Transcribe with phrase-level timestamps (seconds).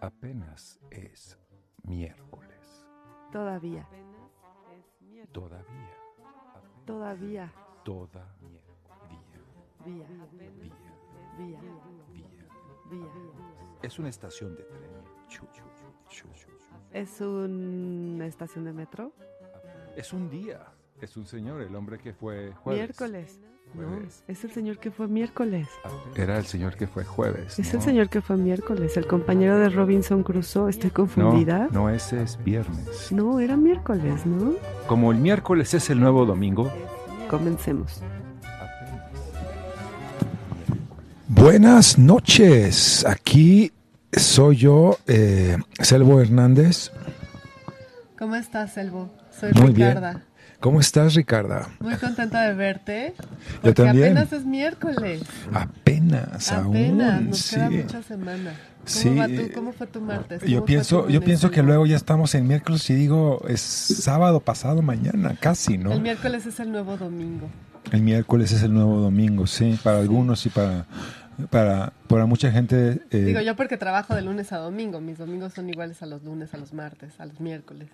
[0.00, 1.38] Apenas es
[1.82, 2.86] miércoles.
[3.32, 3.86] Todavía,
[5.32, 5.92] Todavía.
[6.86, 7.52] todavía,
[7.84, 8.60] Todavía.
[9.84, 10.06] vía, Día.
[11.38, 11.60] vía,
[12.10, 12.30] Día.
[12.90, 13.08] vía.
[13.82, 14.90] Es una estación de tren.
[16.92, 19.12] ¿Es una estación de metro?
[19.96, 20.66] Es un día.
[21.00, 22.80] Es un señor, el hombre que fue jueves.
[22.82, 23.40] Miércoles.
[23.74, 25.68] No, es el señor que fue miércoles.
[26.16, 27.58] Era el señor que fue jueves.
[27.58, 27.84] Es el ¿no?
[27.84, 30.68] señor que fue miércoles, el compañero de Robinson Crusoe.
[30.70, 31.68] ¿Estoy No, confundida?
[31.70, 33.12] no, ese es viernes.
[33.12, 34.54] No, era miércoles, ¿no?
[34.88, 36.70] Como el miércoles es el nuevo domingo.
[37.28, 38.02] Comencemos.
[41.28, 43.72] Buenas noches, aquí
[44.12, 46.90] soy yo, eh, Selvo Hernández.
[48.18, 49.10] ¿Cómo estás, Selvo?
[49.30, 49.96] Soy Muy bien.
[50.60, 51.68] ¿Cómo estás, Ricarda?
[51.80, 53.14] Muy contenta de verte.
[53.18, 53.24] Yo
[53.62, 54.04] Porque también.
[54.18, 55.22] apenas es miércoles.
[55.52, 57.28] Apenas, Apenas, aún.
[57.30, 57.54] nos sí.
[57.56, 58.52] queda mucha semana.
[58.52, 59.14] ¿Cómo, Sí.
[59.14, 60.40] va tu- ¿Cómo fue tu martes?
[60.40, 63.60] ¿Cómo Yo pienso, tu yo pienso que luego ya estamos en miércoles y digo, es
[63.60, 65.92] sábado pasado mañana, casi, ¿no?
[65.92, 67.48] El miércoles es el nuevo domingo.
[67.92, 70.84] El miércoles es el nuevo domingo, sí, para algunos y para,
[71.48, 73.00] para, para mucha gente.
[73.10, 75.00] eh, Digo yo porque trabajo de lunes a domingo.
[75.00, 77.88] Mis domingos son iguales a los lunes, a los martes, a los miércoles.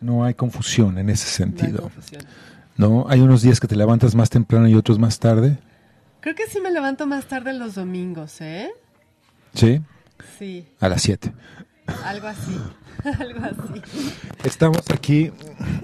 [0.00, 1.90] No hay confusión en ese No hay sentido.
[2.76, 3.06] ¿no?
[3.08, 5.58] Hay unos días que te levantas más temprano y otros más tarde.
[6.20, 8.70] Creo que sí me levanto más tarde los domingos, ¿eh?
[9.54, 9.80] Sí,
[10.38, 11.32] Sí, a las 7.
[12.04, 12.56] algo así.
[13.18, 13.82] algo así.
[14.44, 15.30] Estamos aquí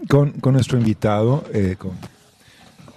[0.09, 1.93] con, con nuestro invitado, eh, con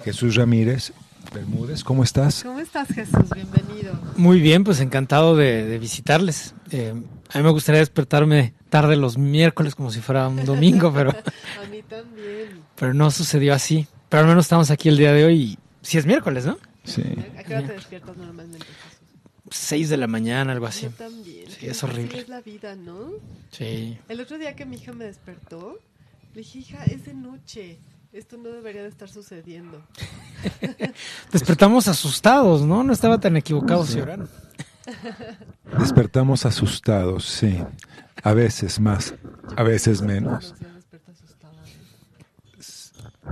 [0.04, 0.92] Jesús Ramírez
[1.34, 1.84] Bermúdez.
[1.84, 2.44] ¿Cómo estás?
[2.44, 3.30] ¿Cómo estás, Jesús?
[3.34, 3.94] Bienvenido.
[4.18, 6.56] Muy bien, pues encantado de, de visitarles.
[6.72, 6.94] Eh,
[7.34, 11.68] a mí me gustaría despertarme tarde los miércoles como si fuera un domingo, pero, A
[11.70, 12.62] mí también.
[12.76, 13.88] pero no sucedió así.
[14.10, 16.58] Pero al menos estamos aquí el día de hoy y sí es miércoles, ¿no?
[16.84, 17.04] Sí.
[17.38, 19.00] ¿A qué hora te despiertas normalmente, Jesús?
[19.52, 20.84] Seis de la mañana, algo así.
[20.84, 21.46] Yo también.
[21.50, 22.20] Sí, es Así horrible.
[22.20, 23.10] es la vida, ¿no?
[23.52, 23.98] Sí.
[24.08, 25.80] El otro día que mi hija me despertó,
[26.34, 27.80] le dije, hija, es de noche.
[28.14, 29.84] Esto no debería de estar sucediendo.
[31.32, 32.84] Despertamos asustados, ¿no?
[32.84, 34.00] No estaba tan equivocado, Sí.
[35.80, 37.60] Despertamos asustados, sí.
[38.24, 39.14] A veces más,
[39.56, 40.54] a veces menos.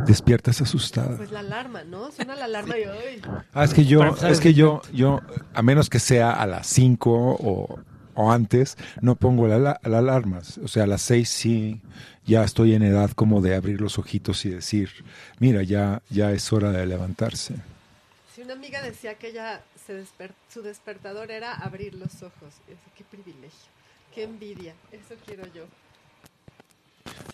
[0.06, 1.18] Despiertas asustada.
[1.18, 2.12] Pues la alarma, ¿no?
[2.12, 3.22] Suena la alarma y hoy.
[3.53, 5.22] Ah, es que yo, es que yo, yo,
[5.53, 7.80] a menos que sea a las 5 o,
[8.14, 10.42] o antes, no pongo la, la, la alarma.
[10.64, 11.81] O sea, a las 6 sí,
[12.25, 14.90] ya estoy en edad como de abrir los ojitos y decir,
[15.40, 17.56] mira, ya, ya es hora de levantarse.
[18.36, 22.54] Si una amiga decía que ella se desper- su despertador era abrir los ojos.
[22.68, 23.72] Decía, qué privilegio,
[24.17, 24.73] qué envidia.
[24.91, 25.66] Eso quiero yo.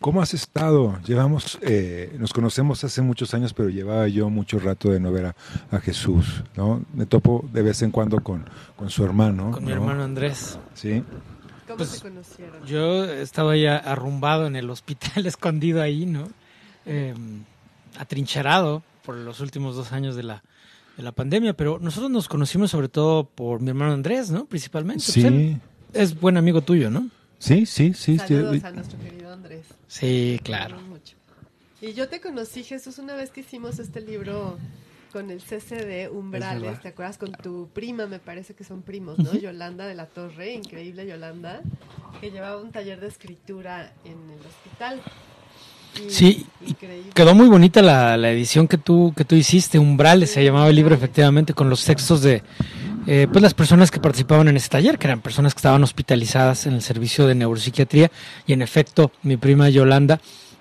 [0.02, 1.00] ¿Cómo has estado?
[1.06, 5.28] Llevamos, eh, nos conocemos hace muchos años, pero llevaba yo mucho rato de no ver
[5.28, 5.36] a,
[5.72, 6.84] a Jesús, ¿no?
[6.94, 8.46] Me topo de vez en cuando con,
[8.76, 9.52] con su hermano.
[9.52, 9.76] Con mi ¿no?
[9.76, 10.60] hermano Andrés.
[10.74, 11.02] Sí.
[11.68, 12.66] ¿Cómo Pues, se conocieron?
[12.66, 16.28] Yo estaba ya arrumbado en el hospital, escondido ahí, ¿no?
[16.86, 17.14] Eh,
[17.98, 20.44] atrincherado por los últimos dos años de la,
[20.98, 24.44] de la pandemia, pero nosotros nos conocimos sobre todo por mi hermano Andrés, ¿no?
[24.44, 25.06] Principalmente.
[25.06, 25.62] Pues él Sí,
[25.94, 27.10] es buen amigo tuyo, ¿no?
[27.40, 28.18] sí, sí, sí.
[28.18, 28.20] sí.
[28.20, 29.66] Saludos a nuestro querido Andrés.
[29.88, 30.80] Sí, Te claro.
[30.82, 31.16] mucho.
[31.82, 34.58] Y yo te conocí, Jesús, una vez que hicimos este libro
[35.12, 36.82] con el CCD Umbrales.
[36.82, 37.18] ¿te acuerdas?
[37.18, 39.34] Con tu prima, me parece que son primos, ¿no?
[39.34, 41.62] Yolanda de la Torre, increíble Yolanda,
[42.22, 45.02] que llevaba un taller de escritura en el hospital.
[46.08, 47.12] Y- Sí, increíble.
[47.14, 50.76] Quedó muy bonita la, la edición que tú, que tú hiciste, Umbrales, se llamaba el
[50.76, 52.42] libro efectivamente, con los textos de
[53.08, 56.66] eh, pues las personas que participaban en ese taller, que eran personas que estaban hospitalizadas
[56.66, 58.12] en el servicio de neuropsiquiatría,
[58.48, 60.20] y en efecto, mi prima Yolanda,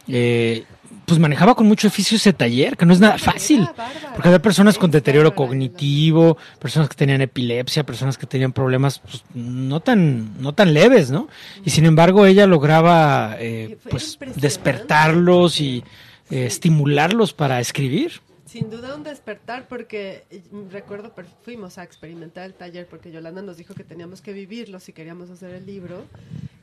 [0.09, 0.65] eh,
[1.07, 3.69] pues manejaba con mucho oficio ese taller, que no es nada fácil.
[4.15, 9.25] Porque había personas con deterioro cognitivo, personas que tenían epilepsia, personas que tenían problemas pues,
[9.35, 11.29] no tan no tan leves, ¿no?
[11.65, 15.85] Y sin embargo ella lograba eh, pues despertarlos y
[16.31, 18.21] eh, estimularlos para escribir.
[18.53, 21.11] Sin duda un despertar porque eh, recuerdo,
[21.43, 25.31] fuimos a experimentar el taller porque Yolanda nos dijo que teníamos que vivirlo si queríamos
[25.31, 26.05] hacer el libro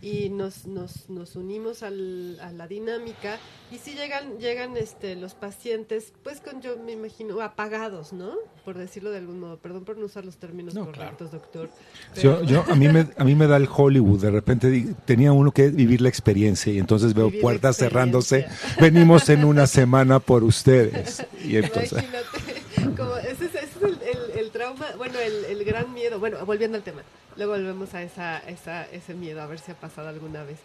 [0.02, 3.38] y nos, nos, nos unimos al- a la dinámica
[3.72, 8.34] y sí llegan, llegan este, los pacientes, pues con yo me imagino apagados, ¿no?
[8.64, 11.70] Por decirlo de algún modo, perdón por no usar los términos No, correctos, doctor.
[12.16, 14.22] Yo, pero- yo, a, mí me, a mí me da el Hollywood.
[14.22, 18.46] De repente tenía uno que vivir la experiencia y entonces veo Vivir puertas cerrándose.
[18.80, 21.26] Venimos en una semana por ustedes.
[21.44, 25.64] Y entonces, Imagínate, como ese es, ese es el, el- el trauma, bueno, el, el
[25.66, 26.20] gran miedo.
[26.20, 27.02] Bueno, volviendo al tema,
[27.38, 30.58] luego volvemos a esa, esa, ese miedo, a ver si ha pasado alguna vez.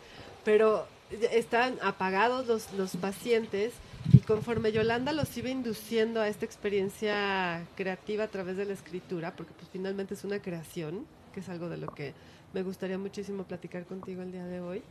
[0.45, 0.87] Pero
[1.33, 3.73] están apagados los, los pacientes
[4.13, 9.35] y conforme Yolanda los iba induciendo a esta experiencia creativa a través de la escritura,
[9.37, 12.13] porque pues finalmente es una creación, que es algo de lo que
[12.53, 14.83] me gustaría muchísimo platicar contigo el día de hoy.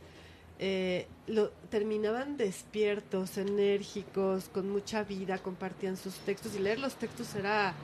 [0.58, 7.34] Eh, lo, terminaban despiertos, enérgicos, con mucha vida, compartían sus textos y leer los textos
[7.34, 7.74] era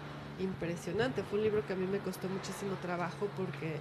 [0.41, 1.23] impresionante.
[1.23, 3.77] Fue un libro que a mí me costó muchísimo trabajo porque,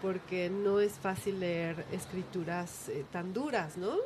[0.00, 3.96] porque no es fácil leer escrituras eh, tan duras, ¿no?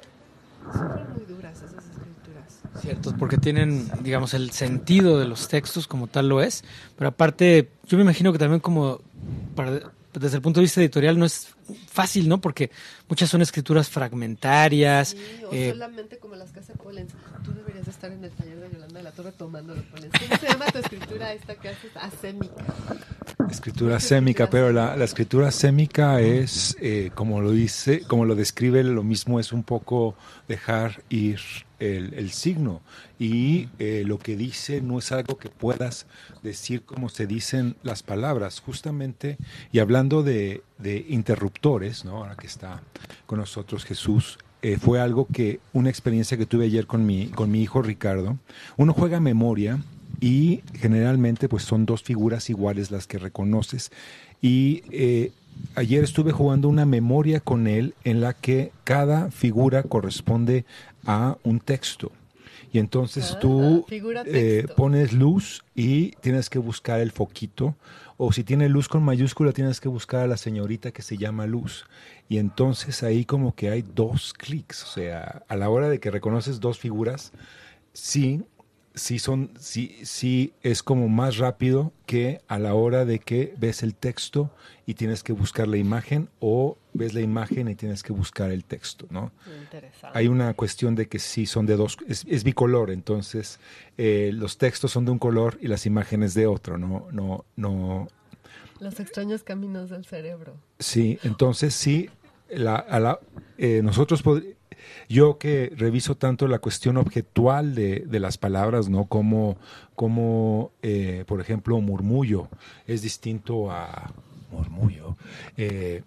[0.73, 2.63] Son muy duras esas escrituras.
[2.81, 6.65] Cierto, porque tienen, digamos, el sentido de los textos como tal lo es,
[6.97, 9.01] pero aparte, yo me imagino que también como
[9.55, 11.54] para desde el punto de vista editorial no es
[11.87, 12.41] fácil, ¿no?
[12.41, 12.71] Porque
[13.09, 15.11] muchas son escrituras fragmentarias.
[15.11, 17.13] Sí, o eh, solamente como las que hace Pollens.
[17.45, 20.13] Tú deberías estar en el taller de Yolanda de la Torre tomando los Pollens.
[20.19, 21.91] ¿Cómo se llama tu escritura esta que haces?
[21.97, 22.65] Asémica.
[23.51, 28.83] Escritura sémica, pero la, la, escritura sémica es, eh, como lo dice, como lo describe,
[28.83, 30.17] lo mismo es un poco
[30.49, 31.41] dejar ir
[31.79, 32.83] el, el signo.
[33.19, 36.07] Y eh, lo que dice no es algo que puedas
[36.43, 39.39] decir como se dicen las palabras, justamente,
[39.73, 42.19] y hablando de, de interruptores, ¿no?
[42.19, 42.83] ahora que está
[43.27, 47.51] con nosotros Jesús, eh, fue algo que, una experiencia que tuve ayer con mi, con
[47.51, 48.39] mi hijo Ricardo.
[48.77, 49.79] Uno juega memoria
[50.21, 53.93] y generalmente pues son dos figuras iguales las que reconoces.
[54.41, 55.33] Y eh,
[55.75, 60.65] ayer estuve jugando una memoria con él en la que cada figura corresponde
[61.05, 62.11] a un texto.
[62.73, 63.87] Y entonces Ah, tú
[64.27, 67.77] eh, pones luz y tienes que buscar el foquito.
[68.17, 71.47] O si tiene luz con mayúscula, tienes que buscar a la señorita que se llama
[71.47, 71.87] luz.
[72.29, 74.85] Y entonces ahí como que hay dos clics.
[74.85, 77.33] O sea, a la hora de que reconoces dos figuras,
[77.93, 78.45] sí,
[78.95, 83.83] sí son, sí, sí es como más rápido que a la hora de que ves
[83.83, 84.51] el texto
[84.87, 88.65] y tienes que buscar la imagen o ves la imagen y tienes que buscar el
[88.65, 89.33] texto, ¿no?
[89.63, 90.19] Interesante.
[90.19, 93.59] Hay una cuestión de que sí son de dos, es, es bicolor, entonces
[93.99, 98.09] eh, los textos son de un color y las imágenes de otro, no, no, no,
[98.81, 100.55] Los extraños caminos del cerebro.
[100.79, 102.09] Sí, entonces sí,
[102.49, 103.21] la, a la-
[103.59, 104.23] eh, nosotros,
[105.09, 109.07] yo que reviso tanto la cuestión objetual de, de las palabras, ¿no?
[109.07, 109.57] Como,
[109.97, 112.49] como eh, por ejemplo, murmullo
[112.87, 114.13] es distinto a
[114.51, 115.17] murmullo.
[115.57, 116.03] eh,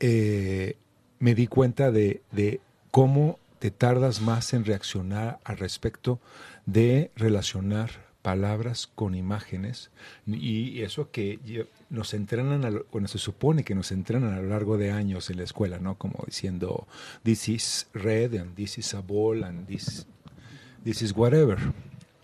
[0.00, 0.76] eh,
[1.18, 2.60] me di cuenta de, de
[2.90, 6.18] cómo te tardas más en reaccionar al respecto
[6.66, 9.90] de relacionar palabras con imágenes
[10.26, 14.76] y eso que nos entrenan, a bueno, se supone que nos entrenan a lo largo
[14.76, 15.96] de años en la escuela, ¿no?
[15.96, 16.86] Como diciendo,
[17.22, 20.06] this is red and this is a ball and this,
[20.84, 21.58] this is whatever,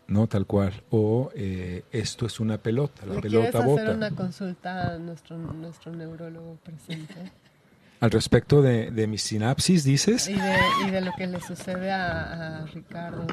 [0.06, 0.26] ¿no?
[0.26, 0.82] Tal cual.
[0.90, 3.92] O eh, esto es una pelota, la ¿Le quieres pelota hacer bota.
[3.92, 7.14] una consulta a nuestro, nuestro neurólogo presente?
[8.06, 10.28] Al respecto de, de mi sinapsis, dices.
[10.28, 10.56] Y de,
[10.86, 13.26] y de lo que le sucede a, a Ricardo.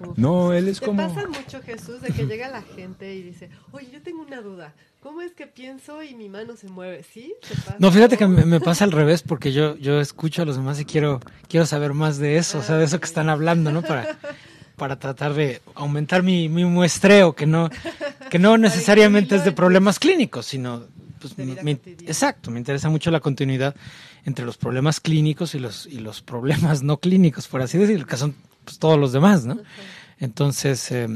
[0.00, 0.16] Uf.
[0.16, 1.12] No, él es ¿Te como...
[1.12, 4.74] pasa mucho, Jesús, de que llega la gente y dice, oye, yo tengo una duda,
[5.00, 7.02] ¿cómo es que pienso y mi mano se mueve?
[7.02, 7.34] ¿Sí?
[7.42, 7.76] ¿Te pasa?
[7.80, 10.78] No, fíjate que me, me pasa al revés porque yo, yo escucho a los demás
[10.78, 13.82] y quiero, quiero saber más de eso, o sea, de eso que están hablando, ¿no?
[13.82, 14.16] Para,
[14.76, 17.68] para tratar de aumentar mi, mi muestreo, que no,
[18.30, 20.84] que no necesariamente es de problemas clínicos, sino
[21.20, 21.72] pues, me-
[22.06, 23.74] exacto, me interesa mucho la continuidad
[24.24, 28.16] entre los problemas clínicos y los, y los problemas no clínicos, por así decirlo, que
[28.16, 28.34] son
[28.64, 29.58] pues, todos los demás, ¿no?
[30.18, 31.08] Entonces, eh,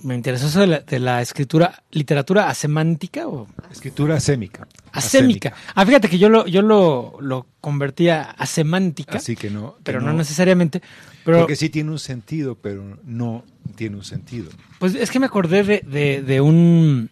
[0.00, 4.66] me interesó eso de la, de la escritura, literatura asemántica o Escritura asémica.
[4.92, 5.52] asémica.
[5.74, 9.76] Ah, fíjate que yo lo, yo lo, lo convertía a semántica, Así que no.
[9.76, 10.80] que pero no, necesariamente.
[11.24, 13.44] Pero Porque sí tiene un sentido, pero no
[13.74, 14.50] tiene un sentido.
[14.78, 17.10] pues es que me acordé de, de, de un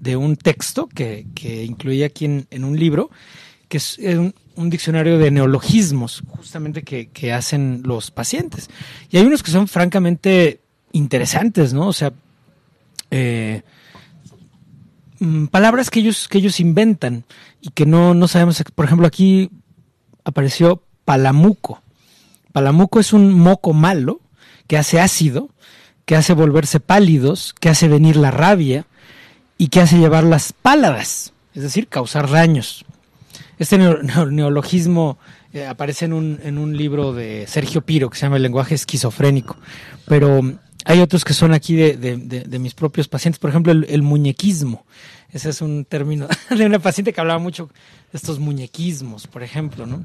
[0.00, 3.10] de un texto que, que incluí aquí en, un libro,
[3.68, 8.68] que es un, un diccionario de neologismos, justamente que, que hacen los pacientes.
[9.10, 10.60] Y hay unos que son francamente
[10.92, 11.88] interesantes, ¿no?
[11.88, 12.12] O sea,
[13.10, 13.62] eh,
[15.18, 17.24] mm, palabras que ellos, que ellos inventan
[17.60, 18.62] y que no, no sabemos.
[18.74, 19.50] Por ejemplo, aquí
[20.24, 21.82] apareció palamuco.
[22.52, 24.20] Palamuco es un moco malo
[24.66, 25.50] que hace ácido,
[26.06, 28.86] que hace volverse pálidos, que hace venir la rabia
[29.58, 32.84] y que hace llevar las páladas, es decir, causar daños.
[33.58, 35.18] Este neo- neo- neologismo
[35.52, 38.74] eh, aparece en un, en un libro de Sergio Piro que se llama El lenguaje
[38.74, 39.56] esquizofrénico,
[40.06, 40.40] pero
[40.84, 44.84] hay otros que son aquí de, de- mis propios pacientes, por ejemplo, el, muñequismo.
[45.32, 47.70] Ese es un término de una paciente que hablaba mucho
[48.12, 50.04] estos muñequismos, por ejemplo, ¿no?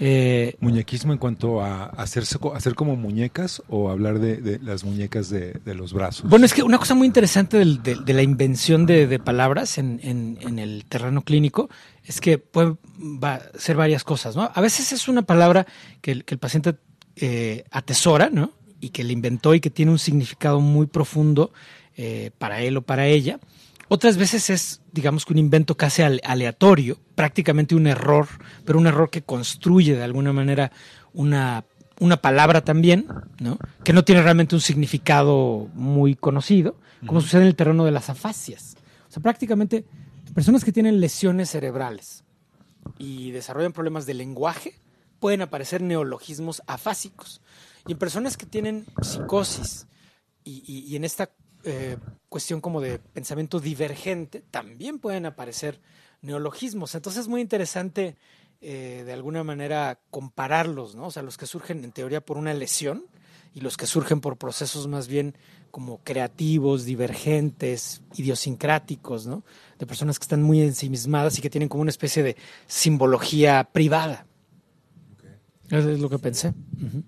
[0.00, 5.28] Eh, Muñequismo en cuanto a hacerse, hacer como muñecas o hablar de, de las muñecas
[5.28, 6.28] de, de los brazos.
[6.30, 9.78] Bueno, es que una cosa muy interesante del- de, de la invención de, de palabras
[9.78, 11.68] en, en- en el terreno clínico
[12.04, 14.50] es que puede va- ser varias cosas, ¿no?
[14.54, 15.66] A veces es una palabra
[16.00, 16.76] que el, que el paciente
[17.16, 18.52] eh, atesora, ¿no?
[18.80, 21.52] Y que le inventó y que tiene un significado muy profundo
[21.96, 23.40] eh, para él o para ella.
[23.88, 28.28] Otras veces es, digamos que un invento casi aleatorio, prácticamente un error,
[28.64, 30.70] pero un error que construye de alguna manera
[31.12, 31.64] una,
[31.98, 33.06] una palabra también,
[33.40, 33.58] ¿no?
[33.84, 36.76] que no tiene realmente un significado muy conocido,
[37.06, 38.76] como sucede en el terreno de las afasias.
[39.08, 39.84] O sea, prácticamente
[40.34, 42.24] personas que tienen lesiones cerebrales
[42.98, 44.74] y desarrollan problemas de lenguaje,
[45.18, 47.40] pueden aparecer neologismos afásicos.
[47.86, 49.86] Y en personas que tienen psicosis
[50.44, 51.30] y, en esta
[51.68, 51.96] eh,
[52.28, 55.80] cuestión como de pensamiento divergente, también pueden aparecer
[56.22, 56.94] neologismos.
[56.94, 58.16] Entonces es muy interesante
[58.60, 61.06] eh, de alguna manera compararlos, ¿no?
[61.06, 63.04] O sea, los que surgen en teoría por una lesión
[63.54, 65.34] y los que surgen por procesos más bien
[65.70, 69.44] como creativos, divergentes, idiosincráticos, ¿no?
[69.78, 74.26] De personas que están muy ensimismadas y que tienen como una especie de simbología privada.
[75.70, 76.52] Eso es lo que pensé.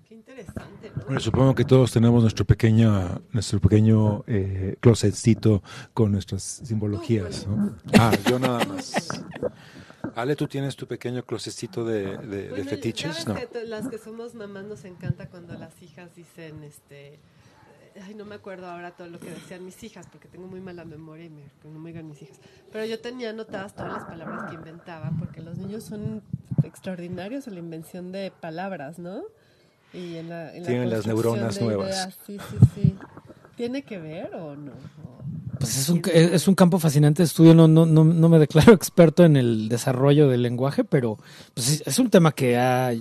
[0.07, 0.80] Qué interesante.
[1.05, 7.47] Bueno, supongo que todos tenemos nuestro pequeño, nuestro pequeño eh, closetcito con nuestras simbologías.
[7.47, 7.75] ¿no?
[7.99, 9.23] Ah, yo nada más.
[10.15, 13.27] Ale, ¿tú tienes tu pequeño closetcito de, de, fetiches?
[13.27, 13.35] No.
[13.35, 17.19] Que las que somos mamás nos encanta cuando las hijas dicen, este,
[18.03, 20.85] ay, no me acuerdo ahora todo lo que decían mis hijas, porque tengo muy mala
[20.85, 22.39] memoria y me, no me digan mis hijas.
[22.71, 26.21] Pero yo tenía anotadas todas las palabras que inventaba, porque los niños son
[26.63, 29.23] extraordinarios en la invención de palabras, ¿no?
[29.93, 32.17] Y en la, Tienen las neuronas nuevas.
[32.25, 32.95] Sí, sí, sí.
[33.55, 34.71] ¿Tiene que ver o no?
[35.59, 37.53] Pues es un, es un campo fascinante de estudio.
[37.53, 41.17] No, no, no, no me declaro experto en el desarrollo del lenguaje, pero
[41.53, 42.93] pues es un tema que ha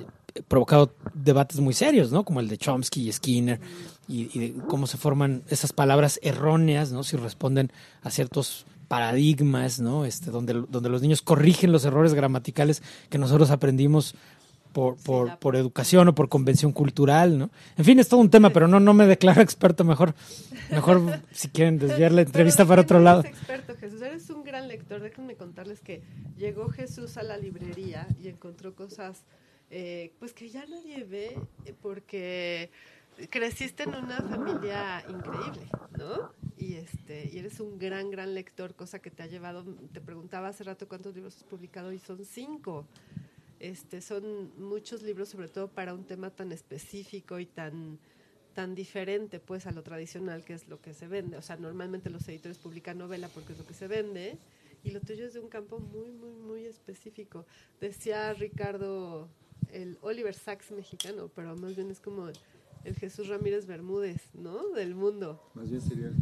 [0.48, 2.24] provocado debates muy serios, ¿no?
[2.24, 3.60] Como el de Chomsky y Skinner,
[4.08, 7.02] y, cómo se forman esas palabras erróneas, ¿no?
[7.04, 10.04] Si responden a ciertos paradigmas, ¿no?
[10.04, 14.14] Este, donde, donde los niños corrigen los errores gramaticales que nosotros aprendimos
[14.72, 17.50] por, por, por, educación o por convención cultural, ¿no?
[17.76, 19.84] En fin, es todo un tema, pero no, no me declaro experto.
[19.84, 20.14] Mejor,
[20.70, 23.20] mejor si quieren desviar la entrevista para otro lado.
[23.20, 24.02] Eres experto, Jesús.
[24.02, 25.00] Eres un gran lector.
[25.00, 26.02] Déjenme contarles que
[26.36, 29.24] llegó Jesús a la librería y encontró cosas,
[29.70, 32.70] eh, pues que ya nadie ve, eh, porque
[33.28, 36.32] creciste en una familia increíble, ¿no?
[36.56, 40.48] Y este, y eres un gran, gran lector, cosa que te ha llevado, te preguntaba
[40.48, 42.86] hace rato cuántos libros has publicado y son cinco.
[43.60, 47.98] Este, son muchos libros, sobre todo para un tema tan específico y tan,
[48.54, 51.36] tan diferente pues a lo tradicional que es lo que se vende.
[51.36, 54.38] O sea, normalmente los editores publican novela porque es lo que se vende
[54.82, 57.44] y lo tuyo es de un campo muy, muy, muy específico.
[57.80, 59.28] Decía Ricardo,
[59.72, 62.28] el Oliver Sacks mexicano, pero más bien es como
[62.84, 64.70] el Jesús Ramírez Bermúdez, ¿no?
[64.70, 65.42] Del mundo.
[65.54, 66.14] Más bien sería el,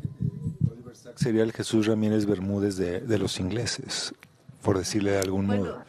[0.71, 4.15] Oliver Sacks sería el Jesús Ramírez Bermúdez de, los ingleses,
[4.63, 5.83] por decirle de algún modo.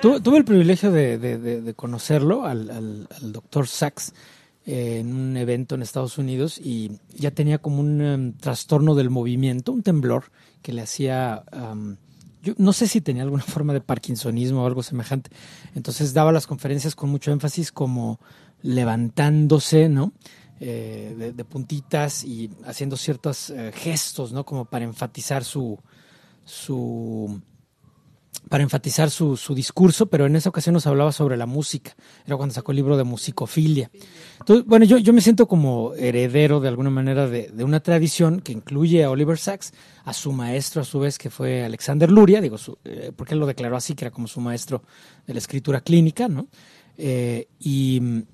[0.00, 4.12] tuve el privilegio de, conocerlo, al, al, doctor Sachs,
[4.66, 9.08] eh, en un evento en Estados Unidos y ya tenía como un em, trastorno del
[9.08, 10.24] movimiento, un temblor
[10.60, 11.44] que le hacía...
[12.42, 15.30] yo no sé si tenía alguna forma de parkinsonismo o algo semejante.
[15.74, 18.20] Entonces daba las conferencias con mucho énfasis como
[18.62, 20.12] levantándose, ¿no?
[20.62, 24.44] Eh, de, puntitas y haciendo ciertos eh, gestos, ¿no?
[24.44, 25.78] Como para enfatizar su,
[26.44, 27.40] su
[28.48, 31.94] para enfatizar su, su, discurso, pero en esa ocasión nos hablaba sobre la música.
[32.26, 33.90] Era cuando sacó el libro de musicofilia.
[34.40, 38.40] Entonces, bueno, yo, yo me siento como heredero de alguna manera de, de, una tradición
[38.40, 39.72] que incluye a Oliver Sacks,
[40.04, 43.46] a su maestro a su vez, que fue Alexander Luria, digo, eh, porque él lo
[43.46, 44.82] declaró así, que era como su maestro
[45.26, 46.48] de la escritura clínica, ¿no?
[47.58, 48.24] y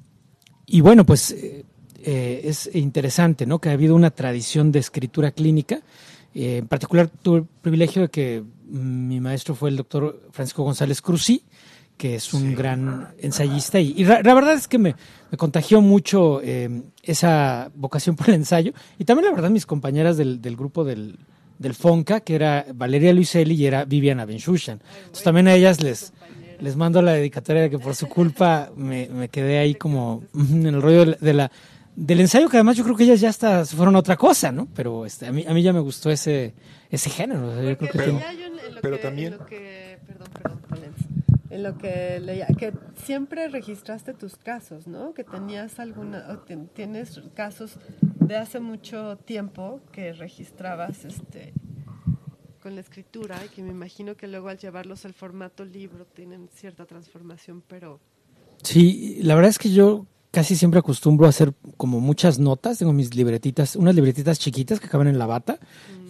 [0.67, 1.65] y bueno, pues eh,
[2.03, 3.61] eh, es interesante, ¿no?
[3.61, 5.81] Que ha habido una tradición de escritura clínica.
[6.37, 11.01] Eh, en particular, tuve el privilegio de que mi maestro fue el doctor Francisco González
[11.01, 11.43] Cruzí,
[11.97, 13.81] que es un gran ensayista.
[13.81, 14.95] Y, la, verdad es que me,
[15.39, 16.43] contagió mucho
[17.03, 18.73] esa vocación por el ensayo.
[18.99, 21.19] Y también, la verdad, mis compañeras del, grupo del,
[21.59, 24.83] del FONCA, que era Valeria Luiselli y era Viviana Benchushan.
[24.99, 26.13] Entonces, también a ellas les
[26.59, 30.67] les mando la dedicatoria de que por su culpa me, me quedé ahí como en
[30.67, 31.51] el rollo de la,
[31.97, 34.53] del ensayo, que además yo creo que ellas ya hasta se fueron a otra cosa,
[34.53, 34.69] ¿no?
[34.75, 36.55] Pero este, a, mí, a mí ya me gustó ese,
[36.91, 37.55] ese género.
[37.63, 38.21] yo creo que
[38.83, 39.33] pero, también...
[39.33, 40.61] En lo que, perdón, perdón,
[41.49, 42.73] en lo que leía, que
[43.05, 45.15] siempre registraste tus casos, ¿no?
[45.15, 46.43] Que tenías alguna,
[46.75, 51.55] tienes casos de hace mucho tiempo que registrabas, este,
[52.63, 56.49] con la escritura y que me imagino que luego al llevarlos al formato libro tienen
[56.53, 58.01] cierta transformación, pero...
[58.63, 60.07] Sí, la verdad es que yo
[60.37, 64.87] casi siempre acostumbro a hacer como muchas notas, tengo mis libretitas, unas libretitas chiquitas que
[64.87, 65.59] acaban en la bata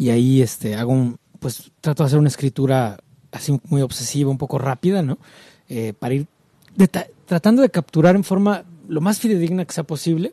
[0.00, 2.98] y ahí este hago un, pues trato de hacer una escritura
[3.30, 5.18] así muy obsesiva, un poco rápida, ¿no?
[5.68, 6.26] Eh, para ir
[7.24, 10.32] tratando de capturar en forma lo más fidedigna que sea posible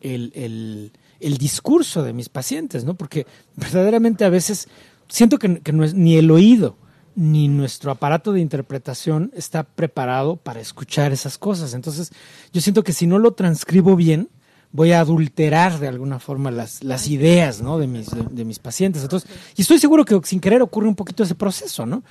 [0.00, 0.90] el, el,
[1.20, 2.94] el discurso de mis pacientes, ¿no?
[2.94, 4.66] Porque verdaderamente a veces
[5.08, 6.74] siento que, que no es, ni el oído
[7.18, 11.74] ni nuestro aparato de interpretación está preparado para escuchar esas cosas.
[11.74, 12.12] Entonces,
[12.52, 14.28] yo siento que si no lo transcribo bien,
[14.70, 17.76] voy a adulterar de alguna forma las, las ideas ¿no?
[17.80, 19.02] de, mis, de, de, mis pacientes.
[19.02, 22.04] Entonces, y estoy seguro que sin querer ocurre un poquito ese proceso, ¿no?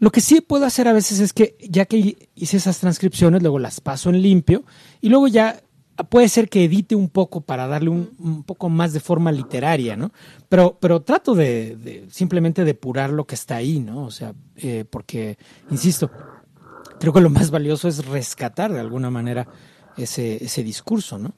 [0.00, 3.58] Lo que sí puedo hacer a veces es que ya que hice esas transcripciones, luego
[3.58, 4.64] las paso en limpio
[5.02, 5.60] y luego ya
[6.02, 9.96] puede ser que edite un poco para darle un, un poco más de forma literaria,
[9.96, 10.12] ¿no?
[10.48, 14.04] Pero, pero trato de, de, simplemente depurar lo que está ahí, ¿no?
[14.04, 15.38] O sea, eh, porque,
[15.70, 16.10] insisto,
[16.98, 19.46] creo que lo más valioso es rescatar de alguna manera
[19.96, 21.34] ese, ese discurso, ¿no?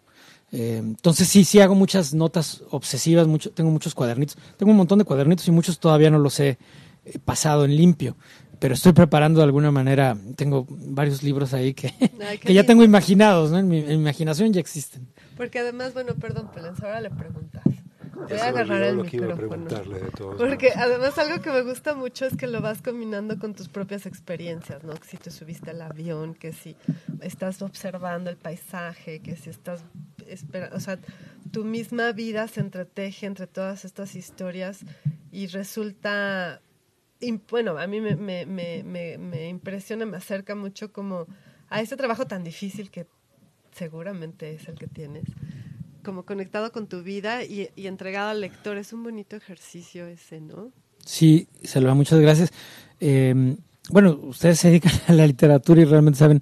[0.53, 4.99] Eh, entonces sí, sí hago muchas notas obsesivas, mucho, tengo muchos cuadernitos, tengo un montón
[4.99, 6.57] de cuadernitos y muchos todavía no los he
[7.25, 8.17] pasado en limpio
[8.59, 11.93] pero estoy preparando de alguna manera, tengo varios libros ahí que,
[12.27, 13.59] Ay, que ya tengo imaginados, ¿no?
[13.59, 15.07] En mi, en mi, imaginación ya existen.
[15.37, 17.63] Porque además, bueno, perdón, Pelens, ahora le preguntas.
[18.17, 19.67] Voy a agarrar el micrófono.
[20.39, 24.07] Porque además algo que me gusta mucho es que lo vas combinando con tus propias
[24.07, 24.95] experiencias, ¿no?
[24.95, 26.77] Que si te subiste al avión, que si
[27.21, 29.85] estás observando el paisaje, que si estás
[30.27, 30.99] esperando, o sea,
[31.53, 34.81] tu misma vida se entreteje entre todas estas historias
[35.31, 36.63] y resulta
[37.51, 41.27] bueno, a mí me, me, me, me, impresiona, me acerca mucho como
[41.69, 43.07] a este trabajo tan difícil que
[43.73, 45.25] seguramente es el que tienes,
[46.05, 48.77] como conectado con tu vida y, entregado al lector.
[48.77, 50.73] Es un bonito ejercicio ese, ¿no?
[51.05, 52.53] Sí, Salva, muchas gracias.
[53.01, 53.57] Eh,
[53.91, 56.41] bueno, ustedes se dedican a la literatura y realmente saben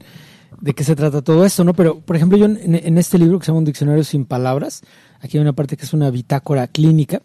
[0.60, 1.74] de qué se trata todo esto, ¿no?
[1.74, 4.82] Pero, por ejemplo, yo en, en este libro que se llama Un diccionario sin palabras,
[5.20, 7.20] aquí hay una parte que es una bitácora clínica,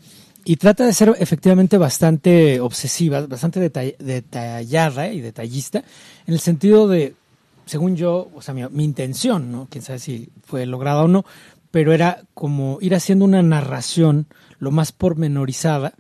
[0.50, 5.84] y trata de ser efectivamente bastante obsesiva, bastante detall detallada y detallista,
[6.26, 7.14] en el sentido de,
[7.68, 9.68] según yo, o sea, mi, mi, intención, ¿no?
[9.70, 11.24] Quién sabe si fue lograda o no,
[11.70, 14.26] pero era como ir haciendo una narración
[14.58, 15.94] lo más pormenorizada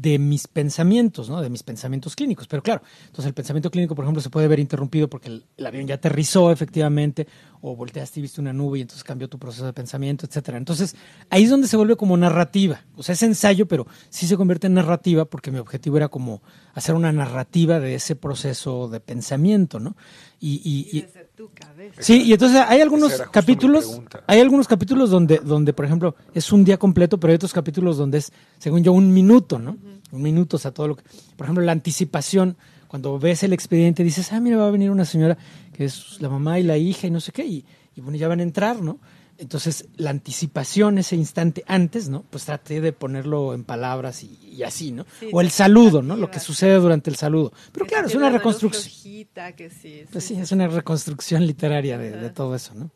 [0.00, 1.42] de mis pensamientos, ¿no?
[1.42, 2.46] De mis pensamientos clínicos.
[2.46, 5.86] Pero claro, entonces el pensamiento clínico, por ejemplo, se puede ver interrumpido porque el, avión
[5.86, 7.26] ya aterrizó efectivamente,
[7.60, 10.56] o volteaste y viste una nube y entonces cambió tu proceso de pensamiento, etcétera.
[10.56, 10.96] Entonces,
[11.28, 12.82] ahí es donde se vuelve como narrativa.
[12.96, 16.42] O sea, es ensayo, pero sí se convierte en narrativa porque mi objetivo era como
[16.72, 19.96] hacer una narrativa de ese proceso de pensamiento, ¿no?
[20.40, 21.06] Y, y, y
[21.40, 22.02] tu cabeza.
[22.02, 26.64] Sí, y entonces hay algunos capítulos, hay algunos capítulos donde, donde, por ejemplo, es un
[26.64, 29.70] día completo, pero hay otros capítulos donde es, según yo, un minuto, ¿no?
[29.70, 30.00] Uh -huh.
[30.12, 31.02] Un minuto, o sea, todo lo que,
[31.36, 32.56] por ejemplo, la anticipación,
[32.88, 35.38] cuando ves el expediente dices, ah, mira, va a venir una señora
[35.72, 37.64] que es la mamá y la hija y no sé qué, y,
[37.96, 38.98] y bueno, ya van a entrar, ¿no?
[39.40, 42.24] Entonces, la anticipación, ese instante antes, ¿no?
[42.28, 45.06] Pues traté de ponerlo en palabras y, y así, ¿no?
[45.18, 46.14] Sí, o el saludo, ¿no?
[46.14, 47.50] Lo que sucede durante el saludo.
[47.72, 49.26] Pero claro, es una reconstrucción.
[49.56, 52.90] Que sí, pues sí, es una reconstrucción literaria de, de, todo eso, ¿no?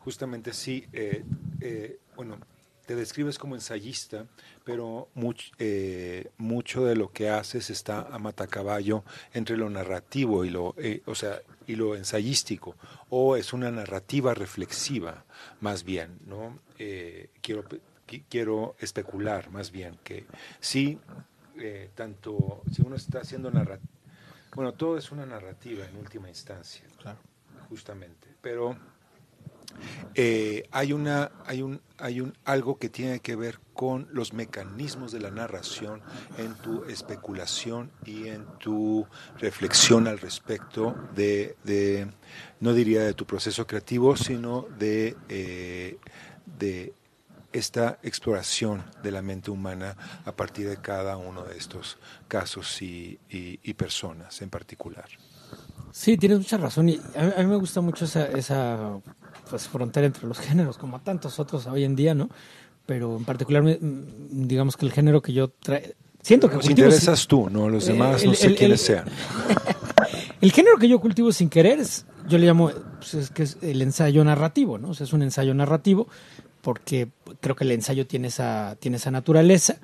[0.00, 0.84] Justamente sí.
[0.92, 1.24] Eh,
[1.60, 2.38] eh, bueno,
[2.86, 4.26] te describes como ensayista,
[4.64, 10.50] pero much, eh, mucho de lo que haces está a matacaballo entre lo narrativo y
[10.50, 12.76] lo, eh, o sea, y lo ensayístico,
[13.10, 15.24] o es una narrativa reflexiva,
[15.60, 16.58] más bien, ¿no?
[16.78, 17.64] Eh, quiero,
[18.28, 20.26] quiero especular, más bien, que
[20.60, 20.98] sí,
[21.58, 23.92] eh, tanto, si uno está haciendo narrativa,
[24.54, 27.18] bueno, todo es una narrativa en última instancia, claro.
[27.68, 28.76] justamente, pero
[30.14, 35.12] eh, hay una hay un hay un algo que tiene que ver con los mecanismos
[35.12, 36.02] de la narración
[36.38, 39.06] en tu especulación y en tu
[39.38, 42.08] reflexión al respecto de, de
[42.60, 45.98] no diría de tu proceso creativo sino de eh,
[46.58, 46.94] de
[47.52, 51.98] esta exploración de la mente humana a partir de cada uno de estos
[52.28, 53.18] casos y,
[53.76, 55.08] personas en particular.
[55.90, 59.00] Sí, tienes mucha razón y a mí, me gusta mucho esa
[59.48, 62.28] pues frontera entre los géneros, como tantos otros hoy en día, ¿no?
[62.86, 65.88] Pero en particular, digamos que el género que yo traigo,
[66.22, 67.68] siento que Nos interesas sin, tú, ¿no?
[67.68, 69.08] Los demás el, no sé el, quiénes el, sean.
[70.40, 73.58] el género que yo cultivo sin querer es, yo le llamo, pues es que es
[73.62, 74.90] el ensayo narrativo, ¿no?
[74.90, 76.08] O sea, es un ensayo narrativo
[76.62, 77.08] porque
[77.40, 79.76] creo que el ensayo tiene esa, tiene esa naturaleza,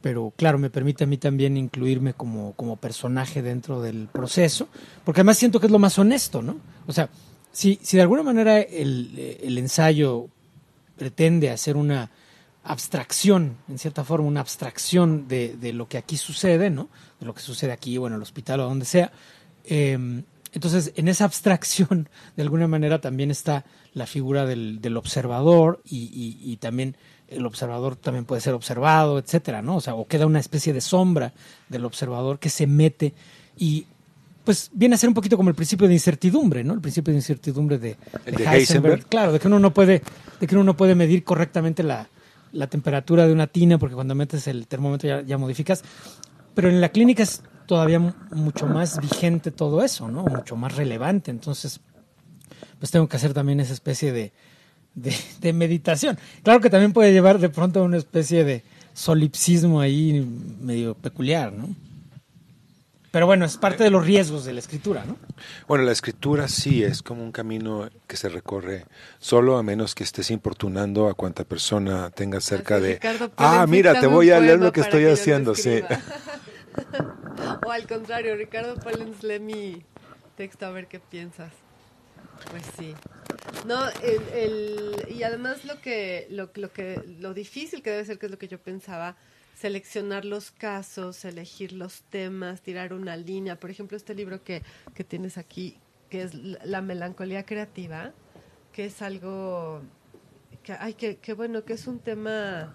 [0.00, 4.68] pero claro, me permite a mí también incluirme como, como personaje dentro del proceso,
[5.04, 6.56] porque además siento que es lo más honesto, ¿no?
[6.86, 7.10] O sea,
[7.52, 10.28] si, si de alguna manera el, el, ensayo
[10.96, 12.10] pretende hacer una
[12.62, 16.88] abstracción, en cierta forma, una abstracción de, de, lo que aquí sucede, ¿no?
[17.18, 19.10] De lo que sucede aquí, bueno, en el hospital o donde sea.
[19.64, 25.80] Eh, entonces, en esa abstracción, de alguna manera, también está la figura del, del observador
[25.84, 26.96] y, y, y, también
[27.28, 29.76] el observador también puede ser observado, etcétera, ¿no?
[29.76, 31.32] O sea, o queda una especie de sombra
[31.68, 33.14] del observador que se mete
[33.56, 33.86] y
[34.44, 36.74] pues viene a ser un poquito como el principio de incertidumbre, ¿no?
[36.74, 38.54] El principio de incertidumbre de, de, de Heisenberg.
[38.54, 39.06] Heisenberg.
[39.06, 40.02] Claro, de que uno no puede,
[40.40, 42.08] de que uno no puede medir correctamente la,
[42.52, 45.82] la temperatura de una tina porque cuando metes el termómetro ya, ya modificas.
[46.54, 50.24] pero en la clínica es todavía mu- mucho más vigente todo eso, ¿no?
[50.24, 51.30] Mucho más relevante.
[51.30, 51.80] Entonces,
[52.78, 54.32] pues tengo que hacer también esa especie de,
[54.94, 56.18] de, de meditación.
[56.42, 60.26] Claro que también puede llevar de pronto a una especie de solipsismo ahí
[60.60, 61.68] medio peculiar, ¿no?
[63.10, 65.16] Pero bueno, es parte de los riesgos de la escritura, ¿no?
[65.66, 68.84] Bueno, la escritura sí es como un camino que se recorre
[69.18, 72.92] solo a menos que estés importunando a cuanta persona tengas cerca Así, de...
[72.94, 75.80] Ricardo, Ah, mira, te voy a leer lo que estoy haciendo, sí.
[77.66, 79.82] o al contrario, Ricardo Pallens, lee mi
[80.36, 81.52] texto a ver qué piensas.
[82.50, 82.94] Pues sí.
[83.66, 88.18] No, el, el- y además lo que, lo, lo que, lo difícil que debe ser,
[88.18, 89.16] que es lo que yo pensaba,
[89.60, 93.60] seleccionar los casos, elegir los temas, tirar una línea.
[93.60, 94.62] Por ejemplo, este libro que,
[94.94, 95.76] que tienes aquí,
[96.08, 98.12] que es La la melancolía creativa,
[98.72, 99.82] que es algo
[100.62, 102.74] que, ay, que, que bueno, que es un tema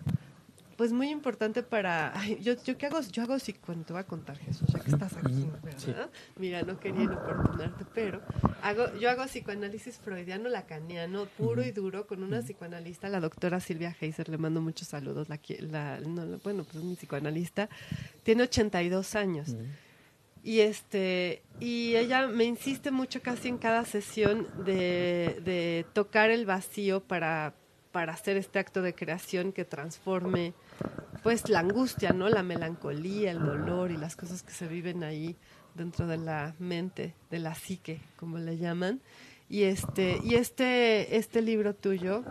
[0.78, 4.06] pues muy importante para ay, yo yo qué hago yo hago psicoanalista te voy a
[4.06, 6.10] contar Jesús ya que estás aquí ¿verdad?
[6.38, 8.22] mira no quería importunarte pero
[8.62, 13.96] hago yo hago psicoanálisis freudiano lacaniano puro y duro con una psicoanalista la doctora Silvia
[14.00, 17.70] Heiser le mando muchos saludos la, la- no, bueno pues es mi psicoanalista
[18.24, 19.56] tiene 82 años.
[20.44, 26.46] Y este y ella me insiste mucho casi en cada sesión de, de tocar el
[26.46, 27.56] vacío para,
[27.92, 30.54] para hacer este acto de creación que transforme
[31.24, 32.30] pues la angustia, ¿no?
[32.30, 35.36] La melancolía, el dolor y las cosas que se viven ahí
[35.74, 39.02] dentro de la mente, de la psique, como le llaman.
[39.50, 42.24] Y este, y este, este libro tuyo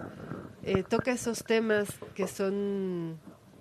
[0.64, 3.18] eh, toca esos temas que son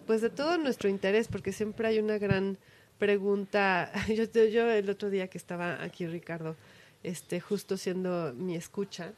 [0.08, 2.58] pues de todo nuestro interés, porque siempre hay una gran
[2.98, 3.91] pregunta.
[4.08, 6.56] Yo, yo, el otro día que estaba aquí, Ricardo,
[7.04, 9.13] este, justo siendo mi escucha,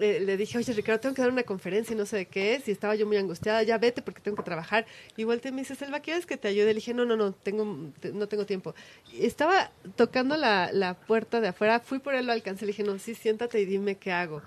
[0.00, 2.54] eh, le dije, oye Ricardo, tengo que dar una conferencia y no sé de qué
[2.54, 4.86] es, y estaba yo muy angustiada, ya vete porque tengo que trabajar.
[5.16, 6.66] Y volteé y me dice, Selva, ¿quieres que te ayude?
[6.66, 8.74] Le dije, no, no, no, tengo, te- no tengo tiempo.
[9.12, 12.82] Y estaba tocando la, la puerta de afuera, fui por él, lo alcancé, le dije,
[12.82, 14.42] no, sí, siéntate y dime qué hago.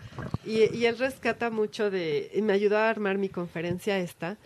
[0.46, 4.38] Y, y él rescata mucho de, y me ayudó a armar mi conferencia esta,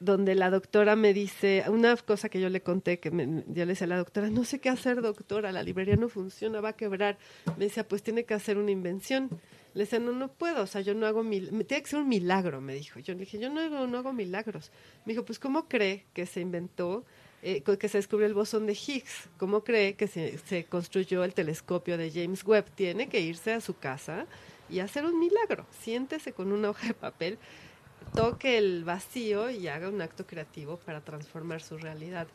[0.00, 3.72] donde la doctora me dice, una cosa que yo le conté, que me, yo le
[3.72, 6.72] decía a la doctora, no sé qué hacer, doctora, la librería no funciona, va a
[6.74, 7.18] quebrar.
[7.56, 9.28] Me decía, pues tiene que hacer una invención.
[9.78, 12.00] Le decía, no, no puedo, o sea, yo no hago mil, me tiene que ser
[12.00, 12.98] un milagro, me dijo.
[12.98, 14.72] Yo le dije, yo no hago, no hago milagros.
[15.04, 17.04] Me dijo, pues ¿cómo cree que se inventó,
[17.42, 19.28] eh, que se descubrió el bosón de Higgs?
[19.36, 22.64] ¿Cómo cree que se, se construyó el telescopio de James Webb?
[22.74, 24.26] Tiene que irse a su casa
[24.68, 25.64] y hacer un milagro.
[25.80, 27.38] Siéntese con una hoja de papel,
[28.16, 32.26] toque el vacío y haga un acto creativo para transformar su realidad.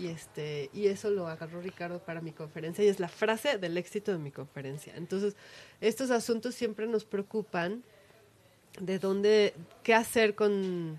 [0.00, 3.76] Y este y eso lo agarró Ricardo para mi conferencia y es la frase del
[3.76, 4.94] éxito de mi conferencia.
[4.96, 5.34] Entonces,
[5.80, 7.82] estos asuntos siempre nos preocupan
[8.80, 10.98] de dónde qué hacer con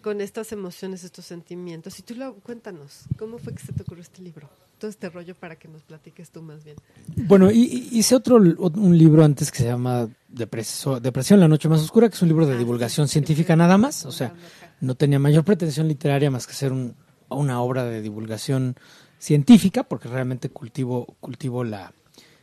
[0.00, 1.96] con estas emociones, estos sentimientos.
[2.00, 4.48] Y tú lo cuéntanos, ¿cómo fue que se te ocurrió este libro?
[4.78, 6.74] Todo este rollo para que nos platiques tú más bien.
[7.14, 11.68] Bueno, y- y hice otro un libro antes que se llama Depreso- Depresión, la noche
[11.68, 14.04] más oscura, que es un libro de Ah, divulgación sí, científica sí, nada más.
[14.04, 14.34] O sea,
[14.80, 16.96] no tenía mayor pretensión literaria más que ser un-
[17.32, 18.76] una obra de divulgación
[19.18, 21.92] científica, porque realmente cultivo, cultivo la,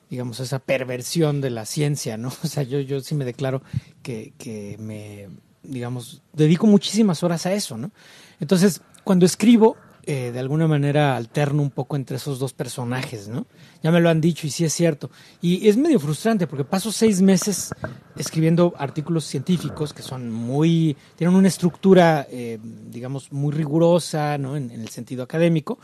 [0.09, 2.29] digamos, esa perversión de la ciencia, ¿no?
[2.43, 3.61] O sea, yo, yo sí me declaro
[4.01, 5.29] que, que me,
[5.63, 7.91] digamos, dedico muchísimas horas a eso, ¿no?
[8.39, 9.77] Entonces, cuando escribo,
[10.11, 13.45] eh, de alguna manera alterno un poco entre esos dos personajes, ¿no?
[13.83, 15.11] Ya me lo han dicho y sí es cierto.
[15.39, 17.71] Y es medio frustrante porque paso seis meses
[18.17, 22.57] escribiendo artículos científicos que son muy, tienen una estructura, eh,
[22.89, 24.57] digamos, muy rigurosa, ¿no?
[24.57, 25.77] En, el sentido académico.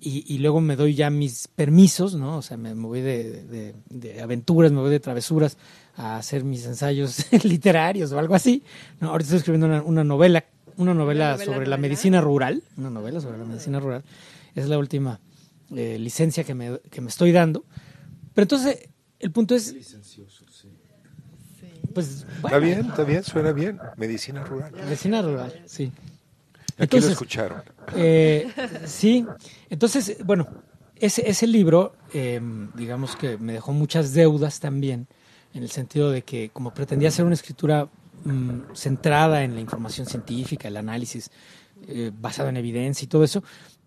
[0.00, 2.36] Y, luego me doy ya mis permisos, ¿no?
[2.36, 3.74] O sea, me, voy de,
[4.22, 5.56] aventuras, me voy de travesuras
[5.96, 8.62] a hacer mis ensayos literarios o algo así.
[9.00, 10.44] Ahorita estoy escribiendo una novela,
[10.76, 14.04] una novela, novela, sobre la medicina rural, una novela sobre la medicina rural.
[14.54, 15.20] Es la última
[15.74, 17.64] eh, licencia que me, que me estoy dando.
[18.34, 19.74] Pero entonces, el punto es,
[20.10, 20.24] Sí.
[21.92, 23.78] pues, Está bueno, bien, está bien, suena bien.
[23.96, 24.72] Medicina rural.
[24.72, 25.92] medicina rural, sí.
[26.76, 27.62] Aquí lo Entonces, escucharon.
[27.94, 28.48] Eh,
[28.86, 29.24] sí,
[29.70, 30.48] entonces, bueno,
[30.96, 32.40] ese, ese libro, eh,
[32.74, 35.06] digamos que me dejó muchas deudas también,
[35.52, 37.88] en el sentido de que como pretendía hacer una escritura
[38.24, 41.30] mm, centrada en la información científica, el análisis
[41.86, 43.42] eh, basado en evidencia y todo eso,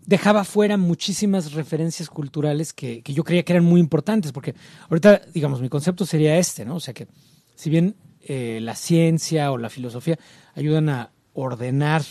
[0.05, 4.55] dejaba fuera muchísimas referencias culturales que, yo creía que eran muy importantes, porque
[4.89, 6.75] ahorita, digamos, mi concepto sería este, ¿no?
[6.75, 7.07] O sea que
[7.55, 10.17] si bien eh, la ciencia o la filosofía
[10.55, 12.03] ayudan a ordenar,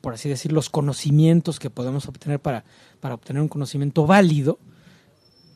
[0.00, 2.64] por así decir, los conocimientos que podemos obtener para,
[3.00, 4.58] para obtener un conocimiento válido,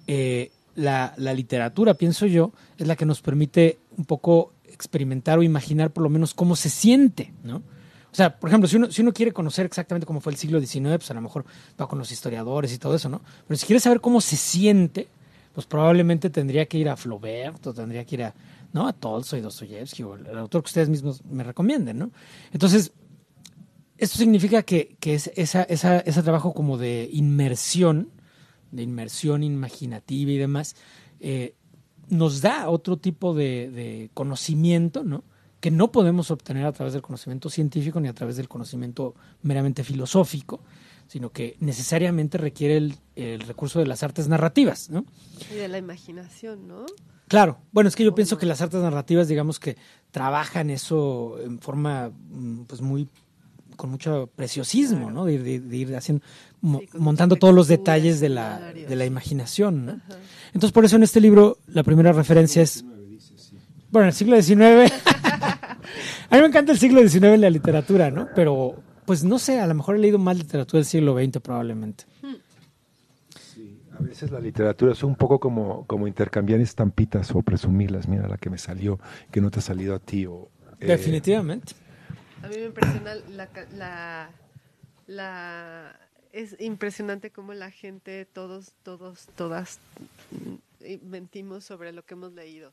[0.06, 5.42] eh, la, la literatura, pienso yo, es la que nos permite un poco experimentar o
[5.42, 7.56] imaginar por lo menos cómo se siente, ¿no?
[7.56, 10.60] O sea, por ejemplo, si uno, si uno quiere conocer exactamente cómo fue el siglo
[10.60, 11.44] XIX, pues a lo mejor
[11.78, 13.20] va con los historiadores y todo eso, ¿no?
[13.46, 15.08] Pero si quiere saber cómo se siente,
[15.52, 18.34] pues probablemente tendría que ir a Flaubert o tendría que ir a,
[18.72, 18.86] ¿no?
[18.86, 22.10] a Tolstoy, Dostoyevsky o el autor que ustedes mismos me recomienden, ¿no?
[22.52, 22.92] Entonces,
[23.98, 28.10] esto significa que, que es esa, esa, ese trabajo como de inmersión,
[28.70, 30.76] de inmersión imaginativa y demás,
[31.20, 31.54] eh,
[32.08, 35.24] nos da otro tipo de, de conocimiento, ¿no?
[35.60, 39.82] que no podemos obtener a través del conocimiento científico ni a través del conocimiento meramente
[39.84, 40.60] filosófico,
[41.08, 45.04] sino que necesariamente requiere el, el recurso de las artes narrativas, ¿no?
[45.50, 46.86] Y de la imaginación, ¿no?
[47.28, 49.76] Claro, bueno, es que yo pienso que las artes narrativas, digamos que
[50.12, 53.08] trabajan eso en forma, mm, pues muy,
[53.76, 55.24] con mucho preciosismo, ¿no?
[55.24, 56.24] De, ir- de- de ir haciendo,
[56.60, 60.00] mo- Sí, con montando todos los detalles de la, de la imaginación, ¿no?
[60.48, 62.84] Entonces, por eso en este libro, la primera referencia es,
[63.90, 64.92] bueno, en el siglo XIX.
[66.30, 68.28] a mí me encanta el siglo XIX en la literatura, ¿no?
[68.34, 72.04] Pero, pues no sé, a lo mejor he leído más literatura del siglo XX probablemente.
[73.98, 78.08] A veces la literatura es un poco como, como intercambiar estampitas o presumirlas.
[78.08, 78.98] Mira la que me salió,
[79.30, 80.26] que no te ha salido a ti.
[80.26, 81.72] O, eh, Definitivamente.
[82.42, 84.30] A mí me impresiona la, ca- la,
[85.06, 86.00] la-
[86.32, 89.78] es impresionante cómo la gente, todos, todos, todas
[90.30, 90.54] mm,
[91.08, 92.72] mentimos sobre lo que hemos leído.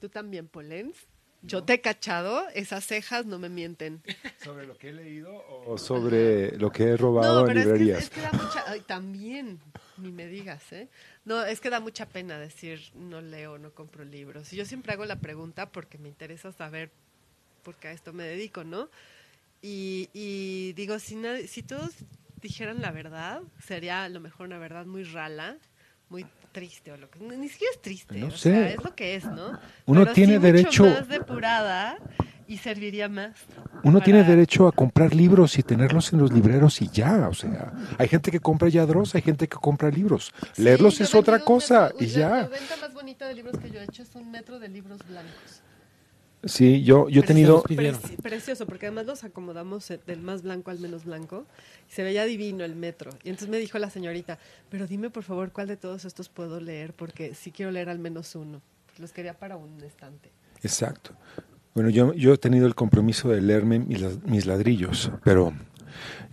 [0.00, 0.96] Tú también, Polens.
[1.42, 4.02] Yo te he cachado, esas cejas no me mienten.
[4.42, 7.66] ¿Sobre lo que he leído o sobre lo que he robado No, en pero es
[7.66, 8.02] que, librerías?
[8.02, 9.60] es que da mucha, ay, también,
[9.98, 10.88] ni me digas, ¿eh?
[11.24, 14.52] No, es que da mucha pena decir no leo, no compro libros.
[14.52, 16.90] Y yo siempre hago la pregunta porque me interesa saber
[17.66, 18.88] por qué a esto me dedico, ¿no?
[19.60, 21.94] Y, y digo, si, nadie- si todos
[22.40, 25.56] dijeran la verdad, sería a lo mejor una verdad muy rala,
[26.08, 28.50] muy triste o lo que ni siquiera es triste, No o sé.
[28.52, 29.58] sea, es lo que es, ¿no?
[29.86, 31.98] Uno Pero sí tiene mucho derecho- más depurada
[32.46, 33.34] y serviría más.
[33.82, 37.34] Uno tiene para- derecho a comprar libros y tenerlos en los libreros y ya, o
[37.34, 40.32] sea, hay gente que compra ya Dross, hay gente que compra libros.
[40.54, 42.28] Sí, Leerlos es otra cosa y ya.
[42.42, 45.00] La venta más bonita de libros que yo he hecho es un metro de libros
[45.08, 45.62] blancos.
[46.44, 47.64] Sí, yo, yo he tenido...
[47.64, 51.44] Preci- precioso, porque además los acomodamos del más blanco al menos blanco.
[51.90, 53.10] Y se veía divino el metro.
[53.24, 54.38] Y entonces me dijo la señorita,
[54.70, 57.98] pero dime por favor cuál de todos estos puedo leer, porque sí quiero leer al
[57.98, 58.62] menos uno.
[58.98, 60.30] Los quería para un estante.
[60.62, 61.12] Exacto.
[61.74, 65.52] Bueno, yo, yo he tenido el compromiso de leerme mis, mis ladrillos, pero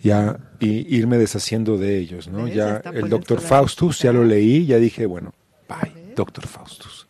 [0.02, 2.46] ya y irme deshaciendo de ellos, ¿no?
[2.46, 2.56] ¿Ves?
[2.56, 5.34] Ya Está el Doctor Faustus ya lo leí, ya dije, bueno,
[5.68, 6.14] bye.
[6.16, 7.03] Doctor Faustus,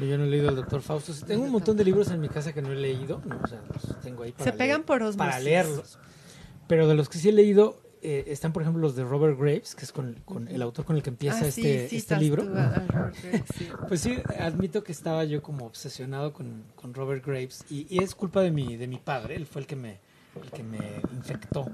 [0.00, 1.12] yo no he leído el Doctor Fausto.
[1.26, 3.20] Tengo un montón de libros en mi casa que no he leído.
[3.24, 3.38] ¿no?
[3.42, 5.16] O sea, los tengo ahí para, Se pegan leer- por osmosis.
[5.18, 5.98] para leerlos.
[6.66, 9.74] Pero de los que sí he leído, eh, están, por ejemplo, los de Robert Graves,
[9.74, 12.44] que es con, con el autor con el que empieza Ah, este, sí, este libro.
[12.44, 13.68] tú a- a Robert Graves, sí.
[13.88, 18.14] Pues sí, admito que estaba yo como obsesionado con, con Robert Graves y, y es
[18.14, 20.00] culpa de mi, de mi padre, él fue el que me,
[20.42, 20.78] el que me
[21.14, 21.66] infectó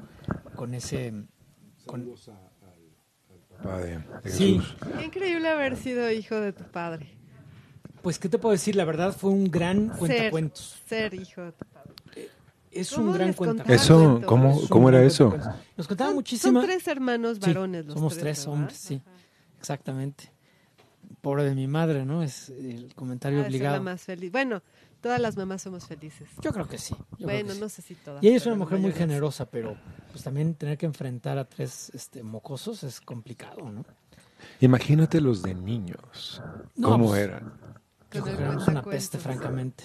[0.56, 1.12] con ese...
[1.86, 2.12] Con,
[3.56, 4.58] Papá de, de Sí.
[4.58, 4.76] Jesús.
[4.98, 7.17] Qué increíble haber sido hijo de tu padre.
[8.02, 8.76] Pues, ¿qué te puedo decir?
[8.76, 10.80] La verdad fue un gran cuentacuentos.
[10.86, 12.28] Ser hijo de tu padre.
[12.70, 13.84] Es ¿Cómo un gran cuentacuentos.
[13.84, 14.20] Eso.
[14.26, 15.36] ¿cómo, Es un cómo era eso?
[15.76, 16.60] Nos contaba muchísimo.
[16.60, 17.86] Son tres hermanos Sí, varones.
[17.86, 19.00] los somos tres hombres, sí.
[19.04, 19.16] Ajá.
[19.58, 20.30] Exactamente.
[21.20, 22.22] Pobre de mi madre, ¿no?
[22.22, 23.82] Es el comentario Ah, esa es la obligado.
[23.82, 24.30] más feliz.
[24.30, 24.62] Bueno,
[25.00, 26.28] todas las mamás somos felices.
[26.40, 26.94] Yo creo que sí.
[27.18, 27.60] bueno, que sí.
[27.60, 28.22] no sé si todas.
[28.22, 28.98] Y ella es una mujer muy sí.
[28.98, 29.76] generosa, pero
[30.12, 33.84] pues también tener que enfrentar a tres este, mocosos es complicado, ¿no?
[34.60, 36.40] Imagínate los de niños,
[36.76, 37.52] No, cómo pues, eran.
[38.12, 39.84] Yo Con creo el que éramos una peste, francamente.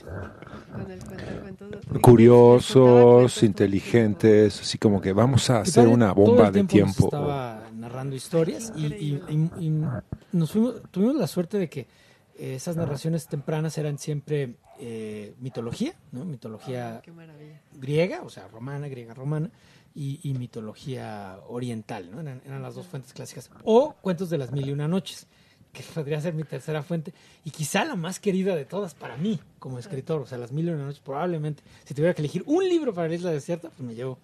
[0.71, 6.13] Con el cuentacuentos de tu- Curiosos, inteligentes, así como que vamos a hacer padre una
[6.13, 7.05] todo bomba el de tiempo.
[7.05, 9.51] Estaba narrando historias y, y- Increíble.
[9.59, 9.89] y- y
[10.31, 11.81] nos fuimos, tuvimos la suerte de que
[12.36, 16.25] eh, esas narraciones tempranas eran siempre eh, mitología, ¿no?
[16.25, 17.01] Mitología
[17.73, 19.51] griega, o sea, romana, griega, romana,
[19.93, 22.21] y, y mitología oriental, ¿no?
[22.21, 23.51] Eran, eran las dos fuentes clásicas.
[23.63, 25.27] O cuentos de las mil y una noches,
[25.73, 29.39] que podría ser mi tercera fuente, y quizá la más querida de todas para mí
[29.59, 32.63] como escritor, o sea, las mil y una noches, probablemente, si tuviera que elegir un
[32.67, 34.19] libro para la isla desierta, pues me llevo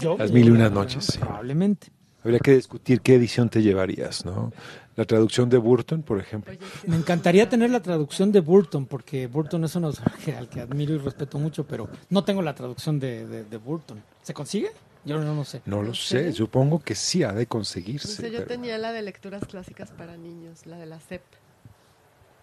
[0.00, 0.16] yo.
[0.18, 1.18] Las me mil y una noches, sí.
[1.18, 1.88] Probablemente.
[2.22, 4.50] Habría que discutir qué edición te llevarías, ¿no?
[4.96, 6.54] La traducción de Burton, por ejemplo.
[6.86, 10.04] Me encantaría tener la traducción de Burton, porque Burton es un autor
[10.38, 14.00] al que admiro y respeto mucho, pero no tengo la traducción de, de- de Burton.
[14.22, 14.70] ¿Se consigue?
[15.04, 15.60] Yo no, no sé.
[15.66, 18.08] No lo sé, supongo que sí ha de no conseguirse.
[18.08, 21.22] sé, yo pero- tenía la de lecturas clásicas para niños, la de la CEP.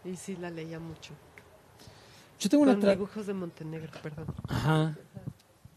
[0.05, 1.13] Y sí, la leía mucho.
[2.39, 4.25] Yo tengo una tra- dibujos de Montenegro, perdón.
[4.47, 4.97] Ajá.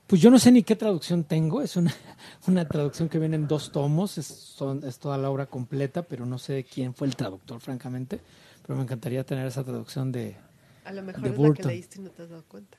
[0.07, 1.61] Pues yo no sé ni qué traducción tengo.
[1.63, 1.95] Es una,
[2.47, 4.17] una traducción que viene en dos tomos.
[4.19, 8.21] Es, son- es toda la obra completa, pero no sé quién fue el traductor, francamente.
[8.67, 10.37] Pero me encantaría tener esa traducción de...
[10.85, 11.67] A lo mejor De es la que Burton.
[11.69, 12.79] leíste y no te has dado cuenta.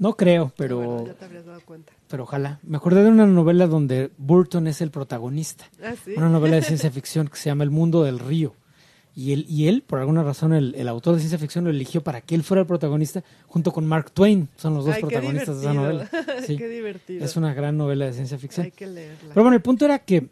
[0.00, 1.92] No creo, Bueno, pero, ya te habrías dado cuenta.
[2.08, 2.58] pero ojalá.
[2.64, 5.66] Me acordé de una novela donde Burton es el protagonista.
[5.82, 6.14] Ah, sí.
[6.16, 8.54] Una novela de ciencia ficción que se llama El mundo del río.
[9.14, 12.02] Y él, y él por alguna razón, el, el autor de ciencia ficción lo eligió
[12.02, 14.48] para que él fuera el protagonista junto con Mark Twain.
[14.56, 16.08] Son los dos Ay, protagonistas de esa novela.
[16.46, 17.24] Sí, Qué divertido.
[17.24, 18.64] es una gran novela de ciencia ficción.
[18.64, 19.28] Hay que leerla.
[19.34, 20.28] Pero bueno, el punto era que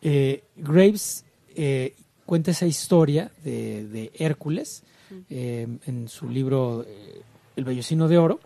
[0.00, 1.94] eh, Graves eh,
[2.26, 4.82] cuenta esa historia de, de Hércules
[5.30, 7.20] eh, en su libro eh,
[7.56, 8.40] El Bellocino de Oro.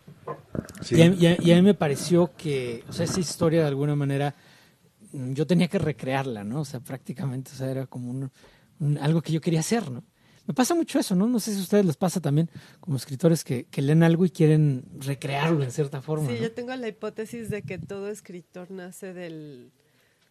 [0.83, 0.97] Sí.
[0.97, 3.69] Y, a, y a- y a mí me pareció que, o sea, esa historia de
[3.69, 4.35] alguna manera
[5.13, 6.61] mm, yo tenía que recrearla, ¿no?
[6.61, 8.31] O sea, prácticamente, o sea, era como un,
[8.81, 10.03] un- algo que yo quería hacer, ¿no?
[10.47, 11.27] Me pasa mucho eso, ¿no?
[11.27, 14.31] No sé si a ustedes les pasa también como escritores que, que leen algo y
[14.31, 16.29] quieren recrearlo en cierta forma.
[16.29, 16.41] Sí, ¿no?
[16.43, 19.73] yo tengo la hipótesis de que todo escritor nace del...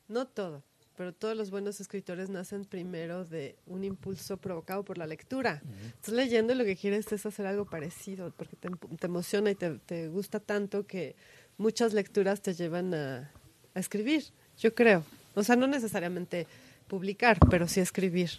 [0.07, 0.63] No todo,
[0.95, 5.61] pero todos los buenos escritores nacen primero de un impulso provocado por la lectura.
[5.87, 9.55] Estás leyendo y lo que quieres es hacer algo parecido, porque te, te emociona y
[9.55, 11.15] te, te gusta tanto que
[11.57, 13.31] muchas lecturas te llevan a,
[13.73, 14.23] a escribir,
[14.57, 15.03] yo creo.
[15.35, 16.47] O sea, no necesariamente
[16.87, 18.31] publicar, pero sí escribir.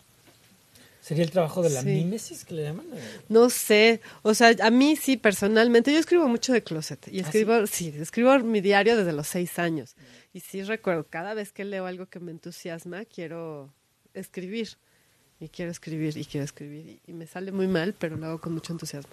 [1.07, 1.87] ¿Sería el trabajo de la Sí.
[1.88, 2.85] mímesis que le llaman?
[3.29, 7.23] No sé, o sea, a mí sí, personalmente, yo escribo mucho de closet y ¿Ah,
[7.23, 7.95] escribo, sí?
[7.97, 9.95] escribo mi diario desde los seis años.
[10.33, 13.73] Y sí recuerdo, cada vez que leo algo que me entusiasma, quiero
[14.14, 14.71] escribir.
[15.38, 16.87] Y quiero escribir, y quiero escribir.
[17.07, 19.12] Y, y me sale muy mal, pero lo hago con mucho entusiasmo.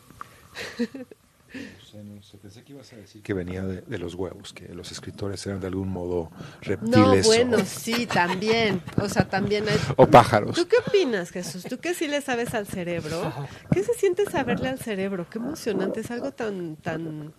[1.53, 4.53] No sé, no sé, pensé que ibas a decir que venía de, de los huevos,
[4.53, 8.81] que los escritores eran de algún modo No, reptiles bueno, o, sí, también.
[8.99, 9.77] O sea, también hay...
[9.95, 10.55] o pájaros.
[10.55, 11.63] ¿Tú qué opinas, Jesús?
[11.65, 13.31] ¿Tú que sí le sabes al cerebro?
[13.71, 15.27] ¿Qué se siente saberle al cerebro?
[15.29, 17.33] Qué emocionante, es algo tan, tan...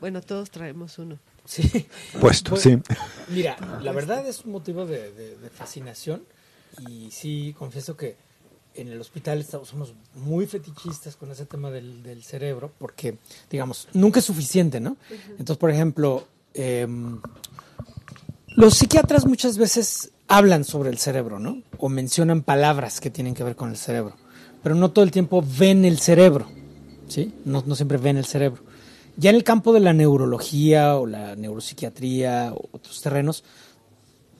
[0.00, 1.18] Bueno, todos traemos uno.
[1.44, 1.86] Sí.
[2.20, 2.78] Puesto, Pues, sí.
[3.28, 6.22] Mira, la verdad es un motivo de, de- de fascinación
[6.86, 8.16] y sí confieso que
[8.74, 13.18] en el hospital estamos, somos muy fetichistas con ese tema del, del cerebro porque,
[13.50, 14.96] digamos, nunca es suficiente, ¿no?
[15.30, 17.20] Entonces, por ejemplo, em,
[18.48, 21.62] los psiquiatras muchas veces hablan sobre el cerebro, ¿no?
[21.78, 24.16] O mencionan palabras que tienen que ver con el cerebro,
[24.62, 26.46] pero no todo el tiempo ven el cerebro,
[27.08, 27.34] ¿sí?
[27.44, 28.62] No, no siempre ven el cerebro.
[29.16, 33.44] Ya en el campo de la neurología o la neuropsiquiatría o otros terrenos,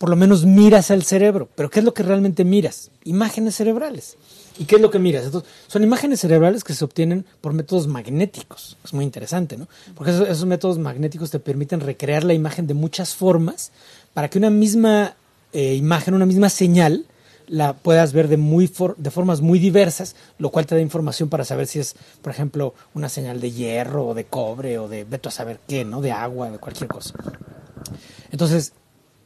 [0.00, 1.50] por lo menos miras al cerebro.
[1.54, 2.90] Pero ¿qué es lo que realmente miras?
[3.04, 4.16] Imágenes cerebrales.
[4.58, 5.30] ¿Y qué es lo que miras?
[5.66, 8.78] Son imágenes cerebrales que se obtienen por métodos magnéticos.
[8.82, 9.68] Es muy interesante, ¿no?
[9.94, 13.72] Porque esos, esos métodos magnéticos te permiten recrear la imagen de muchas formas
[14.14, 15.16] para que una misma
[15.52, 17.04] eh, imagen, una misma señal,
[17.46, 21.28] la puedas ver de, muy for- de formas muy diversas, lo cual te da información
[21.28, 25.04] para saber si es, por ejemplo, una señal de hierro o de cobre o de,
[25.04, 26.00] veto a saber qué, ¿no?
[26.00, 27.12] De agua, de cualquier cosa.
[28.30, 28.72] Entonces,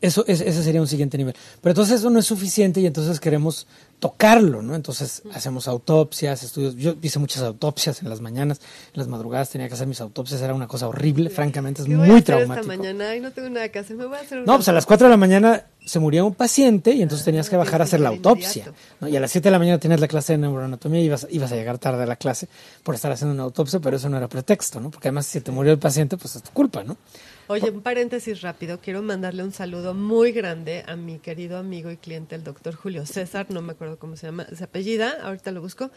[0.07, 1.35] eso, es- ese sería un siguiente nivel.
[1.61, 3.67] Pero entonces eso no es suficiente y entonces queremos
[3.99, 4.75] tocarlo, ¿no?
[4.75, 6.75] Entonces hacemos autopsias, estudios.
[6.77, 8.61] Yo hice muchas autopsias en las mañanas,
[8.93, 11.97] en las madrugadas tenía que hacer mis autopsias, era una cosa horrible, francamente, es ¿Qué
[11.97, 12.71] voy a muy traumático.
[12.71, 13.09] esta mañana?
[13.11, 14.85] Ay, no tengo nada que hacer, me voy a hacer una No, pues a las
[14.85, 17.85] 4 de la mañana se murió un paciente y entonces tenías que Ah, bajar a
[17.85, 18.73] hacer la autopsia.
[19.01, 19.09] ¿no?
[19.09, 21.53] Y a las 7 de la mañana tenías la clase de neuroanatomía y ibas, ibas
[21.53, 22.49] a llegar tarde a la clase
[22.83, 24.90] por estar haciendo una autopsia, pero eso no era pretexto, ¿no?
[24.90, 26.97] Porque además si te murió el paciente, pues es tu culpa, ¿no?
[27.46, 28.78] Oye, un paréntesis rápido.
[28.80, 33.04] Quiero mandarle un saludo muy grande a mi querido amigo y cliente, el doctor Julio
[33.07, 33.46] César.
[33.50, 35.90] No me acuerdo cómo se llama, se apellida, ahorita lo busco.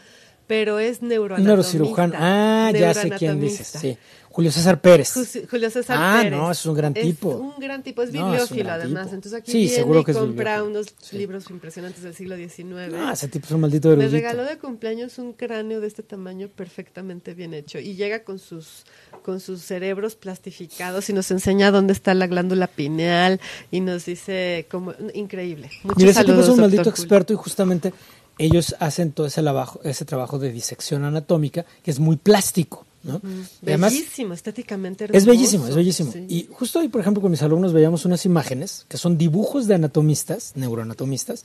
[0.46, 1.48] Pero es neuroanatomista.
[1.48, 2.14] Neurocirujano.
[2.16, 3.66] Ah, ya sé quién dices.
[3.66, 3.98] Sí.
[4.38, 5.16] Julio César Pérez.
[5.16, 6.38] Ju- Julio César Ah, Pérez.
[6.38, 7.30] no, es un gran tipo.
[7.32, 9.02] Es un gran tipo, es No, es un bibliófilo además.
[9.06, 9.14] tipo.
[9.16, 11.18] Entonces aquí Sí, viene seguro y que es compra unos Sí.
[11.18, 12.92] libros impresionantes del siglo XIX.
[12.92, 14.12] No, ese tipo es un maldito Me erudito.
[14.12, 18.84] regaló de cumpleaños un cráneo de este tamaño perfectamente bien hecho y llega con sus
[19.24, 23.40] con sus cerebros plastificados y nos enseña dónde está la glándula pineal
[23.72, 25.68] y nos dice como increíble.
[25.82, 26.90] Muchos Mira, ese tipo es un maldito Julio.
[26.94, 27.92] experto y justamente
[28.38, 33.20] ellos hacen todo ese trabajo, ese trabajo de disección anatómica que es muy plástico, ¿no?
[33.62, 36.12] Y además, bellísimo, estéticamente Es bellísimo, es bellísimo.
[36.12, 36.26] Sí.
[36.28, 39.74] Y justo hoy, por ejemplo, con mis alumnos veíamos unas imágenes que son dibujos de
[39.74, 41.44] anatomistas, neuroanatomistas,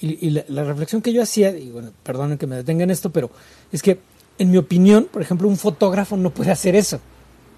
[0.00, 2.90] y, y la, la reflexión que yo hacía, y bueno, perdonen que me detenga en
[2.90, 3.30] esto, pero
[3.70, 3.98] es que,
[4.38, 7.00] en mi opinión, por ejemplo, un fotógrafo no puede hacer eso.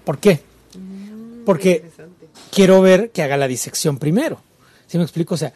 [0.05, 0.41] ¿Por qué?
[1.45, 2.27] Porque Interesante.
[2.51, 4.41] quiero ver que haga la disección primero.
[4.85, 5.35] ¿Sí me explico?
[5.35, 5.53] O sea,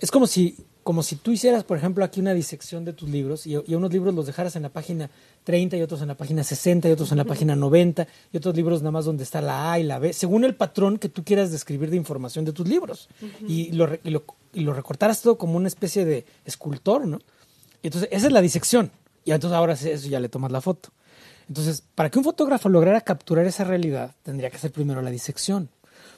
[0.00, 3.46] es como si, como si tú hicieras, por ejemplo, aquí una disección de tus libros
[3.46, 5.10] y, y unos libros los dejaras en la página
[5.44, 8.56] 30 y otros en la página 60 y otros en la página 90 y otros
[8.56, 11.22] libros nada más donde está la A y la B, según el patrón que tú
[11.22, 13.08] quieras describir de información de tus libros.
[13.46, 17.20] y, lo, y, lo, y lo recortaras todo como una especie de escultor, ¿no?
[17.82, 18.90] Y entonces, esa es la disección.
[19.24, 20.90] Y entonces ahora eso ya le tomas la foto.
[21.48, 25.68] Entonces, para que un fotógrafo lograra capturar esa realidad, tendría que hacer primero la disección.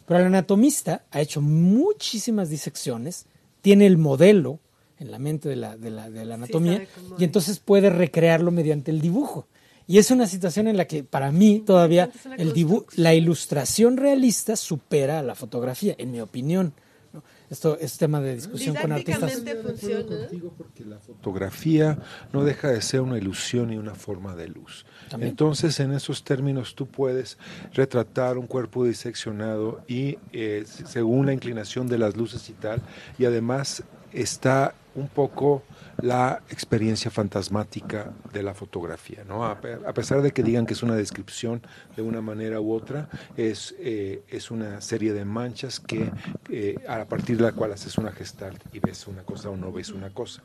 [0.06, 3.26] Pero el anatomista ha hecho muchísimas disecciones,
[3.60, 4.60] tiene el modelo
[4.98, 6.86] en la mente de la, de la, de la anatomía
[7.18, 9.46] y entonces puede recrearlo mediante el dibujo.
[9.88, 14.56] Y es una situación en la que para mí todavía el dibu- la ilustración realista
[14.56, 16.72] supera a la fotografía, en mi opinión.
[17.12, 17.22] ¿no?
[17.50, 19.32] Esto es tema de discusión con artistas.
[19.62, 20.26] Funciona.
[20.58, 21.98] porque la fotografía
[22.32, 24.84] no deja de ser una ilusión y una forma de luz.
[25.08, 25.30] También.
[25.30, 27.38] Entonces, en esos términos, tú puedes
[27.72, 32.82] retratar un cuerpo diseccionado y eh, según la inclinación de las luces y tal,
[33.20, 35.62] y además está un poco
[36.02, 39.24] la experiencia fantasmática de la fotografía.
[39.28, 41.62] A, pe- a pesar de que digan que es una descripción
[41.96, 46.10] de una manera u otra, es, eh, es una serie de manchas que
[46.50, 49.70] eh, a partir de la cual haces una gestalt y ves una cosa o no
[49.70, 50.42] ves una cosa.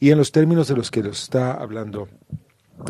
[0.00, 2.08] Y en los términos de los que nos está hablando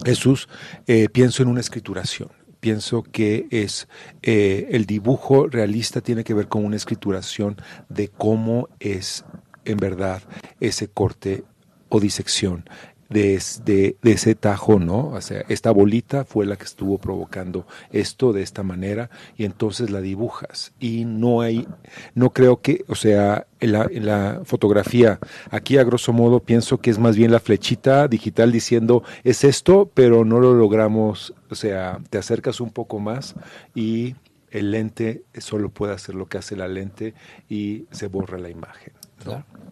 [0.05, 0.49] Jesús,
[0.87, 2.31] eh, pienso en una escrituración.
[2.61, 3.89] Pienso que es
[4.23, 7.57] el dibujo realista tiene que ver con una escrituración
[7.91, 9.27] de cómo es
[9.65, 10.23] en verdad
[10.61, 11.45] ese corte
[11.89, 12.65] o disección
[13.11, 15.09] de, es- de, de ese tajo, ¿no?
[15.11, 19.91] O sea, esta bolita fue la que estuvo provocando esto de esta manera y entonces
[19.91, 20.73] la dibujas.
[20.81, 21.69] Y no hay,
[22.15, 26.79] no creo que, o sea, en la, en la fotografía, aquí a grosso modo pienso
[26.79, 31.55] que es más bien la flechita digital diciendo es esto, pero no lo logramos, o
[31.55, 33.35] sea, te acercas un poco más
[33.75, 34.17] y
[34.51, 37.15] el lente solo puede hacer lo que hace la lente
[37.49, 38.93] y se borra la imagen.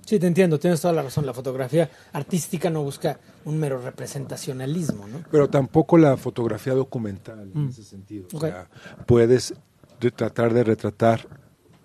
[0.05, 1.25] Sí, te entiendo, tienes toda la razón.
[1.25, 5.23] La fotografía artística no busca un mero representacionalismo, ¿no?
[5.31, 7.69] Pero tampoco la fotografía documental en Mm.
[7.69, 8.27] ese sentido.
[8.33, 8.67] O sea,
[9.07, 9.55] puedes
[10.01, 11.27] de- tratar de retratar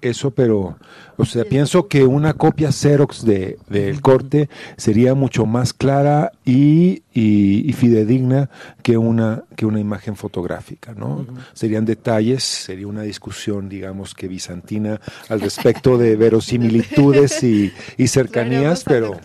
[0.01, 0.77] eso, pero,
[1.17, 7.03] o sea, pienso que una copia Xerox de, del corte sería mucho más clara y,
[7.13, 8.49] y- y fidedigna
[8.83, 11.25] que una, que una imagen fotográfica, ¿no?
[11.53, 18.83] Serían detalles, sería una discusión, digamos, que bizantina al respecto de verosimilitudes y, y cercanías,
[18.83, 19.19] pero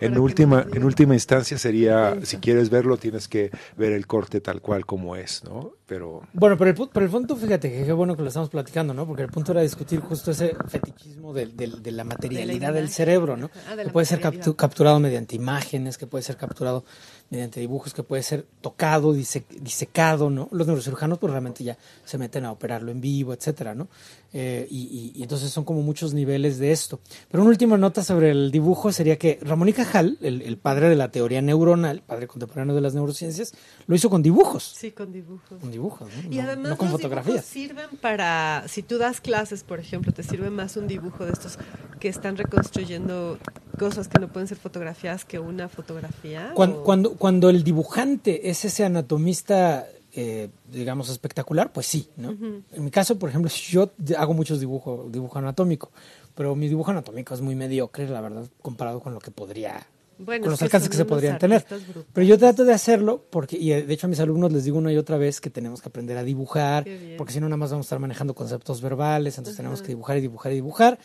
[0.00, 4.60] en última, en última instancia sería, si quieres verlo, tienes que ver el corte tal
[4.60, 5.72] cual como es, ¿no?
[5.86, 8.48] Pero Bueno, pero el, pu- pero el punto, fíjate, que qué bueno que lo estamos
[8.48, 9.06] platicando, ¿no?
[9.06, 13.50] Porque el punto era discutir justo ese fetichismo del- de, la materialidad del cerebro, ¿no?
[13.66, 16.84] Ah, de que puede ser capturado mediante imágenes, que puede ser capturado
[17.32, 20.48] mediante dibujos, que puede ser tocado, dise- disecado, ¿no?
[20.52, 23.88] Los neurocirujanos pues realmente ya se meten a operarlo en vivo, etcétera, ¿no?
[24.34, 27.00] Eh, y, y- y entonces son como muchos niveles de esto.
[27.30, 30.88] Pero una última nota sobre el dibujo sería que Ramón y Cajal, el, el padre
[30.90, 33.52] de la teoría neuronal, padre contemporáneo de las neurociencias,
[33.86, 34.64] lo hizo con dibujos.
[34.76, 35.58] Sí, con dibujos.
[35.58, 36.30] Con dibujos, ¿no?
[36.32, 37.34] Y No- además no con los fotografías.
[37.34, 41.32] dibujos sirven para, si tú das clases, por ejemplo, te sirve más un dibujo de
[41.32, 41.58] estos
[41.98, 43.38] que están reconstruyendo
[43.78, 46.52] cosas que no pueden ser fotografiadas que una fotografía.
[46.54, 52.30] Cuando, o- cuando, cuando el dibujante es ese anatomista, eh, digamos, espectacular, pues sí, ¿no?
[52.72, 55.92] En mi caso, por ejemplo, yo hago muchos dibujos, dibujo anatómico,
[56.34, 59.86] pero mi dibujo anatómico es muy mediocre, la verdad, comparado con lo que podría,
[60.18, 61.60] Bueno, con los alcances que se podrían tener.
[61.60, 62.06] brutales.
[62.12, 64.78] Pero yo trato de hacerlo porque, y eh, de hecho a mis alumnos les digo
[64.78, 66.84] una y otra vez que tenemos que aprender a dibujar,
[67.16, 70.18] porque si no nada más vamos a estar manejando conceptos verbales, entonces tenemos que dibujar
[70.18, 70.98] y dibujar y dibujar.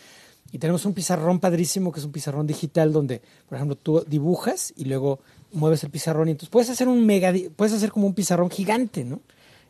[0.51, 4.73] Y tenemos un pizarrón padrísimo que es un pizarrón digital donde, por ejemplo, tú dibujas
[4.77, 5.19] y luego
[5.51, 9.03] mueves el pizarrón y entonces puedes hacer un mega, puedes hacer como un pizarrón gigante,
[9.03, 9.21] ¿no?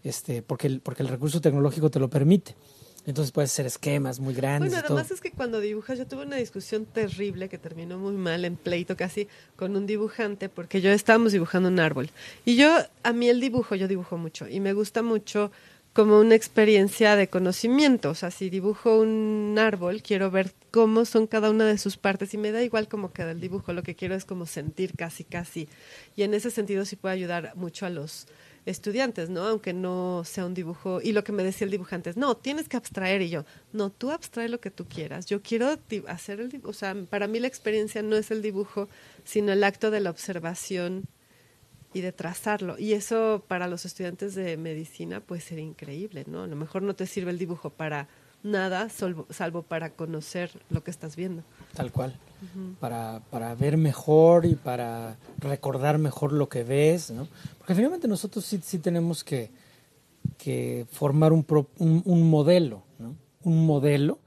[0.04, 2.56] Este, porque el, porque el recurso tecnológico te lo permite.
[3.06, 4.98] Entonces puedes hacer esquemas muy grandes Bueno, todo.
[4.98, 8.58] además es que cuando dibujas, yo tuve una discusión terrible que terminó muy mal, en
[8.58, 12.10] pleito casi, con un dibujante, porque yo estábamos dibujando un árbol.
[12.44, 12.70] Y yo,
[13.04, 15.52] a mí el dibujo, yo dibujo mucho, y me gusta mucho
[15.98, 18.12] como una experiencia de conocimiento.
[18.12, 22.36] O sea, si dibujo un árbol, quiero ver cómo son cada una de sus partes,
[22.36, 25.24] y me da igual cómo queda el dibujo, lo que quiero es como sentir casi,
[25.24, 25.68] casi.
[26.16, 28.28] Y en ese sentido sí puede ayudar mucho a los
[28.68, 29.48] estudiantes, ¿no?
[29.48, 31.02] Aunque no sea un dibujo.
[31.02, 33.24] Y lo que me decía el dibujante es, no, tienes que abstraer.
[33.24, 35.26] Y yo, no, tú abstrae lo que tú quieras.
[35.26, 36.70] Yo quiero hacer el dibujo.
[36.70, 38.88] O sea, para mí la experiencia no es el dibujo,
[39.24, 41.08] sino el acto de la observación
[41.94, 42.78] y de trazarlo.
[42.78, 46.44] Y eso para los estudiantes de medicina puede ser increíble, ¿no?
[46.44, 48.08] A lo mejor no te sirve el dibujo para
[48.44, 51.44] nada, salvo, salvo para conocer lo que estás viendo.
[51.74, 52.18] Tal cual.
[52.80, 57.28] para, para ver mejor y para recordar mejor lo que ves, ¿no?
[57.58, 59.50] Porque finalmente nosotros sí, sí tenemos que,
[60.38, 63.16] que formar un, pro- un, un modelo, ¿no?
[63.44, 64.20] Un modelo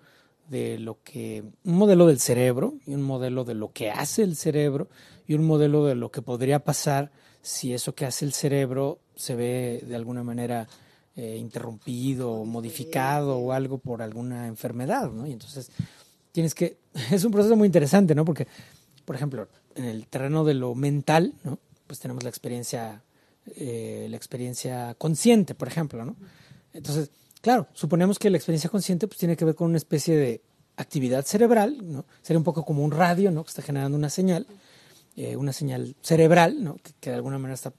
[0.48, 4.34] de lo que, un modelo del cerebro y un modelo de lo que hace el
[4.34, 4.88] cerebro
[5.28, 7.12] y un modelo de lo que podría pasar
[7.42, 10.68] si eso que hace el cerebro se ve de alguna manera
[11.16, 15.26] eh, interrumpido o modificado o algo por alguna enfermedad, ¿no?
[15.26, 15.70] Y entonces
[16.32, 16.78] tienes que,
[17.10, 18.24] es un proceso muy interesante, ¿no?
[18.24, 18.46] Porque,
[19.04, 21.58] por ejemplo, en el terreno de lo mental, ¿no?
[21.86, 23.02] Pues tenemos la experiencia,
[23.56, 26.16] eh, la experiencia consciente, por ejemplo, ¿no?
[26.72, 27.10] Entonces,
[27.40, 30.40] claro, suponemos que la experiencia consciente pues tiene que ver con una especie de
[30.76, 32.04] actividad cerebral, ¿no?
[32.22, 33.44] Sería un poco como un radio, ¿no?
[33.44, 34.46] Que está generando una señal,
[35.16, 36.76] eh, una señal cerebral, ¿no?
[36.76, 37.72] Que, que de alguna manera está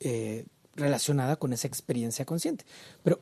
[0.00, 0.44] eh,
[0.76, 2.64] relacionada con esa experiencia consciente.
[3.02, 3.20] Pero,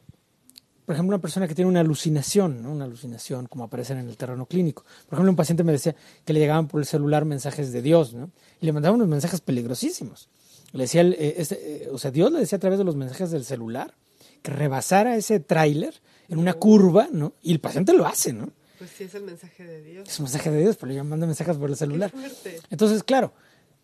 [0.86, 2.72] por ejemplo, una persona que tiene una alucinación, ¿no?
[2.72, 4.84] una alucinación como aparece en el terreno clínico.
[5.06, 5.94] Por ejemplo, un paciente me decía
[6.24, 8.30] que le llegaban por el celular mensajes de Dios, ¿no?
[8.60, 10.28] Y le mandaban unos mensajes peligrosísimos.
[10.72, 13.30] Le decía, eh, este, eh, o sea, Dios le decía a través de los mensajes
[13.30, 13.94] del celular
[14.40, 17.34] que rebasara ese tráiler en una curva, ¿no?
[17.42, 18.50] Y el paciente lo hace, ¿no?
[18.78, 20.08] Pues sí, es el mensaje de Dios.
[20.08, 22.10] Es un mensaje de Dios, pero ya manda mensajes por el celular.
[22.42, 22.58] Qué.
[22.70, 23.32] Entonces, claro,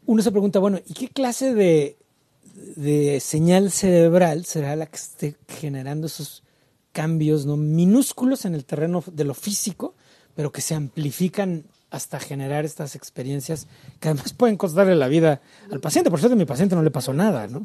[0.08, 1.96] uno se pregunta, bueno, ¿y qué clase de,
[2.76, 6.42] de señal cerebral será la que esté generando esos
[6.92, 9.94] cambios no minúsculos en el terreno de lo físico,
[10.34, 13.66] pero que se amplifican hasta generar estas experiencias
[14.00, 15.40] que además pueden costarle la vida
[15.70, 16.10] al paciente.
[16.10, 17.64] Por cierto, a mi paciente no le pasó nada, ¿no?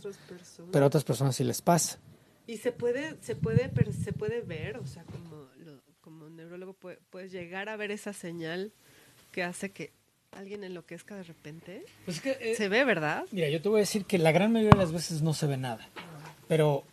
[0.72, 1.98] Pero a otras personas sí les pasa.
[2.46, 3.72] Y se puede, se puede,
[4.04, 8.72] se puede ver, o sea, como, lo- neurólogo puede- puedes llegar a ver esa señal
[9.32, 9.91] que hace que
[10.38, 11.86] alguien enloquezca de repente.
[12.06, 13.26] Pues que, eh, Se ve, ¿verdad?
[13.32, 15.48] Mira, yo te voy a decir que la gran mayoría de las veces no se
[15.48, 15.88] ve nada.
[16.48, 16.84] Pero,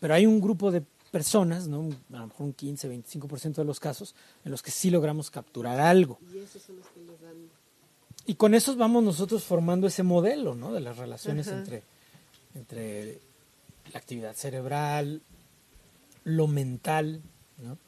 [0.00, 1.88] pero hay un grupo de personas, ¿no?
[2.12, 5.80] a lo mejor un 15, 25% de los casos, en los que sí logramos capturar
[5.80, 6.18] algo.
[6.32, 7.48] Y esos son los que nos dan.
[8.26, 10.72] Y con esos vamos nosotros formando ese modelo ¿no?
[10.72, 11.58] de las relaciones Ajá.
[11.58, 11.82] entre,
[12.54, 13.20] entre
[13.92, 15.22] la actividad cerebral,
[16.24, 17.22] lo mental
[17.58, 17.78] ¿no?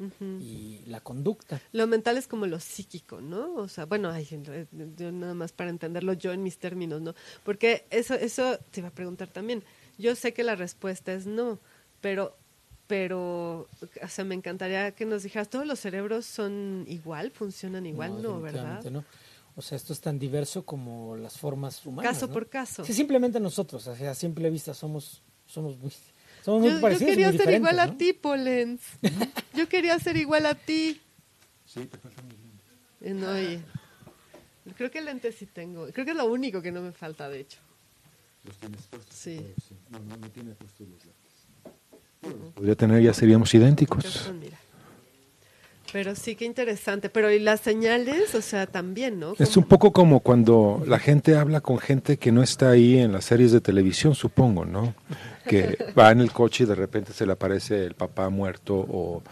[0.40, 1.60] y la conducta.
[1.72, 3.54] Lo mental es como lo psíquico, ¿no?
[3.56, 4.66] O sea, bueno, hay gente,
[4.96, 7.14] yo nada más para entenderlo yo en mis términos, ¿no?
[7.44, 9.62] Porque eso, eso te iba a preguntar también.
[9.98, 11.58] Yo sé que la respuesta es no,
[12.00, 12.36] pero,
[12.86, 13.68] pero,
[14.02, 18.22] o sea, me encantaría que nos dijeras, ¿todos los cerebros son igual, funcionan igual?
[18.22, 18.82] No, ¿verdad?
[18.84, 19.04] no.
[19.56, 22.12] O sea, esto es tan diverso como las formas humanas.
[22.12, 22.32] Caso ¿no?
[22.32, 22.84] por caso.
[22.84, 25.90] Sí, simplemente nosotros, o sea, a simple vista somos, somos muy,
[26.48, 27.10] somos muy Yo, parecidos.
[27.10, 28.80] quería muy ser igual a ti, Polens.
[29.54, 30.98] Yo quería ser igual a ti.
[31.66, 32.66] Sí, te faltan mis lentes.
[33.02, 33.60] Eh, No, oye.
[34.76, 35.88] Creo que lentes sí tengo.
[35.92, 37.58] Creo que es lo único que no me falta, de hecho.
[38.44, 39.14] Los tienes puestos.
[39.14, 39.40] Sí.
[39.90, 42.54] No, no, no tiene puestos los lentes.
[42.54, 44.30] Podría tener, ya seríamos idénticos.
[44.40, 44.56] Mira.
[45.92, 47.08] Pero sí, qué interesante.
[47.08, 49.34] Pero y las señales, o sea, también, ¿no?
[49.38, 53.12] Es un poco como cuando la gente habla con gente que no está ahí en
[53.12, 54.94] las series de televisión, supongo, ¿no?
[55.48, 59.22] Que va en el coche y de repente se le aparece el papá muerto o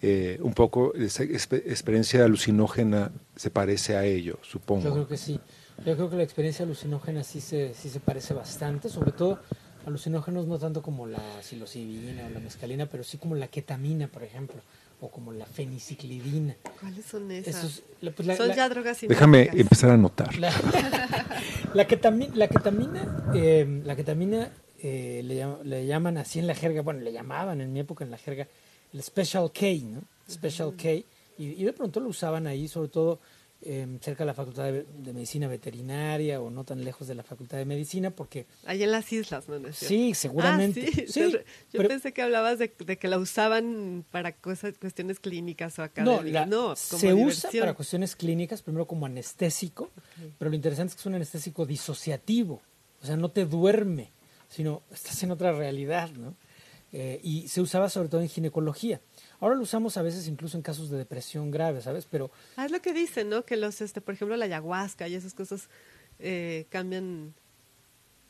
[0.00, 4.92] eh, un poco esa expe- experiencia alucinógena se parece a ello, Yo supongo.
[4.92, 5.40] creo que sí.
[5.86, 9.40] Yo creo que la experiencia alucinógena sí se, sí se parece bastante, sobre todo
[9.86, 14.22] alucinógenos no tanto como la psilocibina o la mescalina, pero sí como la ketamina, por
[14.22, 14.60] ejemplo,
[15.00, 16.54] o como la feniciclidina.
[16.80, 17.56] ¿Cuáles son esas?
[17.64, 20.36] Esos- la- pues la- son la- ya drogas Déjame empezar a anotar.
[20.38, 20.52] La,
[21.74, 24.50] la, ketami- la ketamina, eh, la ketamina
[24.82, 28.10] eh, le, le llaman así en la jerga, bueno, le llamaban en mi época en
[28.10, 28.48] la jerga
[28.92, 30.02] el Special K, ¿no?
[30.28, 30.90] Special K.
[30.92, 31.04] Y,
[31.38, 33.20] y de pronto lo usaban ahí, sobre todo
[33.64, 37.22] eh, cerca de la Facultad de, de Medicina Veterinaria o no tan lejos de la
[37.22, 39.58] Facultad de Medicina, porque Ahí en las islas, ¿no?
[39.60, 40.84] ¿No sí, seguramente.
[40.86, 41.06] Ah, sí.
[41.06, 41.38] sí, Yo
[41.72, 45.84] pero- pensé que hablabas de, de que la usaban para cosas, cuestiones clínicas o No,
[45.86, 46.32] académicas.
[46.32, 49.90] la- No, como se usa para cuestiones clínicas, primero como anestésico,
[50.38, 52.60] pero lo interesante es que es un anestésico disociativo,
[53.00, 54.10] o sea, no te duerme,
[54.52, 56.34] sino estás en otra realidad, ¿no?
[56.94, 59.00] Eh, y se usaba sobre todo en ginecología.
[59.40, 62.06] Ahora lo usamos a veces incluso en casos de depresión grave, ¿sabes?
[62.10, 63.44] Pero Ah, es lo que dicen, ¿no?
[63.46, 65.68] Que los, este, por ejemplo, la ayahuasca y esas cosas
[66.18, 67.32] eh, cambian,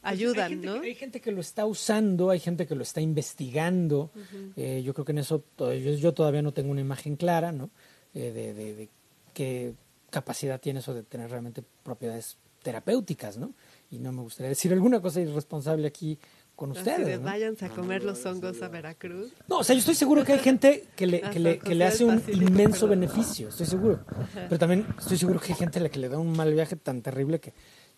[0.00, 0.80] Pues ayudan, hay gente, ¿no?
[0.80, 4.12] que- hay gente que lo está usando, hay gente que lo está investigando.
[4.56, 7.68] Eh, yo creo que en eso yo, yo todavía no tengo una imagen clara, ¿no?
[8.14, 8.88] Eh, de, de- de
[9.34, 9.74] qué
[10.10, 13.52] capacidad tiene eso de tener realmente propiedades terapéuticas, ¿no?
[13.92, 16.18] Y no me gustaría decir alguna cosa irresponsable aquí
[16.56, 17.06] con Así ustedes.
[17.06, 17.24] de ¿no?
[17.24, 19.32] váyanse a comer los hongos a Veracruz.
[19.48, 21.84] No, o sea, yo estoy seguro que hay gente que le, que le, que le
[21.84, 24.00] hace un inmenso beneficio, estoy seguro.
[24.34, 26.76] Pero también estoy seguro que hay gente a la que le da un mal viaje
[26.76, 27.52] tan terrible que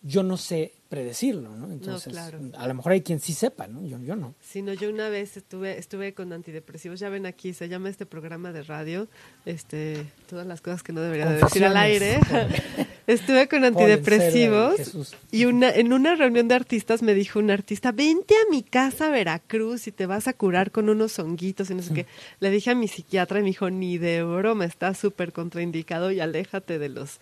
[0.07, 1.71] yo no sé predecirlo, ¿no?
[1.71, 2.39] Entonces, claro.
[2.55, 3.83] a lo mejor hay quien sí sepa, ¿no?
[3.87, 4.35] Yo, yo no.
[4.39, 8.53] Sino yo una vez estuve estuve con antidepresivos, ya ven aquí, se llama este programa
[8.53, 9.07] de radio,
[9.47, 12.19] este todas las cosas que no debería de decir al aire.
[13.07, 18.33] Estuve con antidepresivos y una en una reunión de artistas me dijo un artista, "Vente
[18.35, 21.83] a mi casa a Veracruz y te vas a curar con unos honguitos y no
[21.83, 22.05] sé qué."
[22.39, 26.19] Le dije a mi psiquiatra y me dijo, "Ni de broma, está súper contraindicado y
[26.19, 27.19] aléjate de los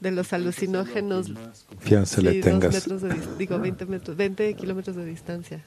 [0.00, 1.32] de los alucinógenos
[1.68, 2.74] Confianza le Sí, dos tengas.
[2.74, 5.64] metros de digo 20 metros 20 kilómetros de distancia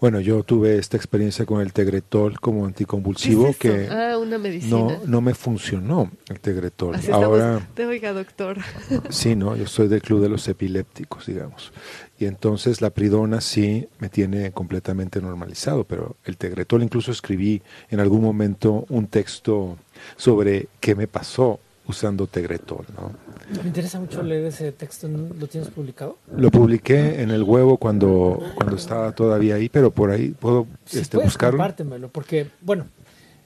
[0.00, 4.38] Bueno, yo tuve esta experiencia con el tegretol como anticonvulsivo ¿Qué es que ah una
[4.38, 6.94] medicina no, no me funcionó el tegretol.
[6.94, 8.58] Así estamos- Ahora, te oiga doctor
[9.10, 9.56] sí, ¿no?
[9.56, 11.72] Yo soy del club de los epilépticos, digamos.
[12.18, 18.00] Y entonces la pridona sí me tiene completamente normalizado, pero el tegretol incluso escribí en
[18.00, 19.76] algún momento un texto
[20.16, 23.12] sobre qué me pasó usando Tegretol, ¿no?
[23.62, 26.18] Me interesa mucho leer ese texto, ¿lo tienes publicado?
[26.36, 30.98] Lo publiqué en el huevo cuando, cuando estaba todavía ahí, pero por ahí puedo Si
[31.00, 31.56] este, puedes, buscarlo.
[31.58, 32.86] compártemelo, porque, bueno,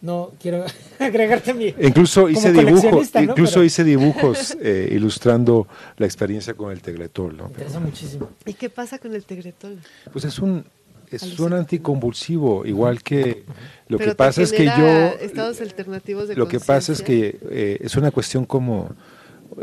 [0.03, 0.63] no quiero
[0.99, 1.75] agregarte a mi...
[1.81, 5.67] Incluso hice dibujos, incluso Pero- hice dibujos eh, ilustrando
[5.97, 7.45] la experiencia con el Tegretol, ¿no?
[7.45, 8.29] Me interesa muchísimo.
[8.45, 9.79] ¿Y qué pasa con el tegretol?
[10.13, 10.67] Pues es un
[11.15, 13.45] es un anticonvulsivo, igual que
[13.89, 14.87] lo Pero que pasa es que yo
[15.21, 18.91] estados alternativos de lo que pasa es que eh, es una cuestión como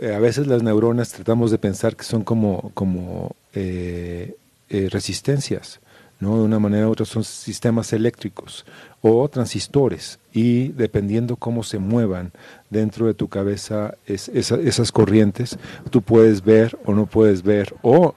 [0.01, 4.35] eh, a veces las neuronas tratamos de pensar que son como como eh,
[4.69, 5.79] eh, resistencias,
[6.19, 8.65] no de una manera u otra son sistemas eléctricos
[9.01, 12.31] o transistores y dependiendo cómo se muevan
[12.69, 15.57] dentro de tu cabeza es- esa- esas corrientes
[15.89, 18.13] tú puedes ver o no puedes ver o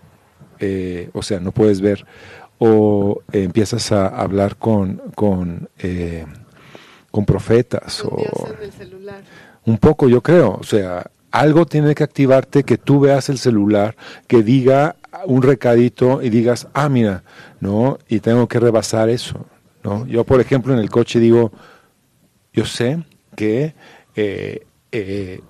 [0.61, 2.05] eh, o sea no puedes ver
[2.59, 6.25] o eh, empiezas a hablar con con eh,
[7.11, 9.23] con profetas Con o en el celular.
[9.67, 10.59] un poco, yo creo.
[10.61, 13.97] O sea, algo tiene que activarte que tú veas el celular,
[14.29, 14.97] que diga
[15.27, 17.25] un recadito y digas, ah, mira,
[17.61, 17.99] ¿no?
[18.09, 19.47] Y tengo que rebasar eso,
[19.83, 20.07] ¿no?
[20.07, 21.53] Yo, por ejemplo, en el coche digo,
[22.53, 23.03] yo sé
[23.37, 23.75] que
[24.15, 25.41] eh, eh,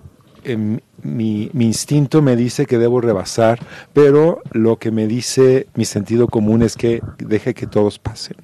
[0.42, 3.60] em, mi, mi instinto me dice que debo rebasar,
[3.92, 8.36] pero lo que me dice mi sentido común es que deje que todos pasen.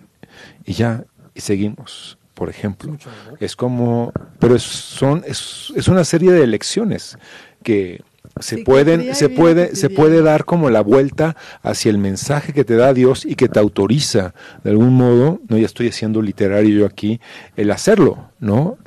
[0.64, 1.04] Y ya,
[1.34, 2.96] y seguimos, por ejemplo.
[3.40, 7.18] Es como, pero es, son, es, es una serie de elecciones
[7.62, 8.02] que
[8.40, 12.76] se pueden, se puede, se puede dar como la vuelta hacia el mensaje que te
[12.76, 14.34] da Dios y que te autoriza
[14.64, 17.20] de algún modo, no ya estoy haciendo literario yo aquí,
[17.56, 18.78] el hacerlo, ¿no?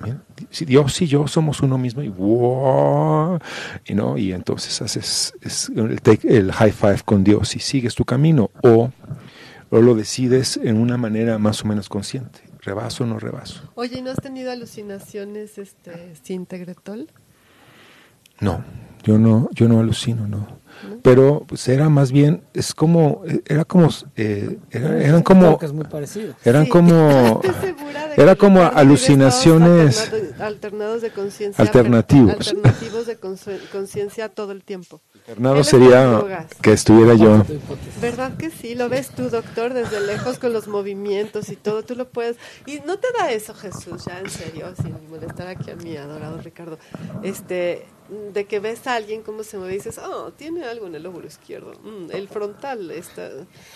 [0.49, 3.39] Si Dios y yo somos uno mismo y wow,
[3.85, 7.95] y no, y entonces haces es el, take- el high five con Dios y sigues
[7.95, 8.91] tu camino o,
[9.69, 13.71] o lo decides en una manera más o menos consciente, rebaso o no rebaso.
[13.75, 17.07] Oye, ¿y no has tenido alucinaciones este, sin tegretol?
[18.39, 18.63] No,
[19.03, 20.61] yo no, yo no alucino, no.
[21.01, 25.57] Pero pues era más bien, es como, era como, eh, era- eran como,
[26.43, 31.63] eran Sí, como, estoy segura de era que como alucinaciones alternados- de conciencia.
[31.63, 32.31] Alternativos.
[32.33, 33.17] Alternativos de
[33.71, 35.01] conciencia todo el tiempo.
[35.26, 37.45] Es sería que estuviera yo.
[38.01, 38.76] ¿Verdad que sí?
[38.76, 41.84] Lo ves tú, doctor, desde lejos con los movimientos y todo.
[41.84, 42.36] Tú lo puedes.
[42.65, 46.39] Y no te da eso, Jesús, ya en serio, sin molestar aquí a mi adorado
[46.41, 46.78] Ricardo.
[47.24, 47.86] Este,
[48.34, 51.03] de que ves a alguien cómo se mueve y dices, oh, tiene algo en el
[51.03, 51.71] lóbulo izquierdo.
[51.84, 53.30] Mm, el frontal está.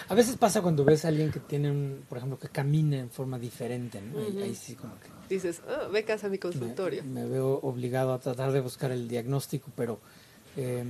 [0.09, 3.09] A veces pasa cuando ves a alguien que tiene, un, por ejemplo, que camina en
[3.09, 4.19] forma diferente, ¿no?
[4.19, 7.03] Ahí- Ahí sí como que Dices, oh, ve casa a mi me, consultorio.
[7.05, 9.99] me veo obligado a tratar de buscar el diagnóstico, pero...
[10.57, 10.83] eh,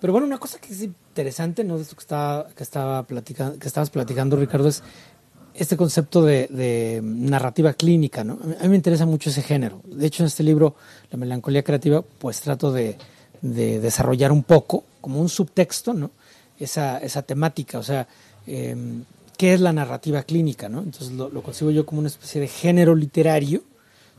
[0.00, 1.76] pero bueno, una cosa que es interesante, ¿no?
[1.76, 4.82] De esto que estaba, que estaba platicando, que estabas platicando, Ricardo, es
[5.54, 8.38] este concepto de, de narrativa clínica, ¿no?
[8.60, 9.82] A mí, me interesa mucho ese género.
[9.84, 10.76] De hecho, en este libro,
[11.10, 12.96] La melancolía creativa, pues trato de,
[13.42, 16.12] de desarrollar un poco, como un subtexto, ¿no?
[16.58, 18.06] Esa, esa temática, o sea,
[18.46, 18.76] eh,
[19.36, 20.80] ¿qué es la narrativa clínica, ¿no?
[20.80, 23.62] Entonces lo, lo consigo yo como una especie de género literario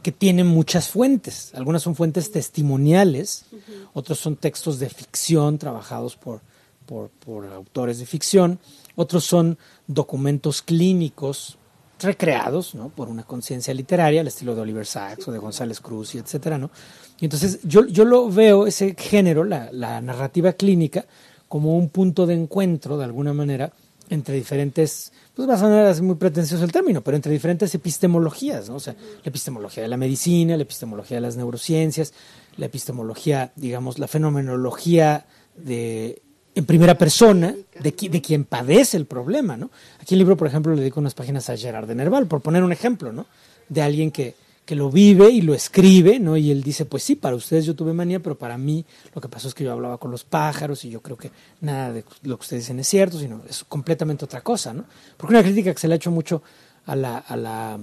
[0.01, 1.51] que tiene muchas fuentes.
[1.55, 3.45] Algunas son fuentes testimoniales,
[3.93, 6.41] otros son textos de ficción trabajados por,
[6.85, 8.59] por, por autores de ficción,
[8.95, 11.57] otros son documentos clínicos
[11.99, 12.89] recreados ¿no?
[12.89, 16.57] por una conciencia literaria, al estilo de Oliver Sacks o de González Cruz, y etcétera,
[16.57, 16.71] ¿no?
[17.19, 21.05] Y entonces yo, yo lo veo, ese género, la, la narrativa clínica,
[21.49, 23.73] como un punto de encuentro, de alguna manera,
[24.09, 28.67] entre diferentes, pues va a sonar así muy pretencioso el término, pero entre diferentes epistemologías,
[28.67, 28.75] ¿no?
[28.75, 32.13] O sea, la epistemología de la medicina, la epistemología de las neurociencias,
[32.57, 36.21] la epistemología, digamos, la fenomenología de
[36.55, 39.71] en primera persona de, de quien padece el problema, ¿no?
[40.01, 42.61] Aquí el libro, por ejemplo, le dedico unas páginas a Gerard de Nerval, por poner
[42.61, 43.25] un ejemplo, ¿no?
[43.69, 44.35] De alguien que,
[44.69, 46.37] que lo vive y lo escribe, ¿no?
[46.37, 49.27] Y él dice, pues sí, para ustedes yo tuve manía, pero para mí lo que
[49.27, 52.37] pasó es que yo hablaba con los pájaros y yo creo que nada de lo
[52.37, 54.85] que ustedes dicen es cierto, sino es completamente otra cosa, ¿no?
[55.17, 56.43] Porque una crítica que se le ha hecho mucho
[56.85, 57.79] a la,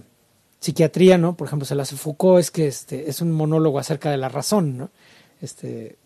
[0.60, 1.36] psiquiatría, ¿no?
[1.36, 4.28] Por ejemplo, se la hace Foucault, es que este, es un monólogo acerca de la
[4.28, 4.90] razón, ¿no?
[5.42, 5.96] Este,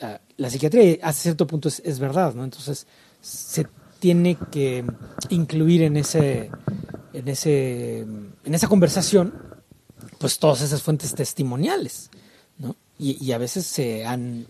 [0.00, 2.44] la, la psiquiatría hasta cierto punto es, es verdad, ¿no?
[2.44, 2.86] Entonces
[3.20, 3.66] se
[3.98, 4.86] tiene que
[5.28, 6.50] incluir en ese,
[7.12, 9.53] en ese, en esa conversación,
[10.18, 12.10] pues todas esas fuentes testimoniales,
[12.58, 12.76] ¿no?
[12.98, 14.46] Y, y a veces se han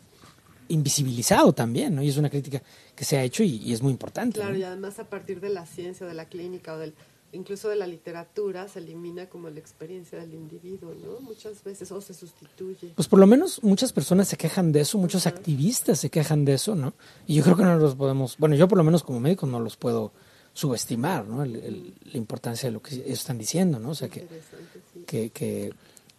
[0.69, 2.03] invisibilizado también, ¿no?
[2.03, 2.63] Y es una crítica
[2.95, 4.41] que se ha hecho y, y es muy importante.
[4.41, 4.59] Claro, ¿no?
[4.59, 6.95] y además a partir de la ciencia, de la clínica o del
[7.35, 11.21] incluso de la literatura se elimina como la experiencia del individuo, ¿no?
[11.21, 12.93] Muchas veces o se sustituye.
[12.95, 16.55] Pues por lo menos muchas personas se quejan de eso, muchos activistas se quejan de
[16.55, 16.95] eso, ¿no?
[17.27, 19.61] Y yo creo que no los podemos, bueno, yo por lo menos como médico no
[19.61, 20.13] los puedo
[20.55, 21.43] subestimar, ¿no?
[21.43, 23.91] El- el- la importancia de lo que ellos están diciendo, ¿no?
[23.91, 25.05] O sea, que, sí.
[25.07, 25.73] que, que,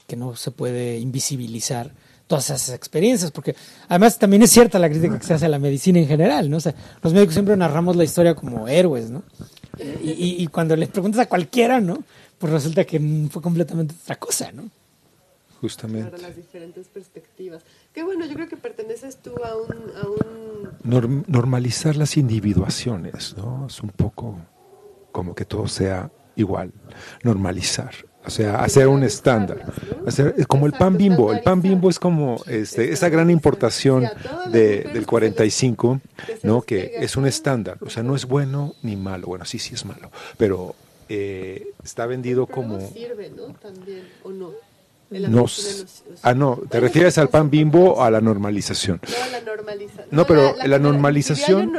[0.06, 1.92] que no se puede invisibilizar
[2.28, 3.56] todas esas experiencias, porque
[3.88, 6.58] además también es cierta la crítica que se hace a la medicina en general, ¿no?
[6.58, 9.24] O sea, los médicos siempre narramos la historia como héroes, ¿no?
[10.04, 12.04] Y, y, cuando les preguntas a cualquiera, ¿no?
[12.38, 14.70] Pues resulta que fue completamente otra cosa, ¿no?
[15.62, 16.12] Justamente.
[16.12, 17.62] Para las diferentes perspectivas.
[17.96, 19.74] Qué bueno, yo creo que perteneces tú a un...
[19.96, 21.24] A un...
[21.28, 23.68] normalizar las individuaciones, ¿no?
[23.68, 24.38] Es un poco
[25.14, 26.74] como que todo sea igual,
[27.24, 27.96] normalizar.
[28.26, 29.72] O sea, hacer un estándar.
[30.06, 31.32] Hacer, como el pan bimbo.
[31.32, 34.10] El pan bimbo es como este, esa gran importación
[34.52, 36.02] de, del 45,
[36.44, 36.64] ¿no?
[36.64, 37.78] que es un estándar.
[37.80, 39.28] O sea, no es bueno ni malo.
[39.28, 40.12] Bueno, sí, sí es malo.
[40.38, 40.76] Pero
[41.08, 42.82] eh, está vendido como...
[42.90, 43.54] sirve, ¿no?
[43.54, 44.52] También, ¿o no?
[45.10, 45.46] No,
[46.24, 49.00] ah, no, ¿te refieres al pan bimbo o a la normalización?
[49.04, 50.08] No, a la normalización.
[50.10, 51.74] No, pero la, normalización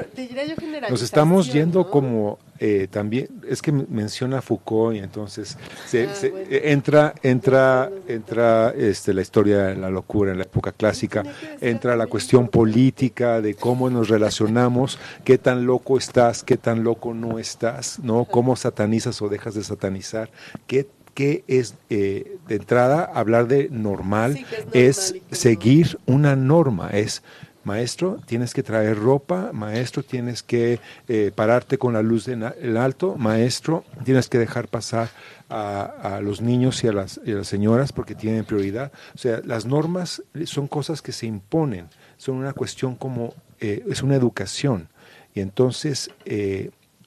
[0.89, 6.62] nos estamos yendo como eh, también, es que menciona Foucault y entonces se, ah, eh,
[6.66, 11.22] entra, entra, entra este, la historia de la locura en la época clásica,
[11.61, 17.12] entra la cuestión política de cómo nos relacionamos, qué tan loco estás, qué tan loco
[17.12, 18.24] no estás, ¿no?
[18.24, 20.31] Cómo satanizas o dejas de satanizar,
[20.66, 20.87] qué
[21.17, 24.45] que es eh, de entrada hablar de normal,
[24.75, 27.23] es, seguir una norma, es
[27.64, 32.77] maestro, tienes que traer ropa, maestro, tienes que eh, pararte con la luz en el
[32.77, 35.09] alto, maestro, tienes que dejar pasar
[35.49, 38.93] a, los niños y a, las, señoras porque tienen prioridad.
[39.14, 41.89] O sea, las normas son cosas que se imponen,
[42.19, 44.91] son una cuestión como, eh, es una educación.
[45.35, 46.11] Y entonces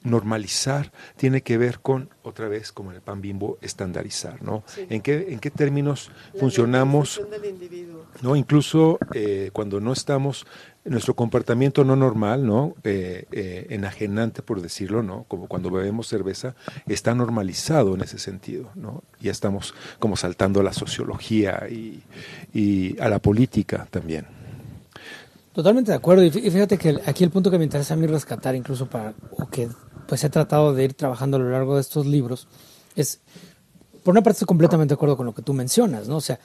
[0.02, 4.64] normalizar tiene que ver con, otra vez, como en el pan bimbo, estandarizar, ¿no?
[4.88, 7.20] ¿En, qué, ¿En qué términos funcionamos?
[8.22, 8.36] ¿no?
[8.36, 10.46] Incluso eh, cuando no estamos,
[10.84, 12.74] nuestro comportamiento no normal, ¿no?
[12.84, 15.24] Eh, eh, enajenante, por decirlo, ¿no?
[15.28, 16.54] Como cuando bebemos cerveza,
[16.86, 19.02] está normalizado en ese sentido, ¿no?
[19.20, 22.02] Ya estamos como saltando a la sociología y,
[22.54, 24.26] y a la política también.
[25.52, 26.22] Totalmente de acuerdo.
[26.22, 29.48] Y fíjate que aquí el punto que me interesa a mí rescatar, incluso para, o
[29.48, 29.68] que
[30.10, 32.48] pues he tratado de ir trabajando a lo largo de estos libros,
[32.96, 33.20] es,
[34.02, 36.16] por una parte estoy completamente de acuerdo con lo que tú mencionas, ¿no?
[36.16, 36.40] O sea,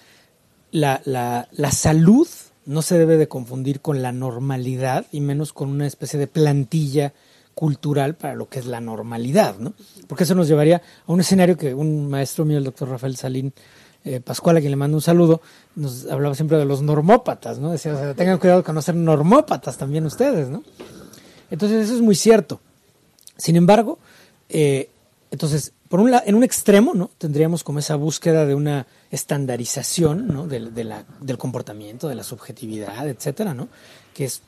[0.69, 2.27] la, la, la salud
[2.67, 7.13] no se debe de confundir con la normalidad y menos con una especie de plantilla
[7.55, 9.73] cultural para lo que es la normalidad, ¿no?
[10.07, 13.51] Porque eso nos llevaría a un escenario que un maestro mío, el doctor Rafael Salín
[14.03, 15.41] eh, Pascual, a quien le mando un saludo,
[15.75, 17.71] nos hablaba siempre de los normópatas, ¿no?
[17.71, 20.61] Decía, o sea, tengan cuidado con no ser normópatas también ustedes, ¿no?
[21.49, 22.61] Entonces eso es muy cierto.
[23.37, 23.99] Sin embargo,
[24.49, 24.89] eh,
[25.31, 27.11] entonces, por un en un extremo, ¿no?
[27.17, 30.47] Tendríamos como esa búsqueda de una estandarización, ¿no?
[30.47, 33.67] Del, del comportamiento, de la subjetividad, etcétera, ¿no?
[34.13, 34.41] Que es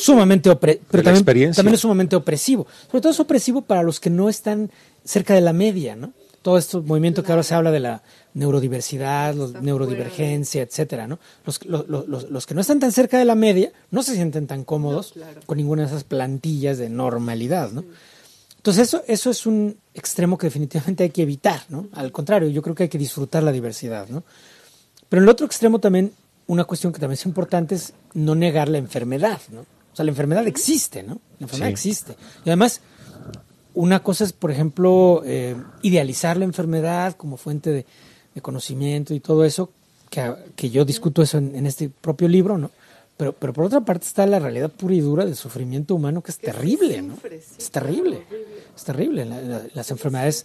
[0.00, 2.66] sumamente pero también, también es sumamente opresivo.
[2.90, 4.70] Sobre todo es opresivo para los que no están
[5.04, 6.12] cerca de la media, ¿no?
[6.42, 8.02] Todo este movimiento que ahora se habla de la
[8.34, 11.18] neurodiversidad, la neurodivergencia, etcétera, ¿no?
[11.44, 14.64] Los, los, los, que no están tan cerca de la media no se sienten tan
[14.64, 15.14] cómodos
[15.46, 17.84] con ninguna de esas plantillas de normalidad, ¿no?
[18.66, 21.86] Entonces eso, eso es un extremo que definitivamente hay que evitar, ¿no?
[21.92, 24.24] Al contrario, yo creo que hay que disfrutar la diversidad, ¿no?
[25.08, 26.12] Pero en el otro extremo también,
[26.48, 29.60] una cuestión que también es importante es no negar la enfermedad, ¿no?
[29.60, 31.20] O sea, la enfermedad existe, ¿no?
[31.38, 32.16] La enfermedad existe.
[32.44, 32.80] Y además,
[33.74, 37.86] una cosa es, por ejemplo, eh, idealizar la enfermedad como fuente de,
[38.42, 39.70] conocimiento y todo eso,
[40.10, 42.72] que, que yo discuto eso en, en, este propio libro, ¿no?
[43.16, 46.30] Pero, pero por otra parte está la realidad pura y dura del sufrimiento humano que
[46.30, 47.14] es terrible, ¿no?
[47.58, 48.26] Es terrible,
[48.76, 49.24] es terrible.
[49.74, 50.44] las enfermedades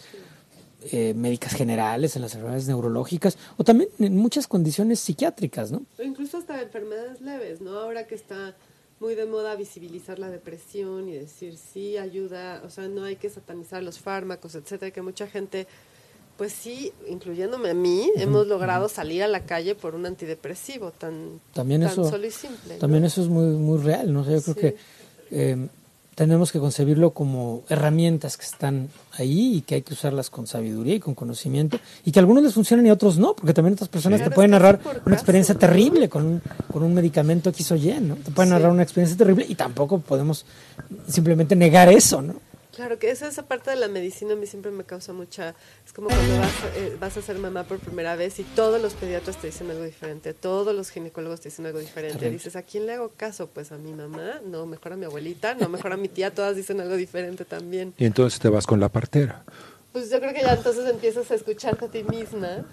[0.92, 5.84] eh, médicas generales, en las enfermedades neurológicas o también en muchas condiciones psiquiátricas, ¿no?
[6.00, 7.78] O incluso hasta enfermedades leves, ¿no?
[7.78, 8.56] Ahora que está
[9.00, 13.30] muy de moda visibilizar la depresión y decir sí ayuda, o sea, no hay que
[13.30, 15.68] satanizar los fármacos, etcétera, que mucha gente
[16.42, 21.40] pues sí, incluyéndome a mí, hemos logrado salir a la calle por un antidepresivo tan,
[21.54, 22.78] también eso, solo y simple.
[22.78, 24.28] También eso es muy, muy real, ¿no?
[24.28, 24.76] yo creo que
[25.30, 25.68] eh,
[26.16, 30.96] tenemos que concebirlo como herramientas que están ahí y que hay que usarlas con sabiduría
[30.96, 33.74] y con conocimiento y que a algunos les funcionan y a otros no, porque también
[33.74, 37.76] otras personas te pueden narrar una experiencia terrible con un, con un medicamento X o
[37.76, 38.16] Y, ¿no?
[38.16, 40.44] Te pueden narrar una experiencia terrible y tampoco podemos
[41.08, 42.34] simplemente negar eso, ¿no?
[42.82, 45.54] Claro, que esa, esa parte de la medicina a mí siempre me causa mucha...
[45.86, 48.96] Es como cuando vas, eh, vas a ser mamá por primera vez y todos los
[48.96, 52.32] pediatras te dicen algo diferente, todos los ginecólogos te dicen algo diferente.
[52.32, 53.46] Dices, ¿a quién le hago caso?
[53.46, 56.56] Pues a mi mamá, no, mejor a mi abuelita, no, mejor a mi tía, todas
[56.56, 57.94] dicen algo diferente también.
[58.00, 59.46] Y entonces te vas con la partera.
[59.92, 62.64] Pues yo creo que ya entonces empiezas a escucharte a ti misma,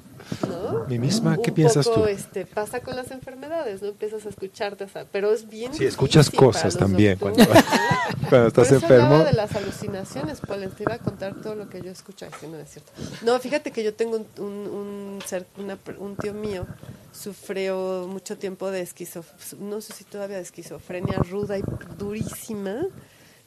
[0.48, 0.84] ¿no?
[0.86, 1.36] ¿Mi misma?
[1.42, 2.06] ¿Qué Un piensas poco, tú?
[2.06, 3.88] Este, pasa con las enfermedades, ¿no?
[3.88, 7.68] Empiezas a escucharte, o sea, pero es bien Sí, escuchas cosas también doctores, cuando- ¿no?
[8.28, 9.06] Cuando estás Por eso enfermo.
[9.06, 12.32] hablaba de las alucinaciones, Paul, te iba a contar todo lo que yo escucho, Ay,
[12.40, 12.92] sí, no es cierto.
[13.22, 16.66] No, fíjate que yo tengo un, un, un ser- una per- un tío mío,
[17.12, 21.62] sufrió mucho tiempo de esquizofrenia, no sé si todavía de esquizofrenia ruda y
[21.98, 22.82] durísima,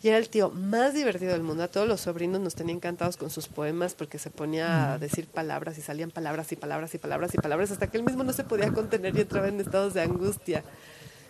[0.04, 1.64] y era el tío más divertido del mundo.
[1.64, 5.28] A todos los sobrinos nos tenía encantados con sus poemas porque se ponía a decir
[5.28, 8.34] palabras y salían palabras y palabras y palabras y palabras hasta que él mismo no
[8.34, 10.64] se podía contener y entraba en estados de angustia.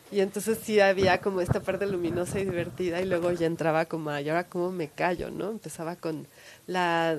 [0.10, 4.18] Y entonces sí había como esta parte luminosa y divertida y luego ya entraba como,
[4.18, 5.32] ¿y ahora cómo me callo?
[5.32, 5.50] ¿no?
[5.50, 6.28] Empezaba con
[6.68, 7.18] la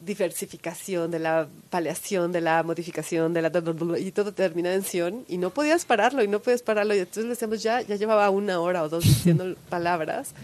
[0.00, 3.52] diversificación, de la paleación, de la modificación, de la...
[3.98, 7.24] y todo termina en sion y no podías pararlo y no podías pararlo y entonces
[7.24, 10.34] le decíamos ya, ya llevaba una hora o dos diciendo palabras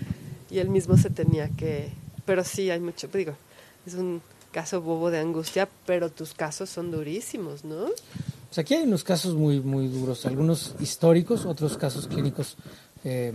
[0.51, 1.89] y él mismo se tenía que...
[2.27, 3.33] Pero sí, hay mucho, digo,
[3.87, 4.21] es un
[4.53, 7.87] caso bobo de angustia, pero tus casos son durísimos, ¿no?
[8.49, 12.57] Pues aquí hay unos casos muy, muy duros, algunos históricos, otros casos clínicos,
[13.05, 13.33] eh,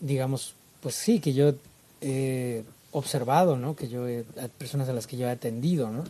[0.00, 1.52] digamos, pues sí, que yo
[2.00, 3.74] he observado, ¿no?
[3.74, 6.04] Que yo he, a personas a las que yo he atendido, ¿no?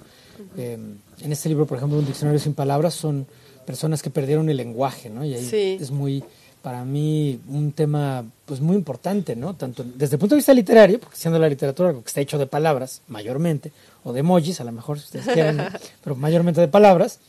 [0.56, 0.78] Eh,
[1.20, 3.26] en este libro, por ejemplo, un diccionario sin palabras son
[3.64, 5.24] personas que perdieron el lenguaje, ¿no?
[5.24, 5.78] Y ahí Sí.
[5.80, 6.22] es muy,
[6.66, 9.54] para mí, un tema, pues muy importante, ¿no?
[9.54, 12.38] Tanto desde el punto de vista literario, porque siendo la literatura algo que está hecho
[12.38, 13.70] de palabras, mayormente,
[14.02, 15.64] o de emojis, a lo mejor, si ustedes quieren, ¿no?
[16.02, 17.20] pero mayormente de palabras,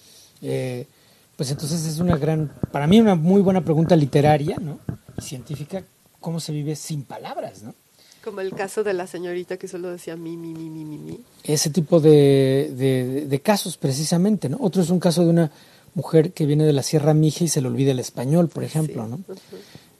[0.41, 0.87] eh,
[1.35, 4.79] pues entonces es una gran, para mí una muy buena pregunta literaria, ¿no?
[5.19, 5.83] Y científica,
[6.19, 7.75] cómo se vive sin palabras, ¿no?
[8.23, 11.19] Como el caso de la señorita que solo decía mi, mi, mi, mi, mi, mi.
[11.43, 14.57] Ese tipo de, de- de casos precisamente, ¿no?
[14.61, 15.51] Otro es un caso de una
[15.97, 19.03] mujer que viene de la Sierra Mija y se le olvida el español, por ejemplo,
[19.03, 19.09] Sí.
[19.11, 19.19] ¿no?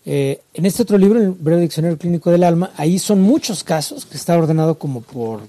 [0.06, 4.06] Eh, en este otro libro, el Breve Diccionario Clínico del Alma, ahí son muchos casos
[4.06, 5.42] que está ordenado como por,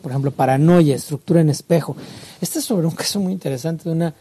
[0.00, 1.96] por ejemplo, paranoia, estructura en espejo.
[2.40, 4.14] Este es sobre un caso muy interesante de una,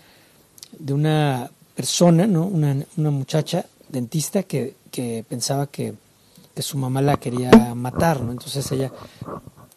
[0.77, 2.45] de una persona, ¿no?
[2.45, 5.93] Una, una muchacha dentista que, que pensaba que,
[6.53, 8.31] que su mamá la quería matar, ¿no?
[8.33, 8.91] Entonces ella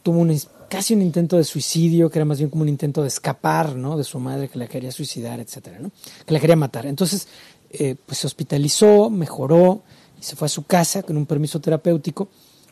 [0.02, 3.02] tuvo un, ins- casi un intento de suicidio, que era más bien como un intento
[3.02, 3.98] de escapar, ¿no?
[3.98, 5.90] De su madre que la quería suicidar, etcétera, ¿no?
[6.24, 6.86] Que la quería matar.
[6.86, 7.28] Entonces,
[7.70, 9.82] eh, pues se hospitalizó, mejoró
[10.18, 12.28] y se fue a su casa con un permiso terapéutico,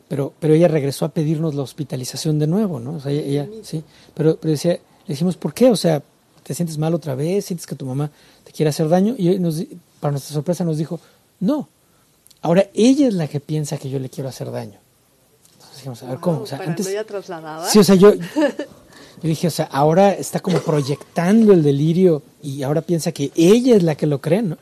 [0.08, 2.94] pero, pero ella regresó a pedirnos la hospitalización de nuevo, ¿no?
[2.94, 3.84] O sea, ella, sí,
[4.14, 4.80] pero, pero decía, le
[5.12, 5.68] dijimos, ¿por qué?
[5.68, 6.02] O sea,
[6.42, 7.44] ¿te sientes mal otra vez?
[7.44, 8.10] ¿Sientes que tu mamá
[8.44, 9.14] te quiere hacer daño?
[9.18, 9.62] Y nos
[10.00, 11.00] para nuestra sorpresa nos dijo,
[11.38, 11.68] no,
[12.40, 14.79] ahora ella es la que piensa que yo le quiero hacer daño.
[15.80, 16.40] Dijimos, a ver, ¿cómo?
[16.42, 17.68] O sea, antes, Paranoia trasladada.
[17.68, 18.20] Sí, o sea, yo, yo
[19.22, 23.82] dije, o sea, ahora está como proyectando el delirio y ahora piensa que ella es
[23.82, 24.58] la que lo cree, ¿no?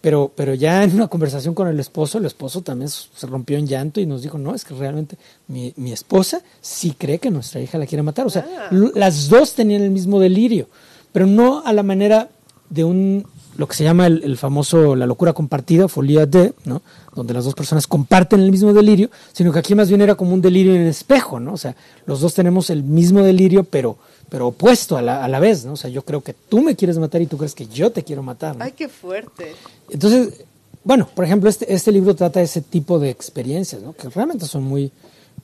[0.00, 3.66] Pero, pero ya en una conversación con el esposo, el esposo también se rompió en
[3.66, 5.18] llanto y nos dijo, no, es que realmente
[5.48, 8.24] mi, mi esposa sí cree que nuestra hija la quiere matar.
[8.24, 8.68] O sea, Ah.
[8.94, 10.68] las dos tenían el mismo delirio,
[11.10, 12.28] pero no a la manera
[12.70, 13.26] de un,
[13.58, 16.80] lo que se llama el, el famoso, la locura compartida, folia de, ¿no?
[17.12, 20.32] Donde las dos personas comparten el mismo delirio, sino que aquí más bien era como
[20.32, 21.54] un delirio en espejo, ¿no?
[21.54, 21.74] O sea,
[22.06, 23.98] los dos tenemos el mismo delirio, pero,
[24.28, 25.72] pero opuesto a la, a la vez, ¿no?
[25.72, 28.04] O sea, yo creo que tú me quieres matar y tú crees que yo te
[28.04, 28.64] quiero matar, ¿no?
[28.64, 29.56] Ay, qué fuerte.
[29.90, 30.44] Entonces,
[30.84, 33.92] bueno, por ejemplo, este, este libro trata ese tipo de experiencias, ¿no?
[33.92, 34.92] Que realmente son muy,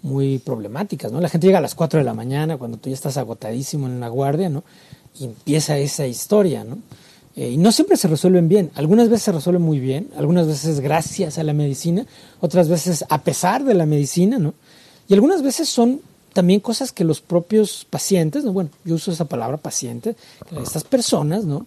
[0.03, 1.21] muy problemáticas, ¿no?
[1.21, 3.99] La gente llega a las 4 de la mañana cuando tú ya estás agotadísimo en
[3.99, 4.63] la guardia, ¿no?
[5.19, 6.79] Y empieza esa historia, ¿no?
[7.37, 8.71] Eh, y no siempre se resuelven bien.
[8.75, 12.07] Algunas veces se resuelven muy bien, algunas veces gracias a la medicina,
[12.41, 14.55] otras veces a pesar de la medicina, ¿no?
[15.09, 16.01] Y algunas veces son
[16.33, 18.53] también cosas que los propios pacientes, ¿no?
[18.53, 20.17] Bueno, yo uso esa palabra paciente,
[20.63, 21.67] estas personas, ¿no?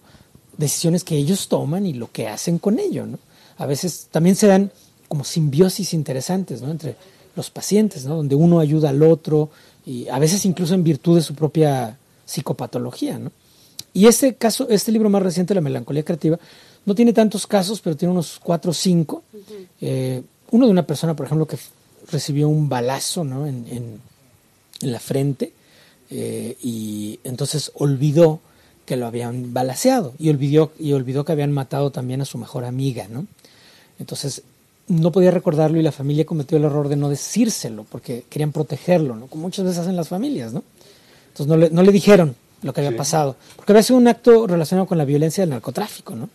[0.56, 3.18] Decisiones que ellos toman y lo que hacen con ello, ¿no?
[3.58, 4.70] A veces también se dan
[5.08, 6.70] como simbiosis interesantes, ¿no?
[6.70, 6.96] Entre
[7.36, 8.16] los pacientes, ¿no?
[8.16, 9.50] Donde uno ayuda al otro
[9.84, 13.32] y a veces incluso en virtud de su propia psicopatología, ¿no?
[13.94, 16.38] Y este caso, este libro más reciente, La melancolía creativa,
[16.86, 19.22] no tiene tantos casos, pero tiene unos cuatro o cinco.
[19.80, 21.58] Eh, uno de una persona, por ejemplo, que
[22.10, 23.46] recibió un balazo ¿no?
[23.46, 24.00] en, en-
[24.80, 25.52] en la frente
[26.10, 28.40] eh, y entonces olvidó
[28.86, 32.64] que lo habían balaceado y olvidó, y olvidó que habían matado también a su mejor
[32.64, 33.26] amiga, ¿no?
[33.98, 34.42] Entonces
[34.86, 39.16] no podía recordarlo y la familia cometió el error de no decírselo porque querían protegerlo,
[39.16, 39.26] ¿no?
[39.26, 40.62] Como muchas veces hacen las familias, ¿no?
[41.32, 44.46] Entonces no le, no le dijeron lo que había pasado, porque había sido un acto
[44.46, 46.28] relacionado con la violencia del narcotráfico, ¿no?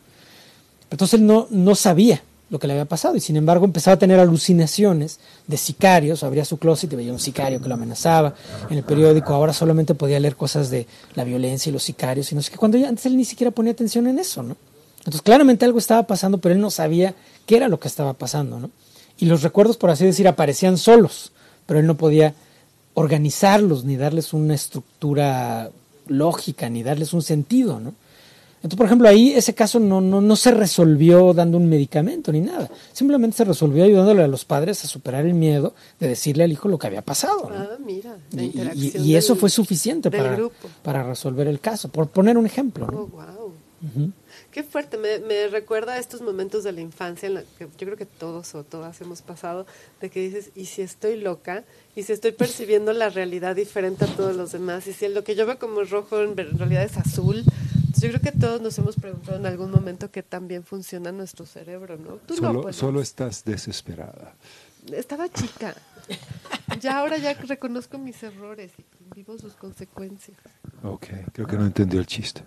[0.89, 3.99] Entonces él no, no sabía lo que le había pasado y sin embargo empezaba a
[3.99, 8.35] tener alucinaciones de sicarios, abría su closet y veía un sicario que lo amenazaba
[8.69, 12.35] en el periódico, ahora solamente podía leer cosas de la violencia y los sicarios y
[12.35, 14.55] no sé qué, cuando antes él ni siquiera ponía atención en eso, ¿no?
[14.99, 17.15] Entonces claramente algo estaba pasando, pero él no sabía
[17.45, 18.69] qué era lo que estaba pasando, ¿no?
[19.17, 21.31] Y los recuerdos, por así decir, aparecían solos,
[21.65, 22.35] pero él no podía
[22.93, 25.71] organizarlos, ni darles una estructura
[26.07, 27.93] lógica, ni darles un sentido, ¿no?
[28.57, 32.39] Entonces, por ejemplo, ahí ese caso no, no, no se resolvió dando un medicamento ni
[32.39, 32.69] nada.
[32.93, 36.69] Simplemente se resolvió ayudándole a los padres a superar el miedo de decirle al hijo
[36.69, 37.49] lo que había pasado.
[37.49, 37.55] ¿no?
[37.57, 40.39] Ah, mira, la Y, y- interacción y eso del- fue suficiente para,
[40.81, 42.87] para resolver el caso, por poner un ejemplo.
[42.89, 42.99] ¿no?
[42.99, 44.13] Oh, wow.
[44.53, 47.87] Qué fuerte, me, me recuerda a estos momentos de la infancia en la que yo
[47.87, 49.65] creo que todos o todas hemos pasado,
[49.99, 51.63] de que dices, ¿y si estoy loca?
[51.95, 54.85] ¿Y si estoy percibiendo la realidad diferente a todos los demás?
[54.85, 57.43] ¿Y si lo que yo veo como rojo en realidad es azul?
[57.97, 61.45] Yo creo que todos nos hemos preguntado en algún momento qué tan bien funciona nuestro
[61.47, 62.17] cerebro, ¿no?
[62.17, 63.01] Tú no, Solo, pues, solo no.
[63.01, 64.35] estás desesperada.
[64.91, 65.73] Estaba chica.
[66.81, 70.37] Ya ahora ya reconozco mis errores y vivo sus consecuencias.
[70.83, 72.43] Ok, creo que no entendió el chiste.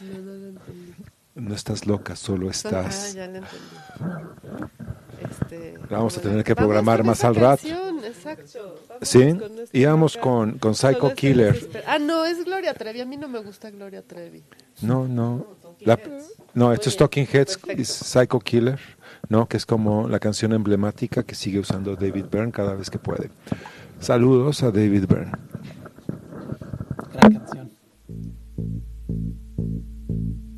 [0.00, 0.94] No, no lo entendí.
[1.34, 3.14] No estás loca, solo Ah, estás.
[3.14, 3.56] ya lo entendí.
[5.22, 7.62] Este, Vamos a tener que programar más al rato.
[7.62, 8.74] canción, exacto.
[8.88, 9.34] Vamos ¿Sí?
[9.38, 11.58] con Íbamos con, con Psycho Killer.
[11.86, 13.00] Ah, no, es Gloria Trevi.
[13.00, 14.42] A mí no me gusta Gloria Trevi.
[14.82, 15.46] No, no.
[15.80, 15.98] La-
[16.54, 18.78] no, esto es Talking Heads, es Psycho Killer,
[19.28, 19.46] ¿no?
[19.48, 23.30] Que es como la canción emblemática que sigue usando David Byrne cada vez que puede.
[24.00, 25.32] Saludos a David Byrne.
[27.14, 27.70] Gran canción.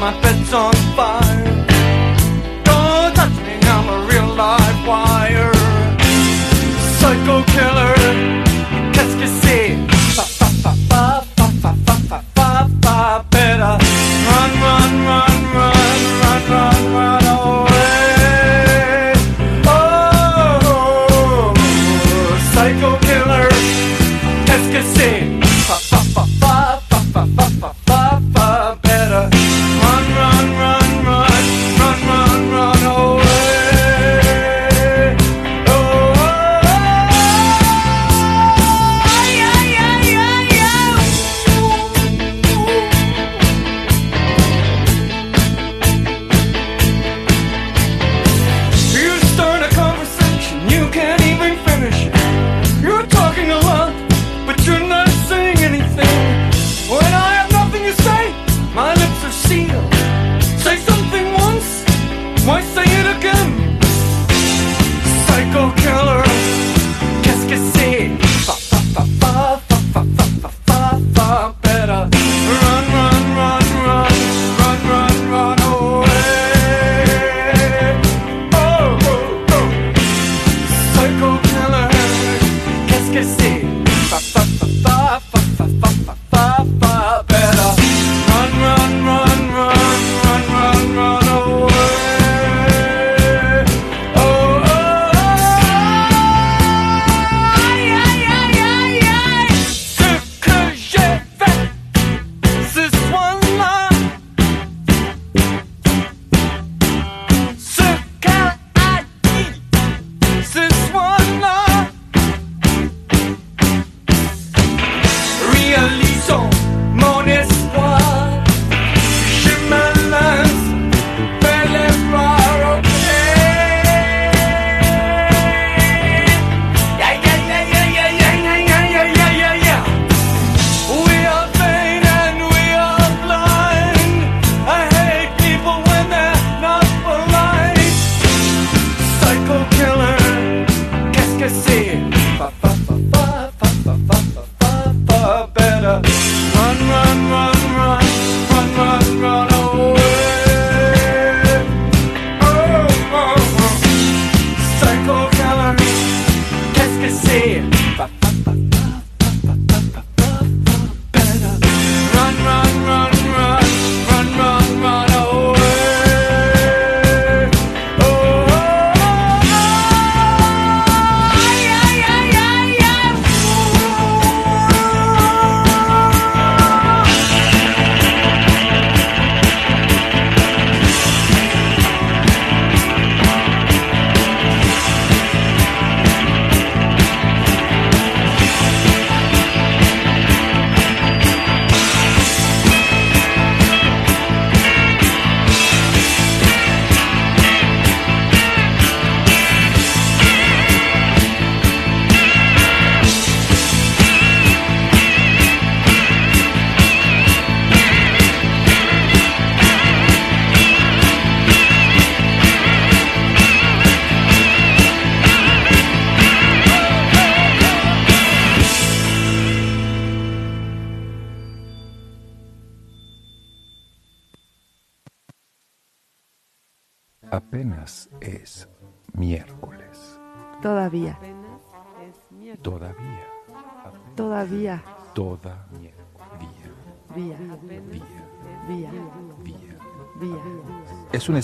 [0.00, 1.44] my bed's on fire.
[2.64, 5.52] Don't touch me, I'm a real live wire.
[6.98, 7.94] Psycho killer,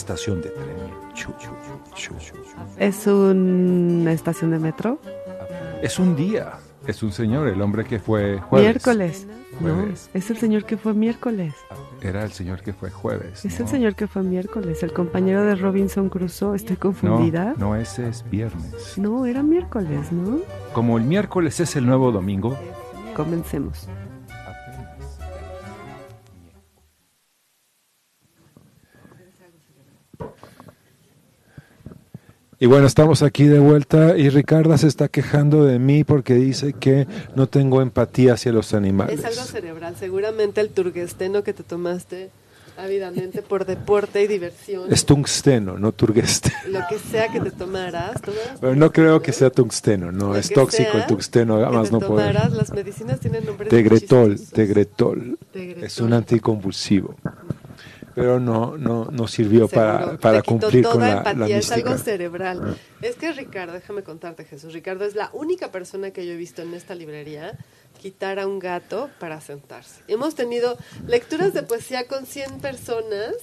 [0.05, 0.77] estación de tren.
[2.79, 4.99] ¿Es una estación de metro?
[5.83, 6.53] Es un día.
[6.87, 8.69] Es un señor, el hombre que fue jueves.
[8.69, 9.27] Miércoles.
[9.61, 11.55] No, es el señor que fue miércoles.
[12.03, 13.45] Era el señor que fue jueves.
[13.47, 13.65] Es ¿no?
[13.65, 16.57] el señor que fue miércoles, el compañero de Robinson Crusoe.
[16.57, 17.55] Estoy No, confundida.
[17.57, 18.99] no, ese es viernes.
[18.99, 20.41] No, era miércoles, ¿no?
[20.75, 22.59] Como el miércoles es el nuevo domingo.
[23.17, 23.89] Comencemos.
[32.65, 36.73] Y bueno, estamos aquí de vuelta y Ricarda se está quejando de mí porque dice
[36.73, 39.19] que no tengo empatía hacia los animales.
[39.19, 39.95] Es algo cerebral.
[40.01, 42.31] Seguramente el turgesteno que te tomaste
[42.79, 44.91] ávidamente por deporte y diversión.
[44.91, 46.57] Es tungsteno, no turgesteno.
[46.69, 48.23] Lo que sea que te tomaras.
[48.23, 51.99] tomaras Pero no creo que sea tungsteno, no, es tóxico sea el tungsteno, además no
[52.01, 55.85] tomaras, Las medicinas tienen nombres Tegretol, tegretol, Tegretol.
[55.85, 57.15] es un anticonvulsivo.
[58.15, 60.21] Pero no, no, no sirvió para, Seguro.
[60.21, 62.77] para cumplir toda con la, empatía, la es algo cerebral.
[63.03, 66.63] Es que Ricardo, déjame contarte Jesús, Ricardo es la única persona que yo he visto
[66.63, 67.59] en esta librería
[68.01, 70.01] quitar a un gato para sentarse.
[70.09, 70.77] Hemos tenido
[71.09, 73.35] lecturas de poesía con 100 personas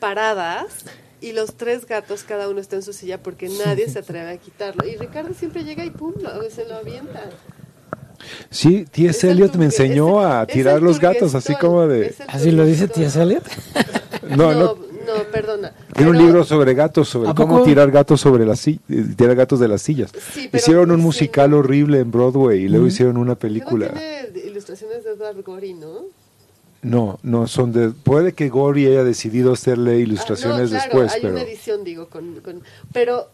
[0.00, 0.84] paradas
[1.20, 4.36] y los tres gatos cada uno está en su silla porque nadie se atreve a
[4.38, 4.86] quitarlo.
[4.86, 7.24] Y Ricardo siempre llega y pum, lo- se lo avienta.
[8.50, 9.26] Sí, T.S.
[9.28, 12.14] el Eliot me enseñó a tirar los gatos, así como de...
[12.26, 12.88] ¿Así lo dice.
[12.88, 13.20] T.S.
[13.20, 13.44] Eliot?
[14.36, 14.74] No, No, no,
[15.06, 15.72] no, perdona.
[15.94, 17.66] Tiene un Pero- libro sobre gatos, sobre ¿A cómo poco?
[17.66, 18.78] tirar gatos sobre las eh,
[19.16, 20.10] tirar gatos de las sillas.
[20.34, 21.58] Sí, pero hicieron un sí, musical no.
[21.58, 23.88] horrible en Broadway y luego hicieron una película.
[23.92, 26.00] tiene ilustraciones de Edward Gorey, ¿no?
[26.82, 27.90] No, no son de.
[27.90, 31.82] Puede que Gory haya decidido hacerle Ah, ilustraciones no, claro, después, hay pero una edición,
[31.84, 32.62] digo, con, con-
[32.92, 33.30] pero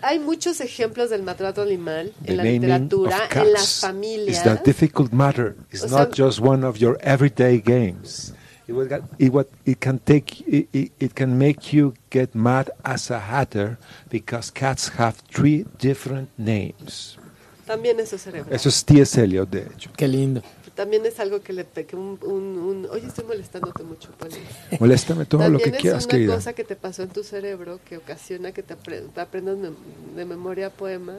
[0.00, 4.40] hay muchos ejemplos del maltrato animal the en la literatura, en las familias.
[4.40, 5.56] is a difficult matter.
[5.72, 8.32] It's O not sea- just one of your everyday games.
[8.66, 12.34] It, will get- it, what- it can take it, it, it can make you get
[12.34, 13.76] mad as a hatter
[14.10, 17.18] because cats have three different names.
[17.66, 18.54] También eso es cerebral.
[18.54, 19.22] Eso es T.S.
[19.22, 19.90] Eliot, de hecho.
[19.96, 20.42] Qué lindo.
[20.74, 24.34] También es algo que le que un, un, un- Oye, estoy molestándote mucho, Poli.
[24.80, 26.34] Moléstame todo lo También que es quieras, una querida.
[26.34, 29.56] cosa que te pasó en tu cerebro que ocasiona que te, apre- te aprendas
[30.16, 31.16] de memoria poemas.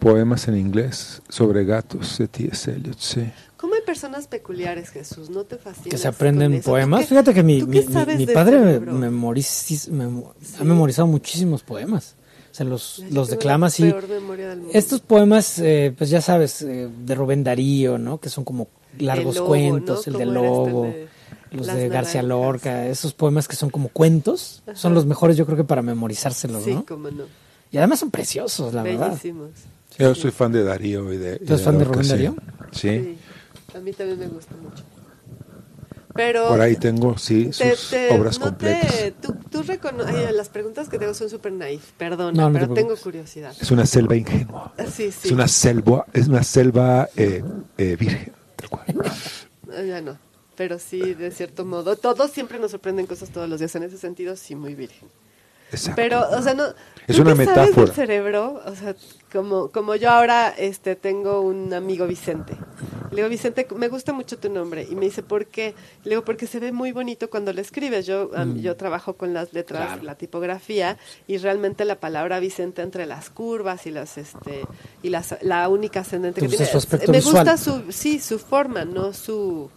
[0.00, 2.70] Poemas en inglés sobre gatos de T.S.
[2.72, 3.30] Eliot, sí.
[3.58, 5.28] ¿Cómo hay personas peculiares, Jesús?
[5.28, 5.90] ¿No te fascina?
[5.90, 7.00] Que se aprenden poemas.
[7.02, 8.94] qué- Fíjate que mi, mi, mi- de padre me- cerebro?
[8.94, 10.56] memoricis- memo- Sí.
[10.58, 12.16] ha memorizado muchísimos poemas.
[12.50, 13.94] O sea, los, los declama la así.
[14.72, 18.18] Estos poemas, eh, pues ya sabes, eh, de Rubén Darío, ¿no?
[18.18, 20.12] Que son como largos lobo, cuentos, ¿no?
[20.14, 21.08] el de ¿Cómo era este Lobo, de
[21.52, 22.46] los Las de García Naranjas?
[22.46, 26.64] Lorca, esos poemas que son como cuentos, son los mejores yo creo que para memorizárselos,
[26.64, 26.86] Sí, ¿no?
[26.86, 27.24] cómo no.
[27.70, 29.16] Y además son preciosos, la verdad.
[30.00, 31.36] Yo soy fan de Darío y de.
[31.38, 32.10] ¿Tú eres fan de Rubén sí.
[32.10, 32.34] Darío?
[32.72, 32.88] Sí.
[32.88, 33.18] Sí.
[33.74, 34.82] A mí también me gusta mucho.
[36.14, 38.90] Pero Por ahí tengo, sí, te- sus te- obras no completas.
[38.96, 39.62] te- tú, tú
[40.06, 43.54] ay, las preguntas que tengo son súper naif, perdón, No, no te pero tengo curiosidad.
[43.60, 44.74] Es una selva ingenua.
[44.92, 45.28] Sí, sí.
[45.28, 47.44] Es una selva, es una selva eh,
[47.78, 48.84] eh, virgen, tal cual.
[49.72, 50.18] Ah, Ya no,
[50.56, 51.94] pero sí, de cierto modo.
[51.96, 53.74] Todos siempre nos sorprenden cosas todos los días.
[53.76, 55.08] En ese sentido, sí, muy virgen.
[55.70, 55.94] Exacto.
[55.94, 56.64] Pero, o sea, no.
[57.10, 57.86] Es ¿tú una qué sabes metáfora.
[57.86, 58.94] del cerebro, o sea,
[59.32, 62.54] como, como yo ahora este, tengo un amigo Vicente.
[63.10, 64.86] Le digo, Vicente, me gusta mucho tu nombre.
[64.88, 65.74] Y me dice, ¿por qué?
[66.04, 68.06] Le digo, porque se ve muy bonito cuando lo escribes.
[68.06, 70.02] Yo, am, yo trabajo con las letras, Claro.
[70.04, 70.96] la tipografía,
[71.26, 74.62] y realmente la palabra Vicente entre las curvas y las, este,
[75.02, 76.70] y las, la única ascendente ¿Te que tiene.
[76.70, 76.78] su
[77.10, 77.44] me visual?
[77.44, 79.68] gusta su, sí, su forma, no su,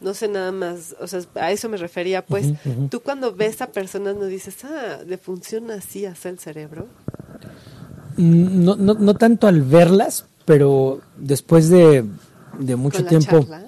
[0.00, 2.46] no sé nada más, o sea, a eso me refería, pues,
[2.90, 6.86] tú cuando ves a personas no dices, ah, le funciona así hace el cerebro.
[8.16, 12.04] Mm, No, no, no tanto al verlas, pero después de,
[12.58, 13.40] de mucho Con la tiempo.
[13.40, 13.66] charla.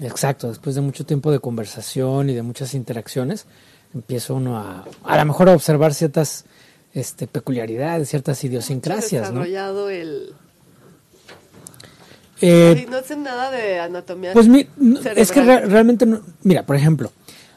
[0.00, 3.46] Exacto, después de mucho tiempo de conversación y de muchas interacciones,
[3.94, 6.44] empieza uno a, a lo mejor a observar ciertas
[6.94, 9.40] este, peculiaridades, ciertas idiosincrasias, ¿no?
[9.40, 10.34] desarrollado el...
[12.40, 14.32] Eh, no sé nada de anatomía.
[14.32, 14.66] Pues mi-
[15.16, 17.10] es que re- realmente, no- mira, por ejemplo,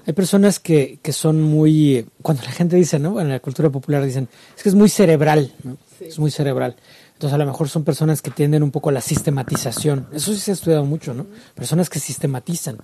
[0.06, 3.20] hay personas que, que son muy, cuando la gente dice, ¿no?
[3.22, 4.28] En la cultura popular dicen,
[4.58, 5.78] es que es muy cerebral, ¿no?
[5.99, 6.06] Sí.
[6.06, 6.76] Es muy cerebral.
[7.14, 10.08] Entonces a lo mejor son personas que tienden un poco a la sistematización.
[10.12, 11.28] Eso sí se ha estudiado mucho, ¿no?
[11.53, 12.78] Personas que sistematizan.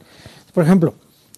[0.53, 0.94] Por ejemplo,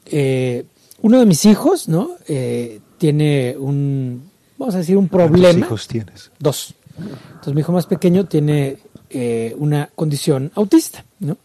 [0.06, 0.65] eh,
[1.02, 2.11] uno de mis hijos, ¿no?
[2.27, 5.65] Eh, tiene un, vamos a decir, un ¿Cuántos problema.
[5.65, 6.31] hijos tienes?
[6.40, 6.73] Dos.
[6.98, 8.80] Entonces mi hijo más pequeño tiene
[9.10, 11.38] eh, una condición autista, ¿no?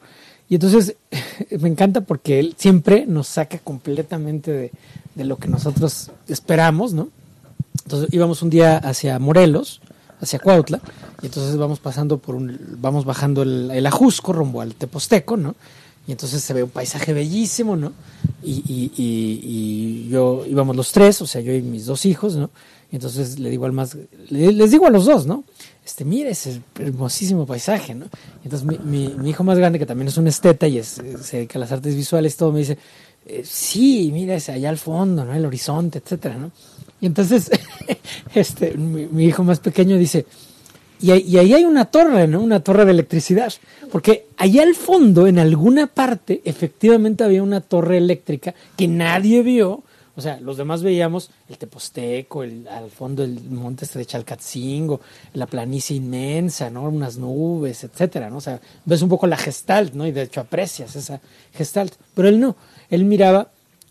[0.48, 0.96] Y entonces
[1.60, 4.70] me encanta porque él siempre nos saca completamente de,
[5.14, 7.08] de lo que nosotros esperamos, ¿no?
[7.84, 9.80] Entonces íbamos un día hacia Morelos,
[10.20, 10.80] hacia Cuautla,
[11.22, 15.54] y entonces vamos pasando por un, vamos bajando el, el Ajusco rumbo al Teposteco, ¿no?
[16.06, 17.92] Y entonces se ve un paisaje bellísimo, ¿no?
[18.44, 19.40] Y, y, y,
[20.06, 22.50] y yo íbamos los tres, o sea, yo y mis dos hijos, ¿no?
[22.92, 23.96] Y entonces le digo al más,
[24.28, 25.44] le- les digo a los dos, ¿no?
[25.84, 28.06] Este, mira ese hermosísimo paisaje, ¿no?
[28.44, 31.58] Entonces mi, mi, hijo más grande, que también es un esteta y es, se dedica
[31.58, 32.76] a las artes visuales, todo me dice,
[33.26, 35.34] eh, sí, mira ese allá al fondo, ¿no?
[35.34, 36.52] El horizonte, etcétera, ¿no?
[37.00, 37.50] Y entonces,
[38.34, 40.26] este, mi hijo más pequeño dice,
[41.04, 42.40] y, y ahí hay una torre, ¿no?
[42.40, 43.52] Una torre de electricidad.
[43.92, 49.82] Porque allá al fondo, en alguna parte, efectivamente había una torre eléctrica que nadie vio.
[50.16, 55.00] O sea, los demás veíamos el Teposteco, el, al fondo el monte este de Chalcatzingo,
[55.34, 56.84] la planicie inmensa, ¿no?
[56.88, 58.38] Unas nubes, etcétera, ¿no?
[58.38, 60.06] O sea, ves un poco la gestalt, ¿no?
[60.06, 61.20] Y de hecho aprecias esa
[61.52, 61.94] gestalt.
[62.14, 62.56] Pero él no.
[62.88, 63.50] Él miraba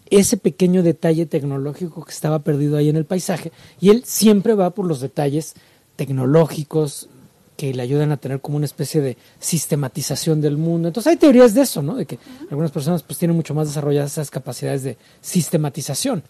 [0.09, 4.69] ese pequeño detalle tecnológico que estaba perdido ahí en el paisaje y él siempre va
[4.69, 5.55] por los detalles
[5.95, 7.09] tecnológicos
[7.57, 10.87] que le ayudan a tener como una especie de sistematización del mundo.
[10.87, 11.95] Entonces hay teorías de eso, ¿no?
[11.95, 12.17] De que
[12.49, 16.23] algunas personas pues tienen mucho más desarrolladas esas capacidades de sistematización,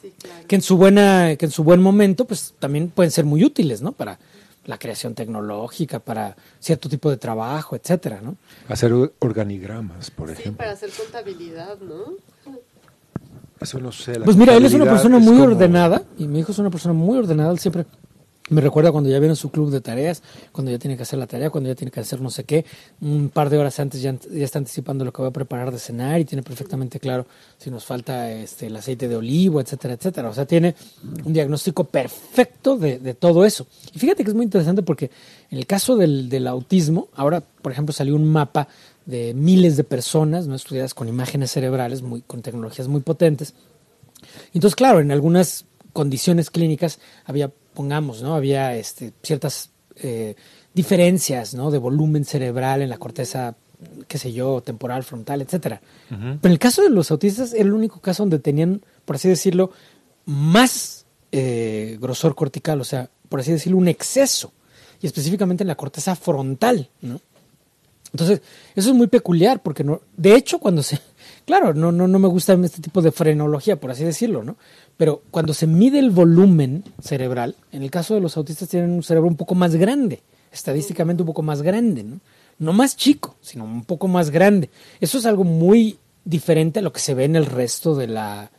[0.00, 0.46] Sí, claro.
[0.48, 3.82] que en su buena que en su buen momento pues también pueden ser muy útiles,
[3.82, 3.92] ¿no?
[3.92, 4.18] Para
[4.64, 8.36] la creación tecnológica, para cierto tipo de trabajo, etcétera, ¿no?
[8.68, 10.58] Hacer or- organigramas, por Sí, ejemplo.
[10.58, 12.14] para hacer contabilidad, ¿no?
[13.60, 14.18] Eso no sé.
[14.18, 16.58] la Pues mira, él es una persona es muy como- ordenada y mi hijo es
[16.58, 17.52] una persona muy ordenada.
[17.52, 17.84] Él siempre
[18.50, 20.22] me recuerda cuando ya viene a su club de tareas,
[20.52, 22.66] cuando ya tiene que hacer la tarea, cuando ya tiene que hacer no sé qué.
[23.00, 26.20] Un par de horas antes ya, está anticipando lo que va a preparar de cenar
[26.20, 27.26] y tiene perfectamente claro
[27.56, 30.28] si nos falta este, el aceite de olivo, etcétera, etcétera.
[30.28, 30.74] O sea, tiene
[31.24, 33.66] un diagnóstico perfecto de, de todo eso.
[33.94, 35.10] Y fíjate que es muy interesante porque
[35.50, 38.68] en el caso del, del autismo, ahora, por ejemplo, salió un mapa
[39.06, 43.54] de miles de personas no estudiadas con imágenes cerebrales, muy, con tecnologías muy potentes.
[44.52, 48.34] Entonces, claro, en algunas condiciones clínicas había, pongamos, ¿no?
[48.34, 50.34] Había este, ciertas eh,
[50.72, 51.70] diferencias, ¿no?
[51.70, 53.54] De volumen cerebral en la corteza,
[54.08, 55.80] qué sé yo, temporal, frontal, etcétera.
[56.08, 59.28] Pero en el caso de los autistas era el único caso donde tenían, por así
[59.28, 59.70] decirlo,
[60.26, 64.52] más eh, grosor cortical, o sea, por así decirlo, un exceso.
[65.00, 67.20] Y específicamente en la corteza frontal, ¿no?
[68.12, 68.42] Entonces,
[68.76, 71.00] eso es muy peculiar porque no, de hecho, cuando se,
[71.44, 74.56] claro, no, no, no me gusta este tipo de frenología, por así decirlo, ¿no?
[74.96, 79.02] Pero cuando se mide el volumen cerebral, en el caso de los autistas tienen un
[79.02, 80.22] cerebro un poco más grande,
[80.52, 82.20] estadísticamente un poco más grande, ¿no?
[82.58, 84.70] No más chico, sino un poco más grande.
[85.00, 88.50] Eso es algo muy diferente a lo que se ve en el resto de la,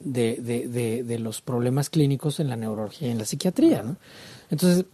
[0.00, 3.96] de, de, de, de los problemas clínicos en la neurología y en la psiquiatría, ¿no?
[4.50, 4.86] Entonces,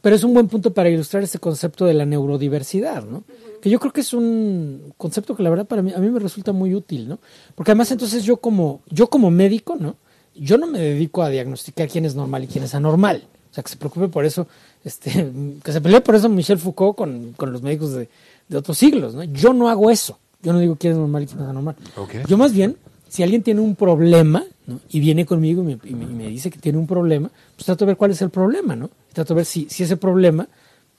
[0.00, 3.24] pero es un buen punto para ilustrar este concepto de la neurodiversidad, ¿no?
[3.60, 6.18] Que yo creo que es un concepto que la verdad para mí a mí me
[6.18, 7.18] resulta muy útil, ¿no?
[7.54, 9.96] Porque además entonces yo como yo como médico, ¿no?
[10.34, 13.24] Yo no me dedico a diagnosticar quién es normal y quién es anormal.
[13.50, 14.46] O sea, que se preocupe por eso,
[14.84, 15.30] este,
[15.64, 18.08] que se pelee por eso Michel Foucault con, con los médicos de,
[18.48, 19.24] de otros siglos, ¿no?
[19.24, 20.18] Yo no hago eso.
[20.42, 21.76] Yo no digo quién es normal y quién es anormal.
[21.96, 22.14] Ok.
[22.28, 22.76] Yo más bien,
[23.08, 24.80] si alguien tiene un problema, ¿no?
[24.90, 27.66] Y viene conmigo y me, y me- y me dice que tiene un problema, pues
[27.66, 28.88] trato de ver cuál es el problema, ¿no?
[29.12, 30.48] Trato de ver si, si ese problema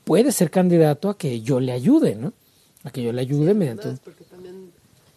[0.03, 2.33] puede ser candidato a que yo le ayude, ¿no?
[2.84, 3.90] A que yo le ayude mediante...
[4.03, 4.72] Porque también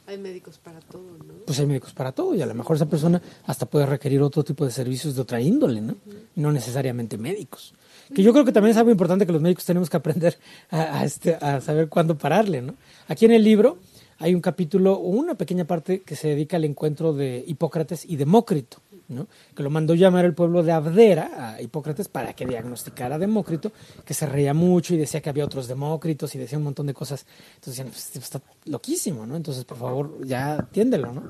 [0.06, 1.34] hay médicos para todo, ¿no?
[1.46, 4.44] Pues hay médicos para todo y a lo mejor esa persona hasta puede requerir otro
[4.44, 5.96] tipo de servicios de otra índole, ¿no?
[6.36, 7.74] No necesariamente médicos.
[8.14, 10.36] Que yo creo que también es algo importante que los médicos tenemos que aprender
[10.70, 12.74] a, a este, a saber cuándo pararle, ¿no?
[13.08, 13.78] Aquí en el libro
[14.18, 18.16] hay un capítulo o una pequeña parte que se dedica al encuentro de Hipócrates y
[18.16, 18.78] Demócrito,
[19.08, 19.26] ¿no?
[19.54, 23.72] Que lo mandó llamar el pueblo de Abdera a Hipócrates para que diagnosticara a Demócrito,
[24.04, 26.94] que se reía mucho y decía que había otros Demócritos y decía un montón de
[26.94, 27.26] cosas.
[27.56, 29.36] Entonces decían, pues, este está loquísimo, ¿no?
[29.36, 31.22] Entonces, por favor, ya atiéndelo, ¿no?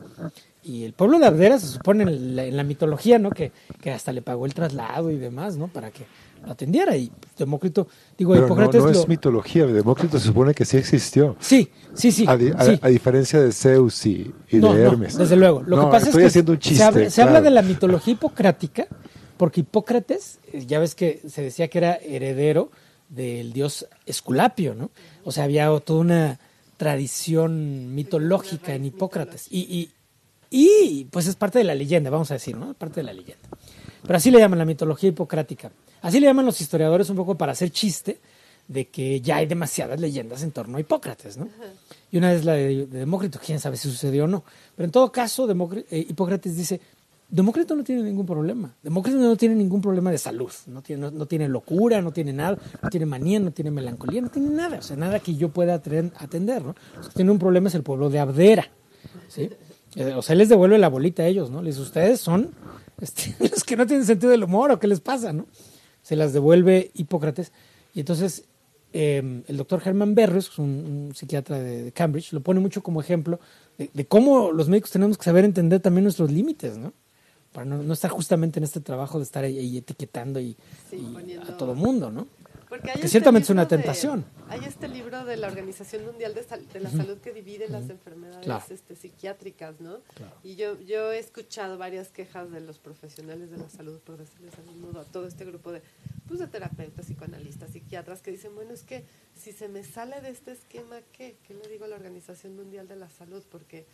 [0.62, 3.30] Y el pueblo de Abdera se supone en la, mitología, ¿no?
[3.30, 3.52] Que,
[3.82, 5.68] que hasta le pagó el traslado y demás, ¿no?
[5.68, 6.06] Para que
[6.44, 6.96] lo atendiera.
[6.96, 9.66] Y Demócrito, digo, Pero Hipócrates no es lo- mitología.
[9.66, 11.36] Demócrito se supone que sí existió.
[11.40, 12.24] Sí, sí, sí.
[12.28, 12.78] a, di- a- sí.
[12.80, 15.16] a diferencia de Zeus y, y No, de no, Hermes.
[15.18, 15.62] desde luego.
[15.62, 16.78] Lo que pasa estoy es que haciendo un chiste.
[16.78, 17.44] se, habla, se habla claro.
[17.44, 18.86] de la mitología hipocrática,
[19.36, 22.70] porque Hipócrates, eh, ya ves que se decía que era heredero
[23.08, 24.90] del dios Esculapio, ¿no?
[25.24, 26.38] O sea, había toda una
[26.76, 29.46] tradición mitológica en Hipócrates.
[29.50, 29.90] Y, y,
[30.50, 32.74] y, pues es parte de la leyenda, vamos a decir, ¿no?
[32.74, 33.48] Parte de la leyenda.
[34.06, 35.72] Pero así le llaman la mitología hipocrática.
[36.02, 38.20] Así le llaman los historiadores un poco para hacer chiste
[38.68, 41.48] de que ya hay demasiadas leyendas en torno a Hipócrates, ¿no?
[42.10, 44.44] Y una es la de, de Demócrito, quién sabe si sucedió o no.
[44.76, 46.80] Pero en todo caso, eh, Hipócrates dice,
[47.28, 48.74] Demócrito no tiene ningún problema.
[48.82, 50.50] Demócrito no tiene ningún problema de salud.
[50.66, 54.20] No tiene, no, no tiene locura, no tiene nada, no tiene manía, no tiene melancolía,
[54.20, 54.78] no tiene nada.
[54.78, 56.74] O sea, nada que yo pueda atender, ¿no?
[56.96, 58.68] Los que tiene un problema es el pueblo de Abdera,
[59.28, 59.50] ¿sí?
[59.96, 61.62] Eh, o sea, él les devuelve la bolita a ellos, ¿no?
[61.62, 62.50] Les dice, ustedes son
[63.04, 65.46] este, los que no tienen sentido del humor o qué les pasa, ¿no?
[66.02, 67.52] Se las devuelve Hipócrates.
[67.94, 68.44] Y entonces
[68.92, 70.68] eh, el doctor Herman Berrios, un,
[71.08, 73.40] un psiquiatra de, de Cambridge, lo pone mucho como ejemplo
[73.78, 76.92] de, de cómo los médicos tenemos que saber entender también nuestros límites, ¿no?
[77.52, 80.56] Para no, no estar justamente en este trabajo de estar ahí, ahí etiquetando y,
[80.90, 82.26] Sí, y poniendo- a todo mundo, ¿no?
[82.74, 84.24] Porque hay Que este ciertamente es una libro de- tentación.
[84.48, 87.88] hay este libro de la Organización Mundial de, Sal- de la Salud que divide las
[87.88, 88.64] enfermedades Claro.
[88.68, 89.98] este, psiquiátricas, ¿no?
[90.42, 94.50] Y yo, yo he escuchado varias quejas de los profesionales de la salud, por decirles
[94.56, 95.82] de algún modo, a todo este grupo de,
[96.26, 99.04] pues, de terapeutas, psicoanalistas, psiquiatras, que dicen, bueno, es que
[99.40, 101.36] si se me sale de este esquema, ¿qué?
[101.46, 103.44] ¿Qué le digo a la Organización Mundial de la Salud?
[103.52, 103.86] Porque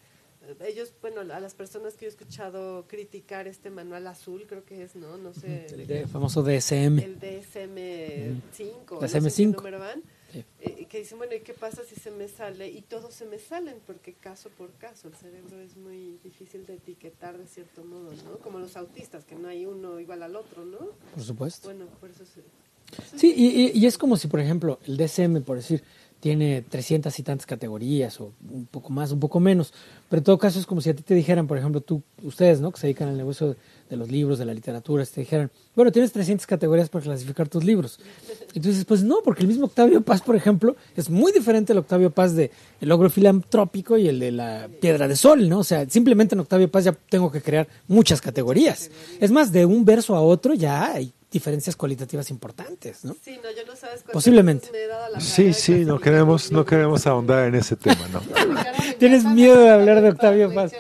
[0.67, 4.83] ellos, bueno, a las personas que yo he escuchado criticar este manual azul, creo que
[4.83, 5.17] es, ¿no?
[5.19, 5.67] No sé.
[5.67, 6.99] El de- famoso DSM.
[6.99, 9.01] el DSM-5, DSM-5.
[9.01, 10.03] no sé qué número van,
[10.33, 10.45] Sí.
[10.61, 12.69] eh, que dicen, bueno, ¿y qué pasa si se me sale?
[12.71, 16.75] Y todos se me salen, porque caso por caso, el cerebro es muy difícil de
[16.75, 18.39] etiquetar de cierto modo, ¿no?
[18.39, 20.79] Como los autistas, que no hay uno igual al otro, ¿no?
[21.15, 21.69] Por supuesto.
[21.69, 22.43] Bueno, por eso se...
[23.17, 25.83] Sí, y, y- y es como si, por ejemplo, el DSM, por decir,
[26.21, 29.73] tiene 300 y tantas categorías, o un poco más, un poco menos,
[30.09, 32.61] pero en todo caso es como si a ti te dijeran, por ejemplo, tú, ustedes,
[32.61, 32.71] ¿no?
[32.71, 33.57] Que se dedican al negocio
[33.89, 37.65] de, los libros, de la literatura, te dijeran, bueno, tienes 300 categorías para clasificar tus
[37.65, 37.99] libros.
[38.55, 42.11] Dices, pues no, porque el mismo Octavio Paz, por ejemplo, es muy diferente el Octavio
[42.11, 45.61] Paz de el logro filantrópico y el de la piedra de sol, ¿no?
[45.61, 48.91] O sea, simplemente en Octavio Paz ya tengo que crear muchas categorías.
[49.21, 53.15] Es más, de un verso a otro ya hay diferencias cualitativas importantes, ¿no?
[53.23, 54.71] Sí, no, yo no sabes Posiblemente.
[54.73, 58.21] me he dado la Sí, sí, no queremos, no queremos ahondar en ese tema, ¿no?
[58.99, 60.73] Tienes miedo de hablar de Octavio Paz.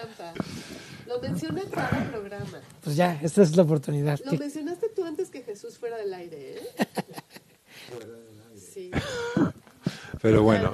[1.06, 2.60] Lo menciona en cada programa.
[2.82, 4.18] Pues ya, esta es la oportunidad.
[4.24, 6.60] Lo ¿Qué- mencionaste tú antes que Jesús fuera del aire, ¿eh?
[8.72, 8.90] Sí.
[10.22, 10.72] Pero bueno,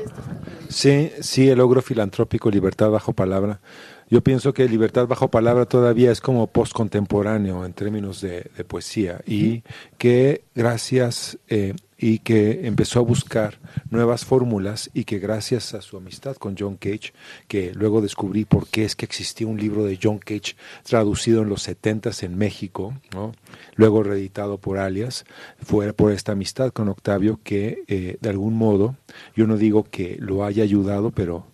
[0.69, 3.61] sí, sí, el logro filantrópico, libertad bajo palabra.
[4.09, 9.21] Yo pienso que libertad bajo palabra todavía es como postcontemporáneo en términos de, de poesía
[9.27, 9.65] y
[9.99, 13.59] que gracias eh, y que empezó a buscar
[13.91, 17.13] nuevas fórmulas y que gracias a su amistad con John Cage,
[17.49, 21.49] que luego descubrí por qué es que existía un libro de John Cage traducido en
[21.49, 23.33] los 70 en México, ¿no?
[23.75, 25.25] luego reeditado por Alias,
[25.63, 28.97] fue por esta amistad con Octavio que eh, de algún modo,
[29.35, 31.47] yo no digo que lo haya ayudado, pero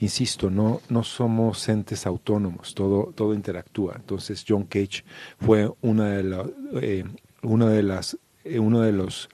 [0.00, 3.94] insisto, no, no somos entes autónomos, todo, todo interactúa.
[3.96, 5.04] Entonces John Cage
[5.40, 6.46] fue una de, la-
[6.80, 7.04] eh,
[7.42, 9.28] una de las, eh, uno de los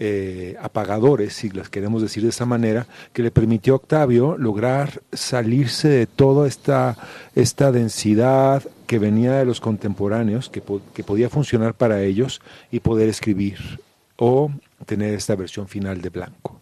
[0.00, 5.02] eh, apagadores, si las queremos decir de esa manera, que le permitió a Octavio lograr
[5.12, 6.96] salirse de toda esta,
[7.34, 12.40] esta densidad que venía de los contemporáneos, que, po- que podía funcionar para ellos
[12.72, 13.80] y poder escribir
[14.16, 14.50] o
[14.84, 16.60] tener esta versión final de blanco.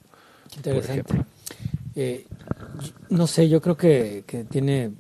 [0.56, 1.14] Interesante.
[1.94, 2.26] Eh,
[3.10, 4.92] no sé, yo creo que, que tiene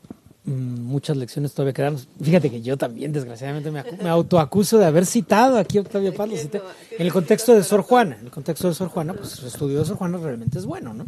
[0.44, 2.08] mm, muchas lecciones todavía que darnos.
[2.20, 6.14] Fíjate que yo también, desgraciadamente, me, acu- me autoacuso de haber citado aquí a Octavio
[6.14, 6.30] Paz.
[6.36, 6.58] cité.
[6.58, 8.16] En el te contexto de Sor Juana.
[8.18, 10.92] En el contexto de Sor Juana, pues su estudio de Sor Juana realmente es bueno,
[10.94, 11.06] ¿no?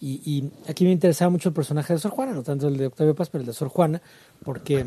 [0.00, 2.86] Y, y aquí me interesaba mucho el personaje de Sor Juana, no tanto el de
[2.86, 4.02] Octavio Paz, pero el de Sor Juana,
[4.44, 4.84] porque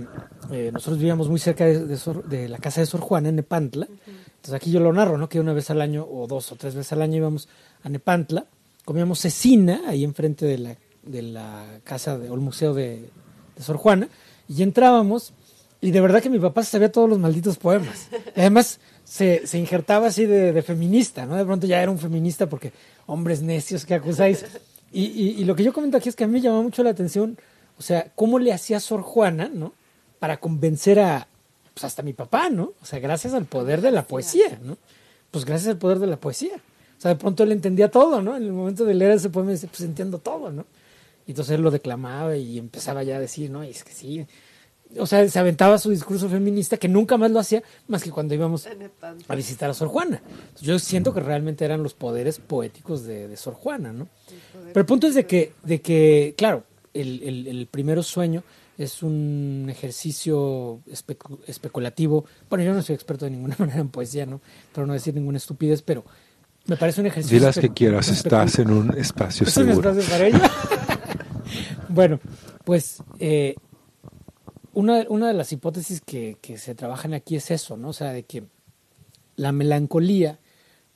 [0.52, 3.38] eh, nosotros vivíamos muy cerca de, de Sor- de la casa de Sor Juana en
[3.38, 3.88] Nepantla.
[3.88, 5.30] Entonces aquí yo lo narro, ¿no?
[5.30, 7.48] Que una vez al año, o dos o tres veces al año íbamos
[7.84, 8.46] a Nepantla,
[8.84, 10.76] comíamos cecina ahí enfrente de la,
[11.06, 13.10] de la casa de, o el museo de,
[13.56, 14.10] de Sor Juana,
[14.48, 15.34] y entrábamos,
[15.82, 18.08] y de verdad que mi papá sabía todos los malditos poemas.
[18.36, 21.36] Y además se, se injertaba así de, de feminista, ¿no?
[21.36, 22.72] De pronto ya era un feminista porque
[23.06, 24.46] hombres necios que acusáis.
[24.92, 26.84] Y, y, y lo que yo comento aquí es que a mí me llamó mucho
[26.84, 27.38] la atención,
[27.78, 29.74] o sea, cómo le hacía Sor Juana, ¿no?
[30.20, 31.28] Para convencer a,
[31.74, 32.74] pues hasta mi papá, ¿no?
[32.82, 34.78] O sea, gracias al poder de la poesía, ¿no?
[35.32, 36.56] Pues gracias al poder de la poesía.
[36.98, 38.38] O sea, de pronto él entendía todo, ¿no?
[38.38, 40.66] En el momento de leer ese poema dice, pues entiendo todo, ¿no?
[41.28, 44.26] Y entonces él lo declamaba y empezaba ya a decir, no, y es que sí.
[45.00, 48.36] O sea, se aventaba su discurso feminista que nunca más lo hacía más que cuando
[48.36, 48.68] íbamos
[49.28, 50.22] a visitar a Sor Juana.
[50.62, 54.08] Yo siento que realmente eran los poderes poéticos de, de Sor Juana, ¿no?
[54.68, 58.44] Pero el punto es de que, de que claro, el, el- el primero sueño
[58.78, 62.26] es un ejercicio especu- especulativo.
[62.50, 64.40] Bueno, yo no soy experto de ninguna manera en poesía, ¿no?
[64.74, 66.06] Pero no decir ninguna estupidez, pero
[66.68, 67.40] me parece un ejercicio.
[67.40, 69.90] Si las que quieras, estás en un espacio ¿Es un seguro.
[69.92, 70.40] espacio para ello?
[71.96, 72.20] bueno,
[72.64, 73.56] pues eh,
[74.74, 77.90] una, una de las hipótesis que, que se trabajan aquí es eso, ¿no?
[77.90, 78.44] O sea, de que
[79.38, 80.40] la melancolía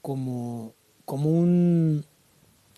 [0.02, 0.74] como,
[1.06, 2.06] como, un,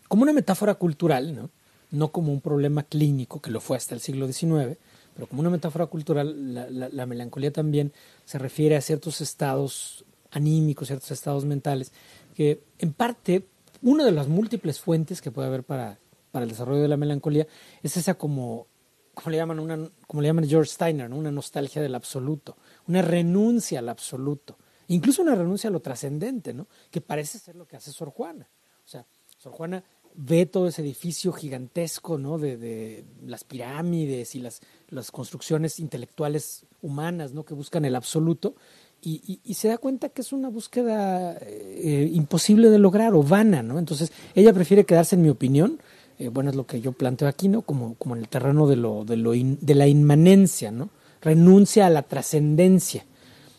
[0.07, 1.49] como una metáfora cultural, ¿no?
[1.91, 4.77] No como un problema clínico, que lo fue hasta el siglo XIX,
[5.15, 7.91] pero como una metáfora cultural, la, la- la melancolía también
[8.25, 11.91] se refiere a ciertos estados anímicos, ciertos estados mentales,
[12.35, 13.45] que en parte,
[13.81, 15.97] una de las múltiples fuentes que puede haber para,
[16.31, 17.47] para el desarrollo de la melancolía
[17.83, 18.67] es esa como
[19.13, 21.17] como le llaman, una, como le llaman George Steiner, ¿no?
[21.17, 26.67] una nostalgia del absoluto, una renuncia al absoluto, incluso una renuncia a lo trascendente, ¿no?
[26.89, 28.49] que parece ser lo que hace Sor Juana.
[28.85, 29.05] O sea,
[29.37, 29.83] Sor Juana
[30.15, 32.37] ve todo ese edificio gigantesco ¿no?
[32.37, 37.43] de, de las pirámides y las, las construcciones intelectuales humanas ¿no?
[37.43, 38.55] que buscan el absoluto
[39.03, 43.79] y, se da cuenta que es una búsqueda eh, imposible de lograr o vana, ¿no?
[43.79, 45.81] Entonces ella prefiere quedarse, en mi opinión,
[46.21, 47.63] eh, bueno, es lo que yo planteo aquí, ¿no?
[47.63, 50.89] Como, como en el terreno de, lo, de, lo de la inmanencia, ¿no?
[51.19, 53.05] Renuncia a la trascendencia.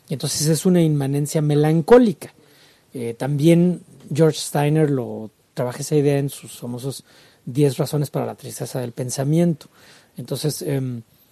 [0.09, 2.33] Entonces es una inmanencia melancólica.
[2.95, 3.83] Eh, también
[4.15, 7.05] George Steiner lo trabaja esa idea en sus famosos
[7.47, 9.67] 10 razones para la tristeza del pensamiento.
[10.17, 10.81] Entonces, eh,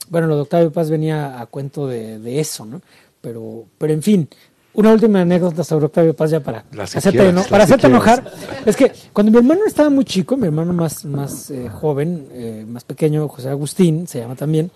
[0.08, 2.82] bueno, lo de Octavio Paz venía a cuento de, de eso, ¿no?
[3.20, 4.28] Pero, pero en fin,
[4.74, 7.42] una última anécdota sobre Octavio Paz ya para hacerte, quieras, ¿no?
[7.44, 8.32] para hacerte enojar.
[8.64, 12.64] Es que cuando mi hermano estaba muy chico, mi hermano más, más eh, joven, eh,
[12.68, 14.70] más pequeño, José Agustín, se llama también,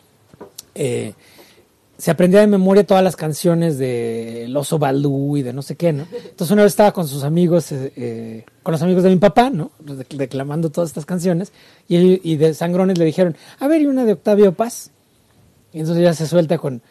[0.74, 1.14] eh,
[1.96, 5.76] se aprendía de memoria todas las canciones de El Oso Balú y de no sé
[5.76, 6.06] qué, ¿no?
[6.12, 9.70] Entonces una vez estaba con sus amigos, eh, con los amigos de mi papá, ¿no?
[10.10, 11.52] Reclamando todas estas canciones,
[11.88, 14.90] y, y de sangrones le dijeron, a ver, y una de Octavio Paz.
[15.72, 16.82] Y entonces ya se suelta con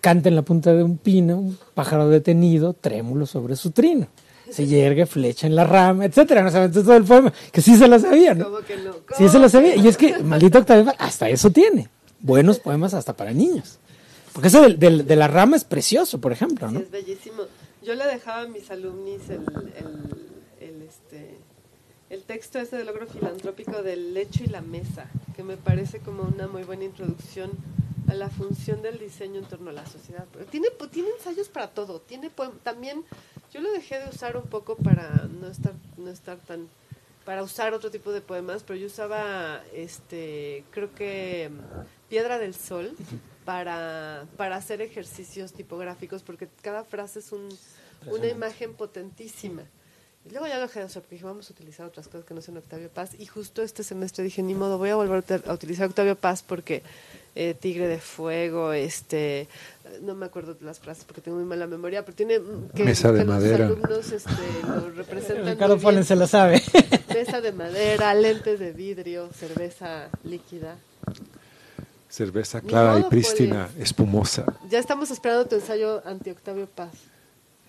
[0.00, 4.06] canta en la punta de un pino, un pájaro detenido, trémulo sobre su trino.
[4.50, 6.42] Se yergue flecha en la rama, etcétera.
[6.42, 8.46] No sabes todo el poema, que sí se lo sabía, ¿no?
[8.46, 8.92] ¿Cómo que no?
[9.16, 9.76] Sí se lo sabía.
[9.76, 11.88] Y es que, maldito Octavio hasta eso tiene.
[12.20, 13.78] Buenos poemas hasta para niños.
[14.32, 16.80] Porque eso del- del- de, la rama es precioso, por ejemplo, Sí, ¿no?
[16.80, 17.42] es bellísimo.
[17.82, 19.40] Yo le dejaba a mis alumnis el,
[19.78, 21.36] el, el, este,
[22.10, 25.06] el texto ese del logro filantrópico del lecho y la mesa,
[25.36, 27.50] que me parece como una muy buena introducción
[28.10, 30.26] a la función del diseño en torno a la sociedad.
[30.32, 32.00] Pero tiene, tiene ensayos para todo.
[32.00, 33.04] Tiene poem- también,
[33.52, 36.68] yo lo dejé de usar un poco para no estar, no estar tan
[37.24, 41.50] para usar otro tipo de poemas, pero yo usaba, este, creo que
[42.08, 42.96] Piedra del Sol
[43.44, 47.48] para, para hacer ejercicios tipográficos, porque cada frase es un,
[48.06, 49.62] una imagen potentísima.
[50.26, 52.34] Y luego ya lo dejé de usar, porque dije, vamos a utilizar otras cosas que
[52.34, 53.12] no sean Octavio Paz.
[53.18, 56.14] Y justo este semestre dije, ni modo, voy a volver a util- a utilizar Octavio
[56.14, 56.82] Paz porque
[57.34, 59.48] eh, Tigre de Fuego, este,
[60.02, 62.84] no me acuerdo de las frases porque tengo muy mala memoria, pero tiene mm, que,
[62.84, 63.68] Mesa de que madera.
[63.70, 64.30] los alumnos este,
[64.68, 65.78] lo representan Ricardo.
[65.78, 66.62] Fallen se lo sabe.
[67.14, 70.76] Mesa de madera, lentes de vidrio, cerveza líquida.
[72.10, 74.44] Cerveza clara y prístina, espumosa.
[74.68, 76.90] Ya estamos esperando tu ensayo anti Octavio Paz.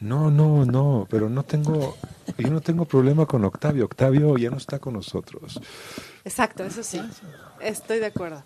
[0.01, 1.95] No, no, no, pero no tengo,
[2.37, 3.85] yo no tengo problema con Octavio.
[3.85, 5.59] Octavio ya no está con nosotros.
[6.25, 6.99] Exacto, eso sí.
[7.61, 8.43] Estoy de acuerdo.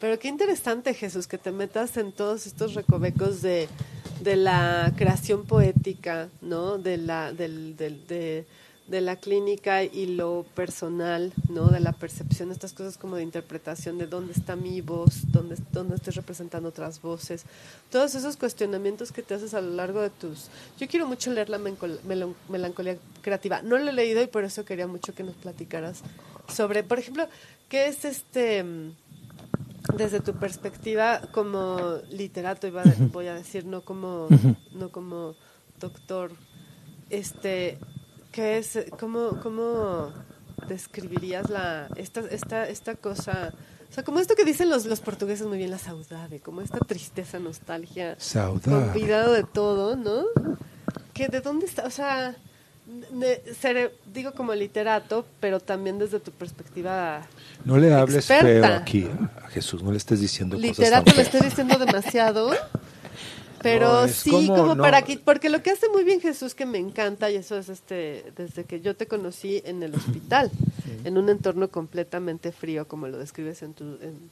[0.00, 3.68] Pero qué interesante, Jesús, que te metas en todos estos recovecos de,
[4.22, 6.78] de la creación poética, ¿no?
[6.78, 8.46] De la, del, del- de,
[8.88, 11.66] de la clínica y lo personal, ¿no?
[11.66, 15.96] De la percepción, estas cosas como de interpretación de dónde está mi voz, dónde, dónde
[15.96, 17.44] estoy representando otras voces.
[17.90, 20.48] Todos esos cuestionamientos que te haces a lo largo de tus...
[20.78, 21.60] Yo quiero mucho leer la
[22.48, 23.60] melancolía creativa.
[23.60, 26.00] No lo he leído y por eso quería mucho que nos platicaras
[26.48, 27.28] sobre, por ejemplo,
[27.68, 28.64] qué es este...
[29.96, 34.28] desde tu perspectiva como literato iba a- voy a decir no como
[34.72, 35.34] no como
[35.80, 36.32] doctor
[37.10, 37.78] este
[38.38, 40.12] qué es cómo cómo
[40.68, 43.52] describirías la esta esta esta cosa
[43.90, 46.78] o sea como esto que dicen los los portugueses muy bien la saudade como esta
[46.78, 48.90] tristeza nostalgia Saudade.
[48.90, 50.24] olvidado de todo no
[51.14, 52.36] que de dónde está o sea
[53.22, 57.26] de- ser- digo como literato pero también desde tu perspectiva
[57.64, 58.76] No le hables feo Experta.
[58.78, 59.06] aquí
[59.44, 62.50] a, Jesús, no le estés diciendo literato cosas le tan estoy diciendo demasiado
[63.62, 64.82] pero No, sí como- como, no.
[64.82, 67.68] para que porque lo que hace muy bien Jesús que me encanta y eso es
[67.68, 70.50] este desde que yo te conocí en el hospital
[71.04, 74.30] en un entorno completamente frío como lo describes en tu en,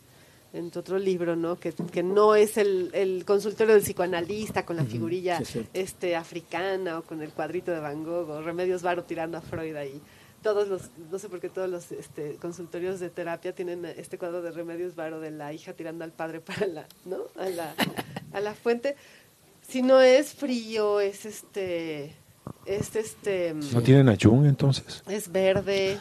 [0.53, 4.77] en tu otro libro no que, que no es el, el consultorio del psicoanalista con
[4.77, 9.05] la figurilla sí, este africana o con el cuadrito de Van Gogh o Remedios Varo
[9.05, 10.01] tirando a Freud ahí
[10.47, 14.43] todos los no sé por qué todos los este, consultorios de terapia tienen este cuadro
[14.43, 17.75] de Remedios Varo de la hija tirando al padre para la no a la
[18.33, 18.95] a la fuente
[19.69, 22.15] si no es frío es este
[22.65, 25.03] es este ¿No tienen a Jung entonces?
[25.09, 25.99] es verde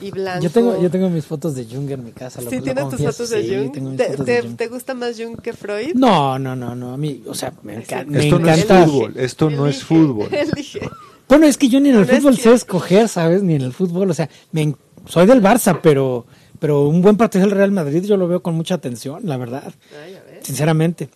[0.00, 2.40] y blanco Yo tengo, yo tengo mis fotos de Jung en mi casa.
[2.40, 3.72] lo- ¿Sí lo tienes tus fotos de sí, Jung?
[3.72, 4.56] tengo mis ¿Te, fotos de te- Jung.
[4.56, 5.94] te gusta más Jung que Freud?
[5.96, 6.92] No, no, no, no.
[6.92, 10.28] A mí, o sea, me, enca- me Esto no es fútbol, esto no es fútbol.
[10.32, 10.88] elige.
[11.28, 13.42] Bueno, es que yo ni en el No fútbol que- sé escoger, ¿sabes?
[13.42, 14.10] Ni en el fútbol.
[14.10, 14.74] O sea, me
[15.06, 16.26] soy del Barça, pero,
[16.58, 19.72] pero un buen partido del Real Madrid yo lo veo con mucha atención, la verdad.
[20.04, 20.40] Ay, a ver.
[20.42, 21.08] Sinceramente.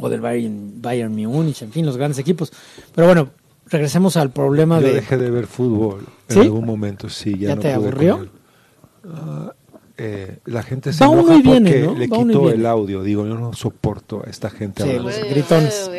[0.00, 2.52] O del Bayern, Bayern Múnich, en fin, los grandes equipos.
[2.94, 3.30] Pero bueno,
[3.66, 4.94] regresemos al problema Yo de.
[4.94, 6.40] dejé de ver fútbol en ¿Sí?
[6.40, 8.18] algún momento, sí, ya, ¿Ya no te aburrió?
[8.22, 8.30] él.
[10.00, 11.94] Eh, la gente se Va uno enoja viene, porque ¿no?
[11.94, 13.02] le Va quitó el audio.
[13.02, 15.10] Digo, yo no soporto a esta gente Sí, hablando.
[15.10, 15.90] los gritones.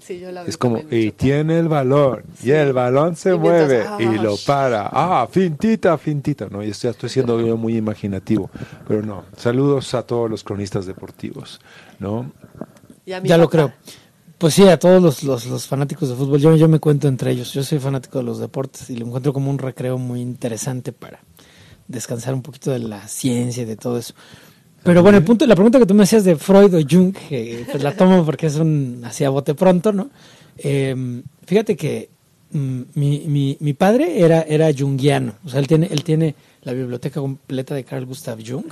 [0.00, 3.38] Sí, yo la vi Es como, y tiene el balón, y el balón se Y
[3.38, 4.88] mientras, mueve, ah, y lo para.
[4.92, 6.48] Ah, fintita, fintita.
[6.50, 8.50] No, ya estoy, estoy siendo yo muy imaginativo.
[8.86, 11.60] Pero no, saludos a todos los cronistas deportivos,
[11.98, 12.30] ¿no?
[13.04, 13.72] Y a mi Ya lo creo.
[14.38, 17.30] Pues sí, a todos los, los, los fanáticos de fútbol, yo, yo me cuento entre
[17.30, 17.52] ellos.
[17.54, 21.20] Yo soy fanático de los deportes y lo encuentro como un recreo muy interesante para
[21.88, 24.14] descansar un poquito de la ciencia y de todo eso.
[24.82, 27.66] Pero bueno, el punto, la pregunta que tú me hacías de Freud o Jung, que
[27.70, 30.10] pues la tomo porque es un así a bote pronto, ¿no?
[30.58, 32.08] Eh, fíjate que
[32.52, 36.36] mm, mi, mi, mi padre era, era jungiano, o sea, él tiene, él tiene
[36.66, 38.66] la biblioteca completa de Carl Gustav Jung,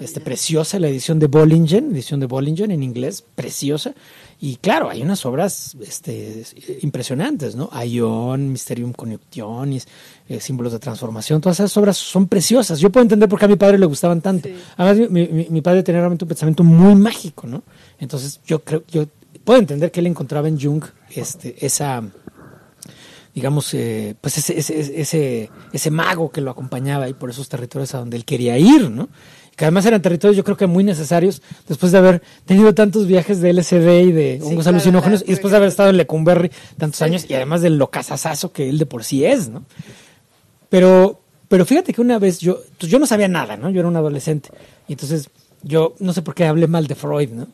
[0.00, 3.94] este, preciosa, la edición de Bollingen, edición de Bollingen en inglés, preciosa,
[4.40, 6.44] y claro, hay unas obras este,
[6.82, 7.70] impresionantes, ¿no?
[7.72, 9.88] Aion, Mysterium Connectionis,
[10.28, 12.78] eh, Símbolos de Transformación, todas esas obras son preciosas.
[12.80, 14.48] Yo puedo entender por qué a mi padre le gustaban tanto.
[14.48, 14.54] Sí.
[14.76, 17.62] Además, mi, mi- mi padre tenía realmente un pensamiento muy mágico, ¿no?
[17.98, 19.06] Entonces, yo creo, yo
[19.42, 20.84] puedo entender que él encontraba en Jung
[21.16, 22.02] este, esa,
[23.38, 27.94] digamos, eh, pues ese, ese, ese, ese mago que lo acompañaba ahí por esos territorios
[27.94, 29.08] a donde él quería ir, ¿no?
[29.54, 33.40] Que además eran territorios yo creo que muy necesarios después de haber tenido tantos viajes
[33.40, 36.98] de LSD y de hongos alucinógenos claro, y después de haber estado en Lecumberri tantos
[36.98, 37.04] Sí.
[37.04, 39.62] años y además del locazazazo que él de por sí es, ¿no?
[40.68, 43.70] Pero, pero fíjate que una vez yo, pues yo no sabía nada, ¿no?
[43.70, 44.50] Yo era un adolescente.
[44.88, 45.30] Y entonces
[45.62, 47.46] yo no sé por qué hablé mal de Freud, ¿no?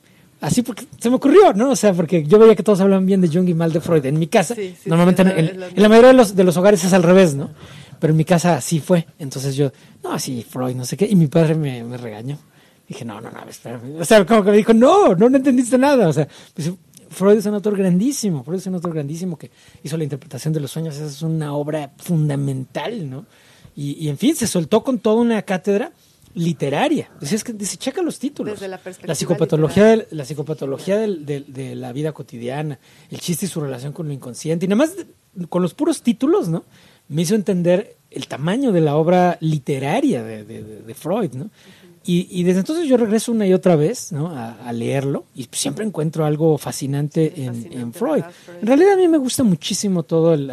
[0.44, 1.70] Así porque se me ocurrió, ¿no?
[1.70, 4.04] O sea, porque yo veía que todos hablaban bien de Jung y mal de Freud.
[4.06, 6.56] En mi casa, Sí, sí, normalmente sí, en, en- la mayoría de los, de los
[6.56, 7.50] hogares es al revés, ¿no?
[7.98, 9.06] Pero en mi casa así fue.
[9.18, 9.72] Entonces yo,
[10.02, 11.06] no, sí, Freud, no sé qué.
[11.06, 12.36] Y mi padre me, me regañó.
[12.86, 13.98] Dije, no, no, no, espérame.
[14.00, 16.08] O sea, como que me dijo, no, no, no entendiste nada.
[16.08, 16.70] O sea, pues,
[17.08, 18.44] Freud es un autor grandísimo.
[18.44, 19.50] Freud es un autor grandísimo que
[19.82, 20.94] hizo la interpretación de los sueños.
[20.96, 23.24] Esa es una obra fundamental, ¿no?
[23.76, 25.92] Y, y en fin, se soltó con toda una cátedra
[26.34, 27.10] literaria.
[27.20, 28.54] Dice, es que, dice, checa los títulos.
[28.54, 32.78] Desde la perspectiva psicopatología, del- la psicopatología de la vida cotidiana,
[33.10, 34.66] el chiste y su relación con lo inconsciente.
[34.66, 35.06] Y nada más de-
[35.48, 36.64] con los puros títulos, ¿no?
[37.08, 41.50] Me hizo entender el tamaño de la obra literaria de, de- de- de Freud, ¿no?
[42.06, 44.28] Y, y desde entonces yo regreso una y otra vez ¿no?
[44.28, 48.24] a, a leerlo y siempre encuentro algo fascinante, Sí, en, fascinante, en Freud.
[48.60, 50.50] En realidad a mí me gusta muchísimo todo el,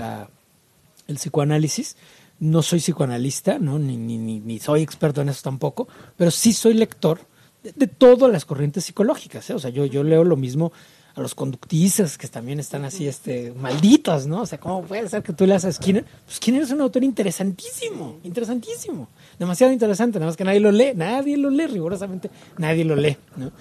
[1.07, 1.97] el psicoanálisis.
[2.41, 3.79] No soy psicoanalista, ¿no?
[3.79, 5.87] Ni, ni, ni, ni soy experto en eso tampoco,
[6.17, 7.19] pero sí soy lector
[7.63, 9.49] de, de todas las corrientes psicológicas.
[9.49, 9.53] ¿eh?
[9.53, 10.73] O sea, yo, yo leo lo mismo
[11.15, 14.41] a los conductistas que también están así, este, malditos, ¿no?
[14.41, 16.05] O sea, ¿cómo puede ser que tú leas a Skinner?
[16.25, 20.93] Pues Skinner es un autor interesantísimo, interesantísimo, demasiado interesante, nada más que nadie lo lee,
[20.95, 23.51] nadie lo lee, rigurosamente nadie lo lee, ¿no?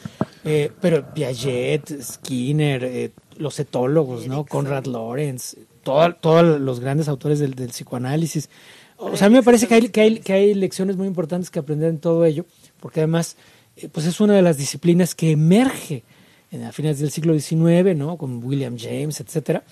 [0.45, 4.45] Eh, pero Piaget, Skinner, eh, los etólogos, ¿no?
[4.45, 8.49] Conrad Lorenz, todo- todos los grandes autores del, psicoanálisis.
[8.97, 11.99] O sea, a mí me parece que hay, que, lecciones muy importantes que aprender en
[11.99, 12.45] todo ello,
[12.81, 13.37] porque además,
[13.77, 16.03] eh, pues es una de las disciplinas que emerge
[16.51, 18.17] en, a fines del siglo XIX, ¿no?
[18.19, 19.65] Con William James, etcétera.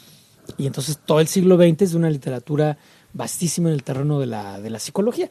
[0.56, 2.78] Y entonces todo el siglo XX es de una literatura
[3.12, 5.28] vastísima en el terreno de la, de la psicología.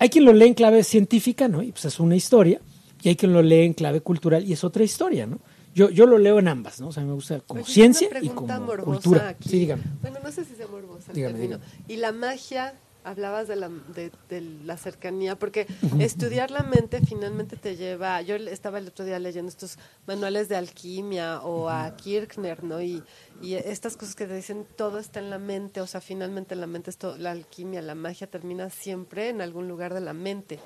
[0.00, 1.62] Hay quien lo lee en clave científica, ¿no?
[1.62, 2.60] Y pues es una historia.
[3.02, 5.38] Y hay quien lo lee en clave cultural y es otra historia, ¿no?
[5.74, 6.88] Yo, yo lo leo en ambas, ¿no?
[6.88, 9.28] O sea, me gusta como Oye, ciencia y como morbosa cultura.
[9.28, 9.48] aquí.
[9.48, 9.82] Sí, dígame.
[10.00, 11.62] Bueno, no sé si sea morbosa Dígame, dígame.
[11.86, 12.74] Y la magia,
[13.04, 15.66] hablabas de la, de, de la cercanía, porque
[15.98, 18.20] estudiar la mente finalmente te lleva.
[18.22, 22.82] Yo estaba el otro día leyendo estos manuales de alquimia o a Kirchner, ¿no?
[22.82, 23.02] Y,
[23.40, 26.66] y estas cosas que te dicen todo está en la mente, o sea, finalmente la
[26.66, 30.58] mente es todo, la alquimia, la magia termina siempre en algún lugar de la mente.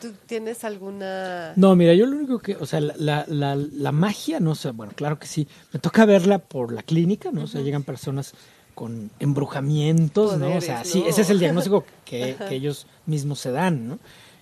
[0.00, 1.52] ¿Tú tienes alguna.?
[1.56, 4.70] No, mira, yo lo único que, o sea, la, la, la, la magia, no sé,
[4.70, 7.42] bueno, claro que sí, me toca verla por la clínica, ¿no?
[7.42, 8.34] O sea, llegan personas
[8.76, 10.54] con embrujamientos, ¿no?
[10.56, 13.98] O sea, sí, ese es el diagnóstico que, que ellos mismos se dan, ¿no?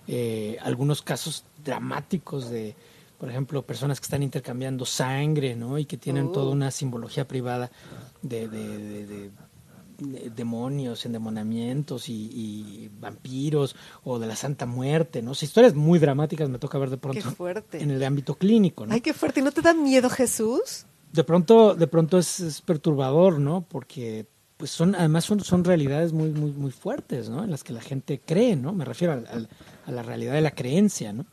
[0.07, 2.75] Eh, algunos casos dramáticos de,
[3.17, 5.79] por ejemplo, personas que están intercambiando sangre, ¿no?
[5.79, 7.71] Y que tienen toda una simbología privada
[8.21, 9.31] de, de- de- de-
[9.97, 15.31] de demonios, endemonamientos y, y vampiros o de la Santa Muerte, ¿no?
[15.31, 17.81] O sea, historias muy dramáticas me toca ver de Qué pronto fuerte.
[17.81, 18.93] en el ámbito clínico, ¿no?
[18.93, 19.39] Ay, qué fuerte.
[19.39, 20.85] ¿Y no te da miedo Jesús?
[21.15, 23.65] De pronto, de pronto es, es perturbador, ¿no?
[23.67, 24.25] Porque
[24.57, 27.43] pues son, además son, son realidades muy, muy, muy fuertes, ¿no?
[27.43, 28.71] En las que la gente cree, ¿no?
[28.71, 29.49] Me refiero al- al-
[29.85, 31.25] a la realidad de la creencia, ¿no?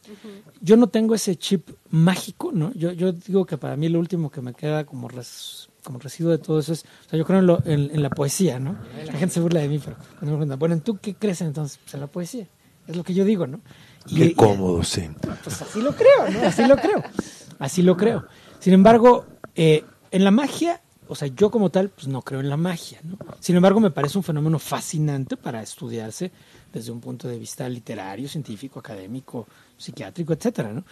[0.60, 2.72] Yo no tengo ese chip mágico, ¿no?
[2.74, 6.30] Yo, yo digo que para mí lo último que me queda como res- como residuo
[6.32, 8.76] de todo eso es, o sea, yo creo en, lo- en, en la poesía, ¿no?
[9.06, 11.78] La gente se burla de mí, pero cuando me preguntan, bueno, ¿tú qué crees entonces?
[11.82, 12.46] Pues en la poesía.
[12.88, 13.60] Es lo que yo digo, ¿no?
[14.08, 15.08] Y- Qué cómodo, sí.
[15.44, 16.40] pues así lo creo, ¿no?
[16.48, 17.02] Así lo creo.
[17.58, 18.26] Así lo creo.
[18.58, 22.48] Sin embargo, eh, en la magia, o sea, yo como tal, pues no creo en
[22.48, 23.18] la magia, ¿no?
[23.40, 26.30] Sin embargo, me parece un fenómeno fascinante para estudiarse
[26.72, 29.46] desde un punto de vista literario, científico, académico,
[29.76, 30.84] psiquiátrico, etcétera, ¿no?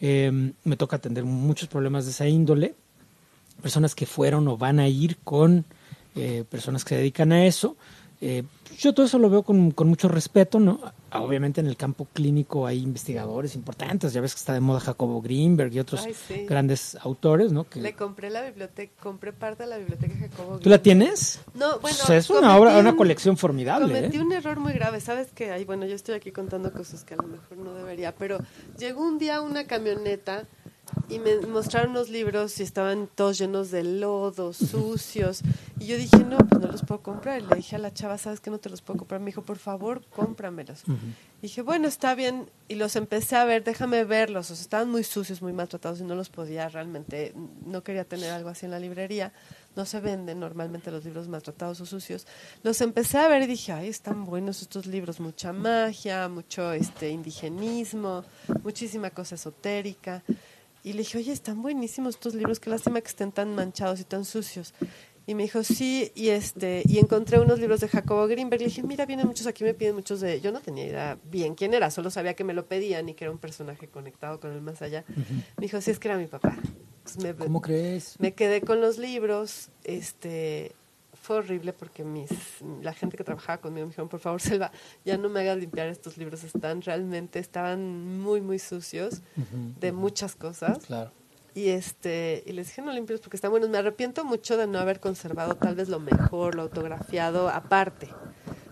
[0.00, 2.74] Eh, me toca atender muchos problemas de esa índole,
[3.60, 5.64] personas que fueron o van a ir con
[6.14, 7.76] eh, personas que se dedican a eso.
[8.20, 8.42] Eh,
[8.78, 10.80] yo todo eso lo veo con, con, mucho respeto, ¿no?
[11.12, 15.22] Obviamente en el campo clínico hay investigadores importantes, ya ves que está de moda Jacobo
[15.22, 16.44] Greenberg y otros Ay, sí.
[16.46, 17.68] grandes autores, ¿no?
[17.68, 20.58] Que, Le compré la biblioteca, compré parte de la biblioteca de Jacobo.
[20.58, 21.40] ¿Tú la tienes?
[21.54, 21.96] No, bueno.
[22.02, 23.94] O sea, es una obra, una un- colección formidable.
[23.94, 24.20] Cometí ¿eh?
[24.20, 25.52] un error muy grave, ¿sabes qué?
[25.52, 28.38] Ay, bueno, yo estoy aquí contando cosas que a lo mejor no debería, pero
[28.78, 30.44] llegó un día una camioneta
[31.08, 35.42] y me mostraron los libros y estaban todos llenos de lodo, sucios.
[35.78, 37.40] Y yo dije, no, pues no los puedo comprar.
[37.40, 39.20] Y le dije a la chava, ¿sabes que no te los puedo comprar?
[39.20, 40.82] Me dijo, por favor, cómpramelos.
[41.40, 42.50] Dije, bueno, está bien.
[42.68, 44.50] Y los empecé a ver, déjame verlos.
[44.50, 47.32] O sea, estaban muy sucios, muy maltratados y no los podía realmente,
[47.64, 49.32] no quería tener algo así en la librería.
[49.76, 52.26] No se venden normalmente los libros maltratados o sucios.
[52.64, 55.20] Los empecé a ver y dije, ay, están buenos estos libros.
[55.20, 58.24] Mucha magia, mucho este indigenismo,
[58.62, 60.22] muchísima cosa esotérica.
[60.82, 64.04] Y le dije, oye, están buenísimos estos libros, qué lástima que estén tan manchados y
[64.04, 64.74] tan sucios.
[65.26, 68.62] Y me dijo, sí, y este, y encontré unos libros de Jacobo Greenberg.
[68.62, 70.40] Le dije, mira, vienen muchos aquí, me piden muchos de.
[70.40, 73.24] Yo no tenía idea bien quién era, solo sabía que me lo pedían y que
[73.24, 75.04] era un personaje conectado con el más allá.
[75.58, 76.56] Me dijo, sí, es que era mi papá.
[77.02, 78.16] Pues me, ¿Cómo crees?
[78.18, 80.72] me quedé con los libros, este
[81.28, 82.30] fue horrible porque mis
[82.80, 84.72] la gente que trabajaba conmigo me dijeron, por favor, Selva,
[85.04, 89.20] ya no me hagas limpiar estos libros, están realmente, estaban muy, muy sucios
[89.78, 90.86] de muchas cosas.
[90.86, 91.12] Claro.
[91.54, 93.68] Y este y les dije, no limpios porque están buenos.
[93.68, 98.08] Me arrepiento mucho de no haber conservado tal vez lo mejor, lo autografiado aparte.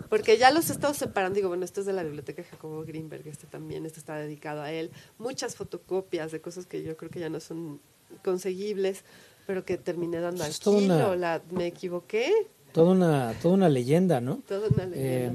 [0.09, 1.35] Porque ya los he estado separando.
[1.35, 4.63] Digo, bueno, este es de la biblioteca de Jacobo Greenberg, este también, este está dedicado
[4.63, 4.93] a él.
[5.19, 7.81] Muchas fotocopias de cosas que yo creo que ya no son
[8.23, 9.05] conseguibles,
[9.47, 10.95] pero que terminé dando al Es toda kilo.
[10.95, 12.31] una- La, me equivoqué.
[12.73, 14.41] Toda una, toda una leyenda, ¿no?
[14.47, 14.99] Toda una leyenda.
[14.99, 15.31] Eh,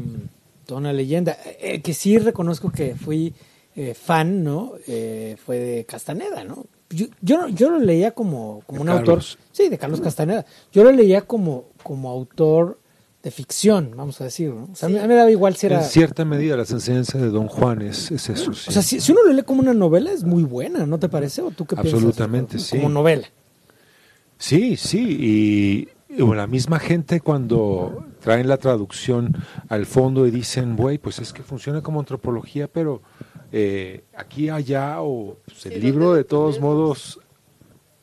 [0.66, 1.38] toda una leyenda.
[1.60, 3.34] Eh, que sí reconozco que fui
[3.76, 4.74] eh, fan, ¿no?
[4.88, 6.66] Eh, fue de Castaneda, ¿no?
[6.90, 9.10] Yo, yo, no- yo lo leía como, como De un Carlos.
[9.38, 9.46] autor.
[9.54, 10.46] Sí, de Carlos Castaneda.
[10.74, 12.78] Yo lo leía como, como autor
[13.24, 14.68] de ficción, vamos a decir, ¿no?
[14.72, 15.78] O sea, a mí- a mí me daba igual si era.
[15.84, 18.52] En cierta medida, las enseñanzas de Don Juan es, es eso.
[18.54, 18.66] sí.
[18.68, 21.08] O sea, si, si uno lo lee como una novela, es muy buena, ¿no te
[21.08, 21.42] parece?
[21.42, 21.94] ¿O tú qué piensas?
[21.94, 22.76] Absolutamente, sí.
[22.78, 23.28] Como novela.
[24.42, 25.18] Sí, sí,
[26.10, 29.36] y, y bueno, la misma gente cuando traen la traducción
[29.70, 33.04] al fondo y dicen, güey, pues es que funciona como antropología, pero
[33.52, 37.20] eh, aquí, allá, o pues, el Sí, libro ¿dónde de todos modos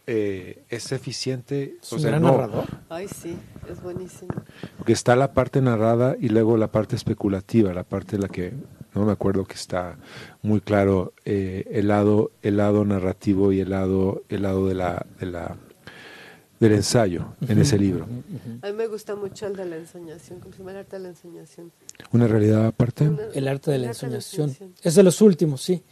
[0.07, 1.77] eh, es eficiente.
[1.83, 2.67] Es o sea, gran no, narrador.
[2.89, 3.37] Ay, sí,
[3.69, 4.31] es buenísimo.
[4.87, 8.53] que está la parte narrada y luego la parte especulativa, la parte en la que
[8.95, 9.99] no me acuerdo que está
[10.43, 15.05] muy claro eh, el lado el lado narrativo y el lado el lado de la,
[15.21, 15.57] de la
[16.61, 18.07] del ensayo en ese libro.
[18.63, 21.03] A mí me gusta mucho el de la ensoñación, ¿cómo se llama el arte de
[21.03, 21.71] la ensoñación?
[22.13, 23.09] Una realidad aparte.
[23.09, 24.55] Una- El arte de la ensoñación.
[24.83, 25.83] Es de los últimos, sí.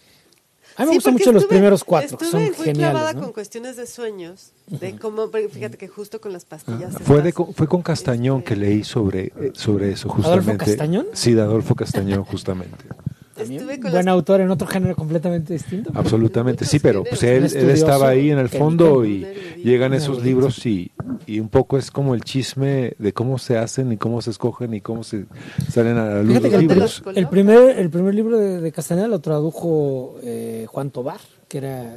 [0.79, 2.79] A mí me Sí, gustan mucho los estuve- primeros cuatro, que estuve son muy geniales.
[2.91, 3.23] clavada ¿no?
[3.23, 6.97] con cuestiones de sueños, de cómo, fíjate que justo con las pastillas.
[6.97, 10.65] Ah, Fue, de, fue con Castañón este, que leí sobre, eh, sobre eso, ¿Adolfo justamente.
[10.67, 11.07] Castañón?
[11.15, 12.85] Sí, de Adolfo Castañón, justamente.
[13.37, 15.91] También Estuve con buen las- autor en otro género completamente distinto.
[15.95, 19.27] Absolutamente, sí, pero pues él, estaba ahí en el fondo y
[19.63, 20.91] llegan esos libros y,
[21.27, 24.73] y un poco es como el chisme de cómo se hacen y cómo se escogen
[24.75, 25.27] y cómo se
[25.71, 27.03] salen a la luz Fíjate los el, libros.
[27.15, 31.95] el primer, el primer libro de, de Castaneda lo tradujo eh, Juan Tobar, que era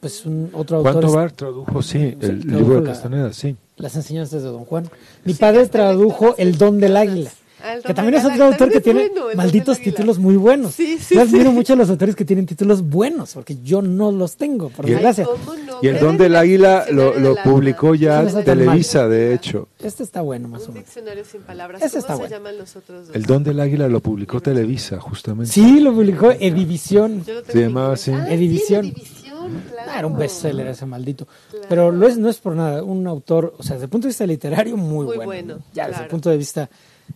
[0.00, 0.92] pues un otro autor.
[0.92, 1.82] ¿Cuánto Bar tradujo?
[1.82, 3.56] Sí, el tradujo libro de la- Castaneda, sí.
[3.76, 4.84] Las enseñanzas de Don Juan.
[5.24, 7.30] Mi padre tradujo El don del águila.
[7.84, 10.74] Que también es otro autor que tiene bueno, malditos títulos muy buenos.
[10.74, 11.56] Sí, sí, Yo admiro sí.
[11.56, 14.90] mucho a los autores que tienen títulos buenos, porque yo no los tengo, por Y
[14.90, 15.26] el- desgracia.
[15.30, 15.78] Ay, ¿cómo no?
[15.82, 19.68] Y el Don del Águila lo, lo publicó ya no Televisa, de hecho.
[19.82, 20.86] Este está bueno, más o Un menos.
[20.86, 21.82] diccionario sin palabras.
[21.82, 22.36] Ese ¿Cómo está se bueno.
[22.36, 23.16] llaman los otros dos?
[23.16, 25.52] El Don del Águila lo publicó Televisa, justamente.
[25.52, 27.24] Sí, lo publicó Edivisión.
[27.48, 28.10] Se llamaba así.
[28.12, 28.90] Ah, Edivisión.
[28.90, 29.90] Claro.
[29.92, 31.26] Ah, era un bestseller ese maldito.
[31.50, 31.66] Claro.
[31.68, 34.10] Pero no es, no es por nada, un autor, o sea, desde el punto de
[34.10, 35.24] vista literario, muy, Muy bueno.
[35.24, 35.62] bueno, ¿no?
[35.74, 36.10] Ya desde el claro.
[36.10, 36.70] punto de vista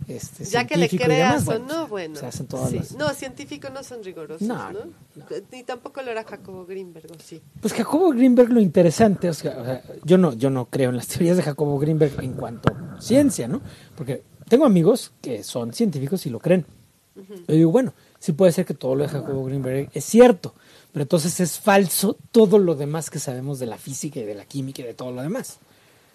[0.09, 2.17] este, Ya que le creas demás, o bueno, no, bueno.
[2.19, 2.77] Se hacen todas sí.
[2.77, 2.93] las...
[2.93, 4.81] No, científico no son rigurosos, No, ¿no?
[5.15, 7.43] no, Ni tampoco lo era Jacobo Greenberg, ¿o sí?
[7.61, 10.97] Pues Jacobo Greenberg lo interesante, o sea, o sea, yo no, yo no creo en
[10.97, 13.61] las teorías de Jacobo Greenberg en cuanto a ciencia, ¿no?
[13.97, 16.65] Porque tengo amigos que son científicos y lo creen.
[17.49, 20.55] Yo digo, bueno, sí puede ser que todo lo de Jacobo Greenberg es cierto,
[20.93, 24.45] pero entonces es falso todo lo demás que sabemos de la física y de la
[24.45, 25.59] química y de todo lo demás.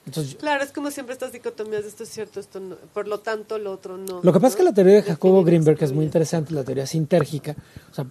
[0.05, 2.75] Entonces, Claro, es como siempre estas dicotomías de esto es cierto, esto no.
[2.93, 4.21] Por lo tanto, lo otro no.
[4.21, 6.85] Lo que pasa es que la teoría de Jacobo Greenberg es muy interesante, la teoría
[6.85, 7.55] sintérgica,
[7.91, 8.05] o sea,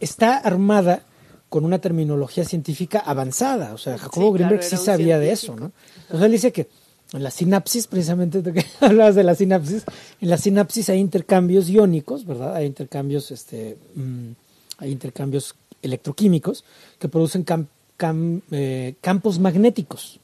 [0.00, 1.02] está armada
[1.48, 5.54] con una terminología científica avanzada, o sea, Jacobo Sí, claro, Greenberg sí sabía de eso.
[5.56, 5.72] ¿no?
[6.02, 6.68] Entonces él dice que
[7.12, 9.84] en la sinapsis, precisamente tú que hablabas de la sinapsis,
[10.20, 12.56] en la sinapsis hay intercambios iónicos, ¿verdad?
[12.56, 14.30] Hay intercambios, este, mm,
[14.78, 16.64] hay intercambios electroquímicos
[16.98, 17.66] que producen cam-
[17.98, 20.18] cam- eh, campos magnéticos,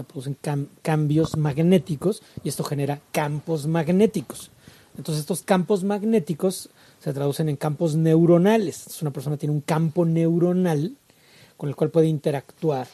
[0.00, 4.50] sea, producen cam- cambios magnéticos y esto genera campos magnéticos.
[4.96, 6.68] Entonces estos campos magnéticos
[7.02, 8.78] se traducen en campos neuronales.
[8.80, 10.96] Entonces, una persona tiene un campo neuronal
[11.56, 12.88] con el cual puede interactuar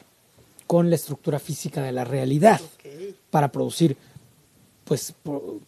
[0.66, 2.60] con la estructura física de la realidad
[3.30, 3.96] para producir
[4.84, 5.14] pues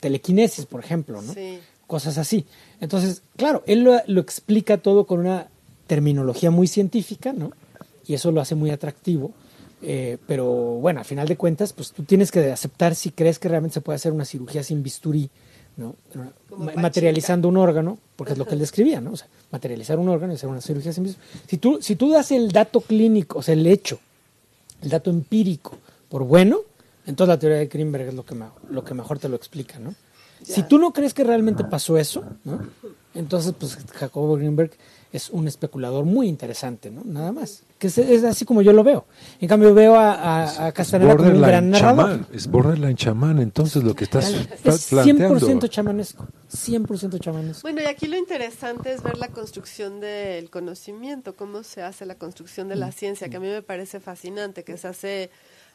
[0.00, 1.34] telequinesis, por ejemplo, ¿no?
[1.34, 1.58] Sí.
[1.86, 2.44] Cosas así.
[2.80, 5.48] Entonces, claro, él lo, lo explica todo con una
[5.86, 7.50] terminología muy científica, ¿no?
[8.06, 9.32] Y eso lo hace muy atractivo.
[9.80, 13.48] Eh, pero bueno, al final de cuentas, pues tú tienes que aceptar si crees que
[13.48, 15.30] realmente se puede hacer una cirugía sin bisturí,
[15.76, 15.94] ¿no?
[16.56, 19.12] Ma- materializando un órgano, porque es lo que él describía, ¿no?
[19.12, 21.26] O sea, materializar un órgano y hacer una cirugía sin bisturí.
[21.46, 24.00] Si tú, si tú das el dato clínico, o sea, el hecho,
[24.82, 25.76] el dato empírico
[26.08, 26.58] por bueno,
[27.06, 29.78] entonces la teoría de Greenberg es lo que, me- lo que mejor te lo explica,
[29.78, 29.94] ¿no?
[30.42, 32.60] Si tú no crees que realmente pasó eso, ¿no?
[33.14, 34.70] Entonces, pues Jacobo Greenberg
[35.12, 37.02] es un especulador muy interesante, ¿no?
[37.04, 37.62] Nada más.
[37.78, 39.06] Que es, es así como yo lo veo.
[39.40, 42.04] En cambio, veo a, a, a Castaneda como un gran Borderline narrador.
[42.06, 44.30] chamán, es borderline chamán, entonces lo que estás
[44.60, 45.66] pla- Es 100% planteando.
[45.68, 46.26] chamanesco.
[46.52, 47.62] 100% chamanesco.
[47.62, 52.16] Bueno, y aquí lo interesante es ver la construcción del conocimiento, cómo se hace la
[52.16, 52.80] construcción de Mm.
[52.80, 55.30] la ciencia, que a mí me parece fascinante, que se hace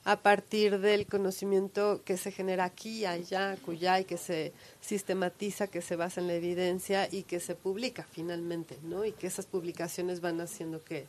[0.05, 4.51] a partir del conocimiento que se genera aquí, allá, acullá, y que se
[4.81, 9.05] sistematiza, que se basa en la evidencia y que se publica finalmente, ¿no?
[9.05, 11.05] Y que esas publicaciones van haciendo que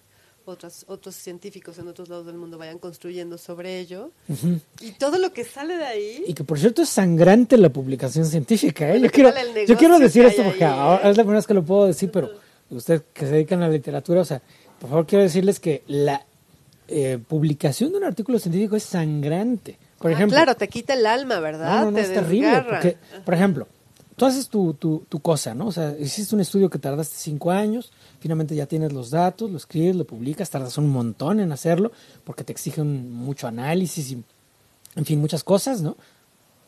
[0.47, 4.11] otros, otros científicos en otros lados del mundo vayan construyendo sobre ello.
[4.81, 6.25] Y todo lo que sale de ahí...
[6.27, 8.95] Y que por cierto es sangrante la publicación científica.
[8.95, 9.01] ¿eh?
[9.01, 11.11] Yo, quiero, ¿qué tal el yo quiero decir esto porque ahí, ahora eh?
[11.11, 12.31] es la primera vez que lo puedo decir, pero
[12.71, 14.43] usted que se dedican a la literatura, o sea,
[14.79, 16.25] por favor quiero decirles que la
[16.89, 19.79] eh, publicación de un artículo científico es sangrante.
[19.99, 21.81] Por Ah, ejemplo, claro, te quita el alma, ¿verdad?
[21.81, 22.63] No, no, no, te es terrible.
[22.69, 23.67] Porque, por ejemplo,
[24.17, 25.69] tú haces tu, tu, tu cosa, ¿no?
[25.69, 27.91] O sea, hiciste un estudio que tardaste cinco años,
[28.21, 31.91] finalmente ya tienes los datos, lo escribes, lo publicas, tardas un montón en hacerlo,
[32.25, 34.23] porque te exigen mucho análisis y,
[34.97, 35.97] en fin, muchas cosas, ¿no?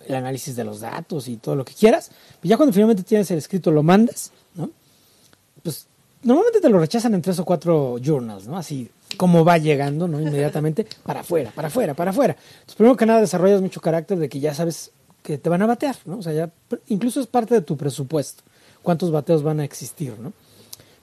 [0.09, 2.11] El análisis de los datos y todo lo que quieras.
[2.43, 4.71] Y ya cuando finalmente tienes el escrito, lo mandas, ¿no?
[5.63, 5.87] Pues
[6.23, 8.57] normalmente te lo rechazan en tres o cuatro journals, ¿no?
[8.57, 10.21] Así como va llegando, ¿no?
[10.21, 12.37] Inmediatamente para afuera, para afuera, para afuera.
[12.39, 14.91] Entonces, primero que nada, desarrollas mucho carácter de que ya sabes
[15.23, 16.19] que te van a batear, ¿no?
[16.19, 16.51] O sea, ya
[16.89, 18.43] incluso es parte de tu presupuesto.
[18.83, 20.33] ¿Cuántos bateos van a existir, ¿no?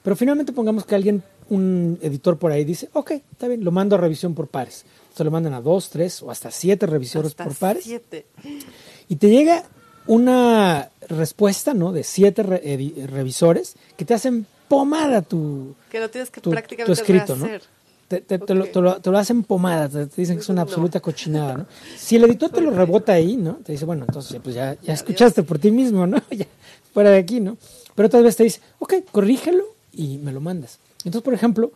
[0.02, 3.96] Pero finalmente pongamos que alguien, un editor por ahí dice, ok, está bien, lo mando
[3.96, 4.84] a revisión por pares.
[5.14, 8.26] Se lo mandan a dos, tres o hasta siete revisores Hasta por pares siete.
[9.08, 9.64] y te llega
[10.06, 11.92] una respuesta, ¿no?
[11.92, 16.86] De siete re- revisores que te hacen pomada tu, Que lo tienes que tu, prácticamente
[16.94, 17.46] tu escrito, ¿no?
[18.08, 18.22] Te,
[18.54, 21.66] lo, te lo- te lo hacen pomada, te, dicen que es una absoluta cochinada, ¿no?
[21.96, 23.54] Si el editor te lo rebota ahí, ¿no?
[23.64, 26.20] Te dice, bueno, entonces pues ya, ya escuchaste por ti mismo, ¿no?
[26.30, 26.46] Ya,
[26.92, 27.56] fuera de aquí, ¿no?
[27.94, 30.78] Pero otra vez te dice, ok, corrígelo y me lo mandas.
[30.98, 31.72] Entonces, por ejemplo,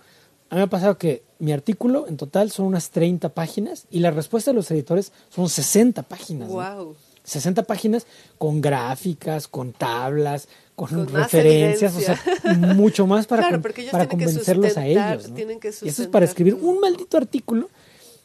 [0.51, 4.01] a mí me ha pasado que mi artículo en total son unas 30 páginas y
[4.01, 6.49] la respuesta de los editores son 60 páginas.
[6.49, 6.55] ¿no?
[6.55, 6.97] Wow.
[7.25, 8.07] 60 páginas
[8.39, 10.49] con gráficas, con tablas,
[10.87, 12.21] con, referencias, o sea,
[12.75, 15.29] mucho más para, Claro, con- porque ellos para convencerlos a ellos.
[15.29, 15.35] ¿no?
[15.35, 17.69] que y eso es para escribir un maldito artículo,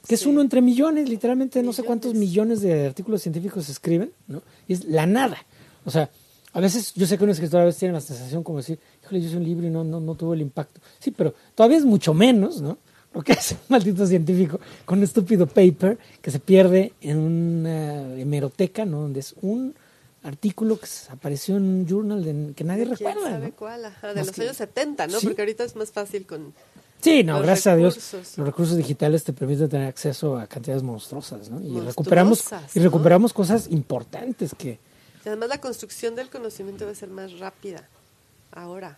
[0.07, 2.61] que es uno entre millones, literalmente no sé cuántos Millones.
[2.61, 4.41] de artículos científicos se escriben, ¿no?
[4.67, 5.37] Y es la nada.
[5.85, 6.09] O sea,
[6.51, 9.21] a veces yo sé que un escritor a veces tiene la sensación como decir, híjole,
[9.21, 10.79] yo hice un libro y no, no, no tuvo el impacto.
[10.99, 12.77] Sí, pero todavía es mucho menos, ¿no?
[13.13, 18.13] Lo que hace un maldito científico con un estúpido paper que se pierde en una
[18.15, 19.01] hemeroteca, ¿no?
[19.01, 19.73] Donde es un
[20.23, 23.55] artículo que apareció en un journal de- que nadie ¿Quién recuerda, sabe ¿no?
[23.55, 23.85] cuál?
[23.85, 25.19] Ajá, de Más los que- años 70, ¿no?
[25.19, 25.25] Sí.
[25.27, 26.53] Porque ahorita es más fácil con...
[27.01, 28.37] Sí, no, Los gracias a Dios, recursos.
[28.37, 31.59] los recursos digitales te permiten tener acceso a cantidades monstruosas, ¿no?
[31.59, 32.85] Y recuperamos y ¿no?
[32.85, 34.79] recuperamos cosas importantes que
[35.25, 37.87] y además la construcción del conocimiento debe ser más rápida
[38.51, 38.97] ahora.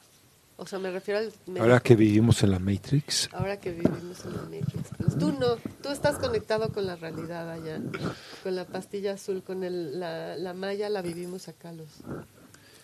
[0.58, 1.34] O sea, me refiero al...
[1.48, 4.90] me- Ahora que vivimos en la Matrix, ahora que vivimos en la Matrix.
[4.98, 7.82] Pues tú no, tú estás conectado con la realidad allá,
[8.42, 11.90] con la pastilla azul, con el, la, la malla la vivimos acá, los,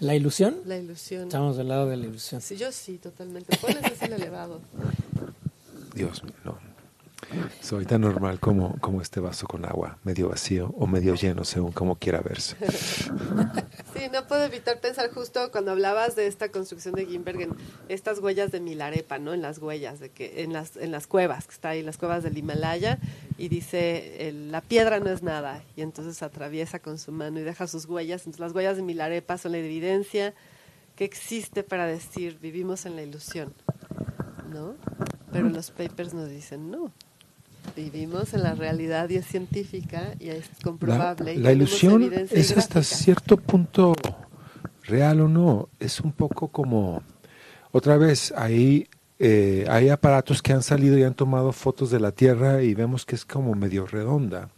[0.01, 1.23] la ilusión, la ilusión.
[1.23, 2.41] estamos del lado de la ilusión.
[2.41, 3.55] Sí, yo sí, totalmente.
[3.61, 4.59] ¿Cuál es el elevado?
[5.93, 6.70] Dios mío, no.
[7.61, 11.71] Soy tan normal como, como este vaso con agua, medio vacío o medio lleno, según
[11.71, 12.55] como quiera verse.
[13.93, 17.49] Sí, no puedo evitar pensar justo cuando hablabas de esta construcción de Gimberg en
[17.89, 19.33] estas huellas de Milarepa, ¿no?
[19.33, 22.23] En las huellas, de que en las, en las cuevas, que está ahí, las cuevas
[22.23, 22.97] del Himalaya,
[23.37, 27.43] y dice, el- la piedra no es nada, y entonces atraviesa con su mano y
[27.43, 28.21] deja sus huellas.
[28.21, 30.33] Entonces las huellas de Milarepa son la evidencia
[30.95, 33.53] que existe para decir, vivimos en la ilusión,
[34.51, 34.75] ¿no?
[35.31, 36.91] Pero los papers nos dicen, no.
[37.75, 41.37] Vivimos en la realidad y es científica y es comprobable.
[41.37, 43.93] la ilusión es hasta cierto punto
[44.83, 45.69] real o no.
[45.79, 47.01] Es un poco como,
[47.71, 48.87] otra vez, ahí
[49.23, 53.05] eh, hay aparatos que han salido y han tomado fotos de la Tierra y vemos
[53.05, 54.49] que es como medio redonda.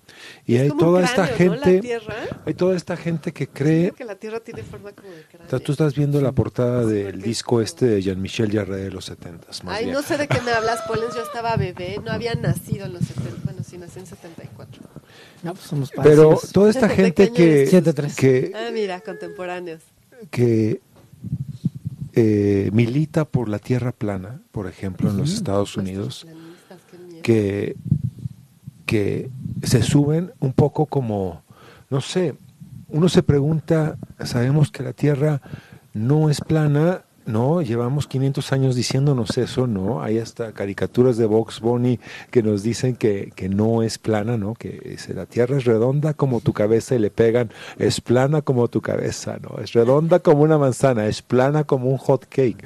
[0.46, 1.62] Y Es hay toda esta cráneo, ¿no?
[1.64, 2.16] Gente, Tierra.
[2.46, 5.60] hay toda esta gente que cree Creo que la Tierra tiene forma como de cráneo.
[5.60, 9.04] tú estás viendo la portada Sí, del disco es este de Jean-Michel Jarre de los
[9.06, 9.96] 70 más Ay, bien.
[9.96, 11.14] no sé de qué me hablas, Polens.
[11.16, 13.42] Yo estaba bebé, no había nacido en los 70.
[13.44, 14.82] Bueno, sí, nací en 74.
[15.42, 17.68] No, pues somos Pero toda esta gente que,
[18.16, 19.82] que, Ah, mira, contemporáneos.
[20.32, 20.80] que
[22.16, 25.34] eh, milita por la tierra plana, por ejemplo, en los.
[25.34, 26.28] Estados Unidos,
[27.24, 27.76] que,
[28.86, 29.30] que
[29.64, 31.44] se suben un poco como,
[31.90, 32.36] no sé,
[32.90, 35.42] uno se pregunta, sabemos que la tierra
[35.94, 37.62] no es plana, ¿no?
[37.62, 40.02] Llevamos 500 años diciéndonos eso, ¿no?
[40.04, 42.00] Hay hasta caricaturas de Vox Bunny
[42.32, 44.54] que nos dicen que, que no es plana, ¿no?
[44.56, 48.68] Que es- la tierra es redonda como tu cabeza y le pegan, es plana como
[48.68, 49.62] tu cabeza, ¿no?
[49.64, 52.66] Es redonda como una manzana, es plana como un hot cake.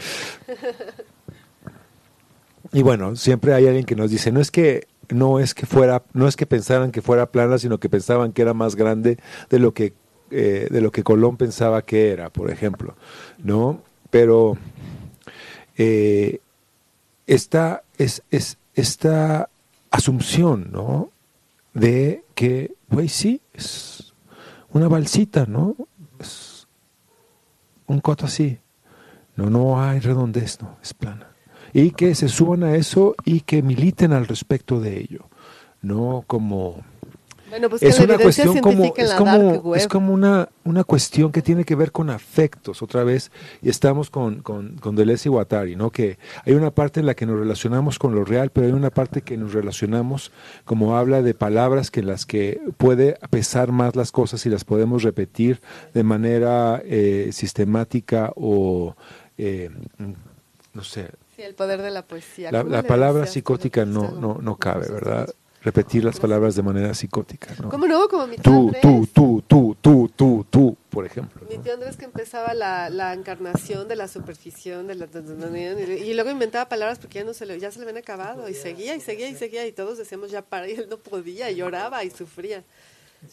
[2.74, 6.04] Y bueno, siempre hay alguien que nos dice, no es que no es que fuera,
[6.14, 9.18] no es que pensaran que fuera plana, sino que pensaban que era más grande
[9.50, 9.94] de lo que
[10.32, 12.96] eh, de lo que Colón pensaba que era, por ejemplo,
[13.38, 13.82] ¿no?
[14.18, 14.58] Pero
[15.78, 16.40] eh,
[17.28, 19.48] esta es, es esta
[19.92, 21.12] asunción, ¿no?
[21.76, 24.16] De que, pues sí, es
[24.72, 25.76] una balsita, ¿no?
[26.20, 26.68] Es
[27.86, 28.58] un coto así.
[29.36, 31.28] No, no hay redondez, no, es plana.
[31.72, 35.30] Y que se suban a eso y que militen al respecto de ello.
[35.84, 36.84] No como
[37.50, 41.42] Bueno, pues es que una cuestión como es como es como una una cuestión que
[41.42, 45.76] tiene que ver con afectos otra vez y estamos con con, con Deleuze y Guattari
[45.76, 48.74] no que hay una parte en la que nos relacionamos con lo real pero hay
[48.74, 50.32] una parte que nos relacionamos
[50.66, 54.66] como habla de palabras que en las que puede pesar más las cosas y las
[54.66, 55.62] podemos repetir
[55.94, 58.96] de manera eh, sistemática o
[59.38, 59.70] eh,
[60.74, 61.10] no sé.
[61.36, 62.52] Sí, el poder de la poesía.
[62.52, 65.30] la, ¿Cómo la palabra psicótica no no no cabe verdad
[65.62, 68.08] repetir las palabras de manera psicótica no ¿Cómo no?
[68.08, 68.82] Como mi tío tú, Andrés.
[68.82, 71.42] tú, tú, tú, tú, tú, tú, por ejemplo.
[71.50, 71.64] Mi ¿no?
[71.64, 75.08] tío Andrés que empezaba la, la encarnación de la superficie, de la,
[75.98, 78.54] y luego inventaba palabras porque ya no se le, ya se le habían acabado y
[78.54, 81.56] seguía y seguía y seguía y todos decíamos ya para y él no podía y
[81.56, 82.64] lloraba y sufría.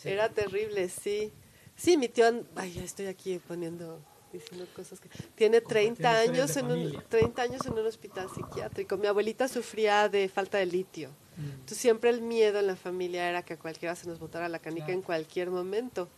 [0.04, 1.32] Era terrible, sí.
[1.76, 4.00] Sí, mi tío, And- ay, ya estoy aquí poniendo,
[4.34, 8.96] diciendo cosas que tiene 30 años en un 30 años en un hospital psiquiátrico.
[8.96, 11.10] Mi abuelita sufría de falta de litio.
[11.36, 14.60] Entonces siempre el miedo en la familia era que a cualquiera se nos botara la
[14.60, 16.08] canica en cualquier momento.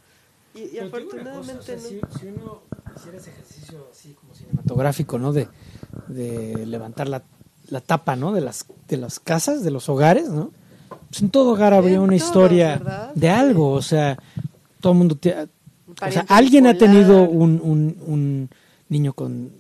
[0.55, 1.83] Y, y afortunadamente no.
[1.83, 2.63] si, uno
[2.97, 5.33] hiciera ese ejercicio así como cinematográfico, ¿no?
[5.33, 5.49] De,
[6.09, 7.23] de levantar la,
[7.69, 8.33] la tapa, ¿no?
[8.33, 10.51] De las, de las casas, de los hogares, ¿no?
[11.09, 14.19] Pues en todo hogar habría una historia de algo, o sea,
[14.81, 15.19] todo el mundo...
[16.03, 18.51] o sea, alguien ha tenido un, un, un
[18.89, 19.51] niño con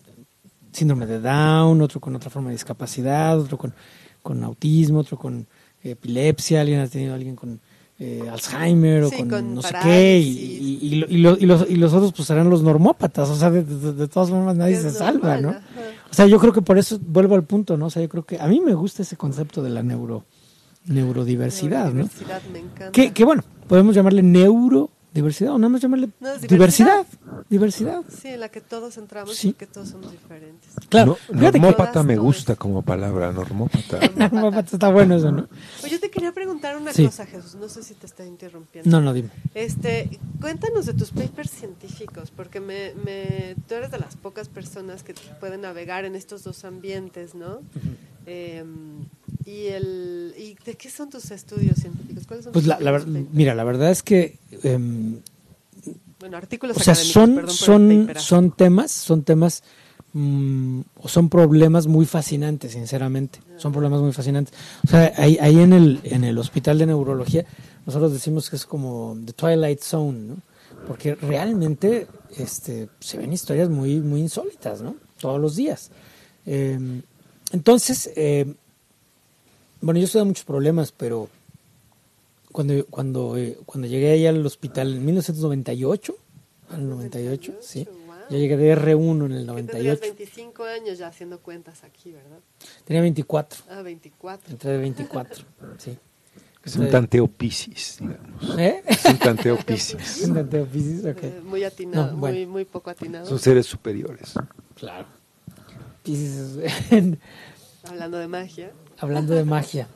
[0.72, 3.72] síndrome de Down, otro con otra forma de discapacidad, otro con,
[4.22, 5.46] con autismo, otro con
[5.82, 7.60] epilepsia, alguien ha tenido alguien con
[7.98, 10.28] eh, Alzheimer o Sí, con, con no sé qué, y,
[10.82, 13.36] y, y lo- y lo- y los, y los otros pues serán los normópatas, o
[13.36, 15.50] sea, de, de- de todas formas nadie Es se salva, ¿no?
[15.50, 15.60] ajá.
[16.10, 17.86] O sea, yo creo que por eso vuelvo al punto, ¿no?
[17.86, 20.24] O sea, yo creo que a mí me gusta ese concepto de la neuro
[20.84, 22.02] neurodiversidad, ¿no?
[22.04, 22.92] Diversidad, me encanta.
[22.92, 24.22] Que, que bueno, podemos llamarle
[25.16, 27.06] neurodiversidad o nada más llamarle No, es diversidad.
[27.48, 28.02] Diversidad.
[28.08, 29.48] Sí, en la que todos entramos Sí.
[29.52, 30.70] porque todos somos diferentes.
[30.88, 31.16] Claro.
[31.30, 32.26] No- que- normópata me todas.
[32.26, 34.60] gusta como palabra, normópata.
[34.72, 35.48] Está bueno eso, ¿no?
[35.82, 37.04] Oye, yo te quería preguntar una Sí.
[37.06, 37.54] cosa, Jesús.
[37.56, 38.90] No sé si te estoy interrumpiendo.
[38.90, 39.30] No, no, dime.
[39.54, 45.02] Este, cuéntanos de tus papers científicos, porque me, me, tú eres de las pocas personas
[45.02, 47.60] que pueden navegar en estos dos ambientes, ¿no?
[48.26, 48.64] Eh,
[49.44, 52.26] y el, ¿y de qué son tus estudios científicos?
[52.26, 55.20] ¿Cuáles son Pues la, la ver- mira, la verdad es que, em,
[56.18, 59.62] bueno, artículos o sea, son, perdón son, son temas, son temas,
[60.12, 63.38] mm, o son problemas muy fascinantes, sinceramente.
[63.56, 64.52] Son problemas muy fascinantes.
[64.84, 67.44] O sea, ahí, ahí en el, en el hospital de neurología,
[67.86, 70.36] nosotros decimos que es como The Twilight Zone, ¿no?
[70.88, 74.96] Porque realmente, este, se ven historias muy, muy insólitas, ¿no?
[75.20, 75.90] Todos los días.
[76.44, 77.02] Em,
[77.52, 78.54] entonces, em,
[79.80, 81.28] bueno, yo estuve muchos problemas, pero
[82.52, 86.16] cuando cuando eh, cuando llegué ahí al hospital en 1998,
[86.70, 87.84] al 98, sí.
[87.84, 88.16] wow.
[88.30, 90.00] Yo llegué de R1 en el Que tendrías 98.
[90.00, 92.38] 25 años ya haciendo cuentas aquí, ¿verdad?
[92.84, 94.50] Tenía 24, Ah, 24.
[94.50, 95.44] entré de 24,
[95.78, 95.96] sí.
[96.64, 98.58] Es un tanteo piscis, digamos.
[98.58, 98.82] ¿Eh?
[98.88, 100.22] Es un tanteo piscis.
[100.26, 101.22] Un tanteo Piscis, ok.
[101.22, 102.34] Eh, muy atinado, No, bueno.
[102.38, 103.24] muy, muy poco atinado.
[103.24, 104.32] Son seres superiores.
[104.74, 105.06] Claro.
[107.88, 108.72] Hablando de magia.
[108.98, 109.88] hablando de magia.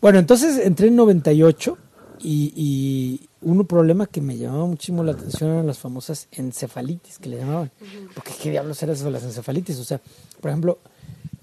[0.00, 1.78] Bueno, entonces entré en 98
[2.20, 7.28] y, y un problema que me llamaba muchísimo la atención eran las famosas encefalitis que
[7.28, 7.70] le llamaban.
[8.14, 9.78] Porque qué diablos eran eso de las encefalitis.
[9.78, 10.00] O sea,
[10.40, 10.78] por ejemplo,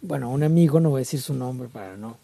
[0.02, 2.18] bueno, un amigo, no voy a decir su nombre para no,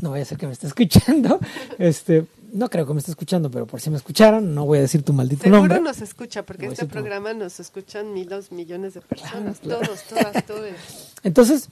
[0.00, 1.40] no vaya a ser que me esté escuchando.
[1.78, 4.82] Este, no creo que me esté escuchando, pero por si me escucharan, no voy a
[4.82, 5.80] decir tu maldito Seguro nombre.
[5.80, 9.58] nos escucha, porque este tu- programa nos escuchan miles, millones de personas.
[9.60, 9.80] claro.
[9.86, 10.70] Todos, todas, todos.
[11.24, 11.68] Entonces,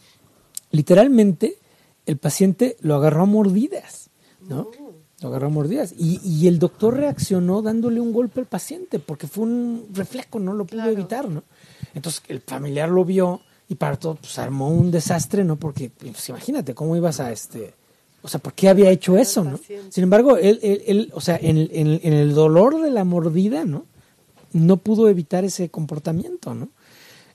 [0.70, 1.58] literalmente,
[2.06, 4.10] el paciente lo agarró a mordidas,
[4.48, 4.70] ¿no?
[5.20, 5.92] Lo agarró a mordidas.
[5.96, 10.54] Y, y el doctor reaccionó dándole un golpe al paciente, porque fue un reflejo, no
[10.54, 10.92] lo pudo Claro.
[10.92, 11.42] evitar, ¿no?
[11.94, 15.56] Entonces, el familiar lo vio y para todo, pues armó un desastre, ¿no?
[15.56, 17.74] Porque, pues imagínate, ¿cómo ibas a este...
[18.22, 19.58] O sea, ¿por qué había hecho eso, no?
[19.90, 23.04] Sin embargo, él, él, él, o sea, en, el- en en el dolor de la
[23.04, 23.86] mordida, ¿no?
[24.52, 26.68] No pudo evitar ese comportamiento, ¿no?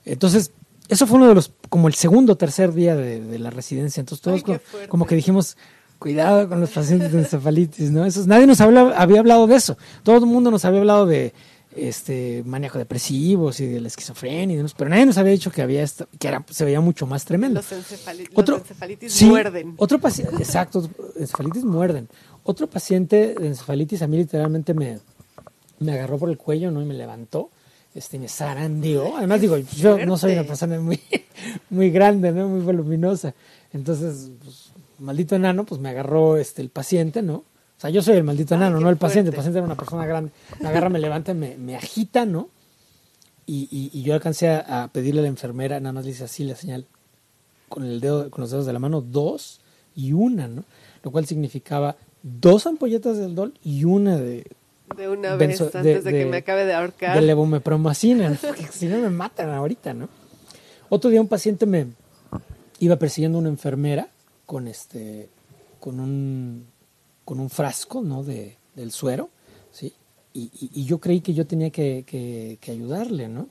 [0.04, 0.52] Entonces,
[0.88, 4.00] eso fue uno de los, como el segundo o tercer día de, de la residencia.
[4.00, 5.56] Entonces, todos Ay, como, que dijimos,
[5.98, 8.04] cuidado con los pacientes de encefalitis, ¿no?
[8.04, 9.76] Eso, nadie nos había hablado de eso.
[10.04, 11.32] Todo el mundo nos había hablado de
[11.76, 15.62] este manejo depresivos y de la esquizofrenia y demás, pero nadie nos había dicho que
[15.62, 17.60] había esto, que era, se veía mucho más tremendo.
[17.60, 19.74] Los, encefali- Otro, los encefalitis sí, muerden.
[19.76, 20.88] Otro paciente, exacto,
[21.18, 22.08] encefalitis muerden.
[22.44, 24.98] Otro paciente de encefalitis a mí literalmente me,
[25.78, 26.80] me agarró por el cuello, ¿no?
[26.80, 27.50] Y me levantó,
[27.94, 29.16] este, y me zarandeó.
[29.16, 31.00] Además, digo, yo no soy una persona muy,
[31.70, 32.48] muy grande, ¿no?
[32.48, 33.34] Muy voluminosa.
[33.72, 37.44] Entonces, pues, maldito enano, pues me agarró este, el paciente, ¿no?
[37.76, 39.30] O sea, yo soy el maldito enano, no el paciente.
[39.30, 40.30] El paciente era una persona grande.
[40.60, 42.48] Me agarra, me levanta, me, me agita, ¿no?
[43.44, 46.24] Y, y, y yo alcancé a, a pedirle a la enfermera, nada más le hice
[46.24, 46.86] así la señal
[47.68, 49.60] con el dedo, con los dedos de la mano, dos
[49.94, 50.64] y una, ¿no?
[51.02, 54.46] Lo cual significaba dos ampolletas del dol y una de,
[54.96, 57.14] De una vez, benzo- antes de, de- que me acabe de ahorcar.
[57.14, 58.36] de levomepromacina, ¿no?
[58.46, 60.08] porque si no me matan ahorita, ¿no?
[60.88, 61.88] Otro día un paciente me
[62.80, 64.08] iba persiguiendo una enfermera
[64.44, 65.28] con este,
[65.80, 66.66] con un,
[67.26, 68.22] con un frasco, ¿no?
[68.22, 69.28] De, del suero,
[69.70, 69.92] ¿sí?
[70.32, 73.48] Y, y- y yo creí que yo tenía que, que- que ayudarle, ¿no?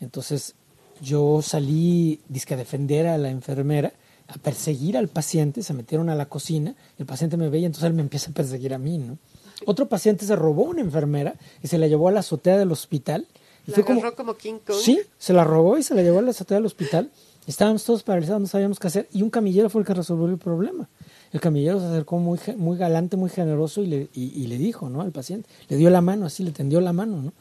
[0.00, 0.54] Entonces
[1.02, 3.92] yo salí, dizque a defender a la enfermera,
[4.28, 7.94] a perseguir al paciente, se metieron a la cocina, el paciente me veía, entonces él
[7.94, 9.18] me empieza a perseguir a mí, ¿no?
[9.66, 13.26] Otro paciente se robó una enfermera y se la llevó a la azotea del hospital.
[13.66, 14.76] Y La fue como, como King Kong.
[14.80, 17.10] Sí, se la robó y se la llevó a la azotea del hospital.
[17.46, 19.08] Estábamos todos paralizados, no sabíamos qué hacer.
[19.12, 20.88] Y un camillero fue el que resolvió el problema.
[21.32, 25.02] El camillero se acercó muy, muy galante, muy generoso y le, y, le dijo ¿no?
[25.02, 25.48] al paciente.
[25.68, 27.20] Le dio la mano, así le tendió la mano.
[27.22, 27.32] ¿no?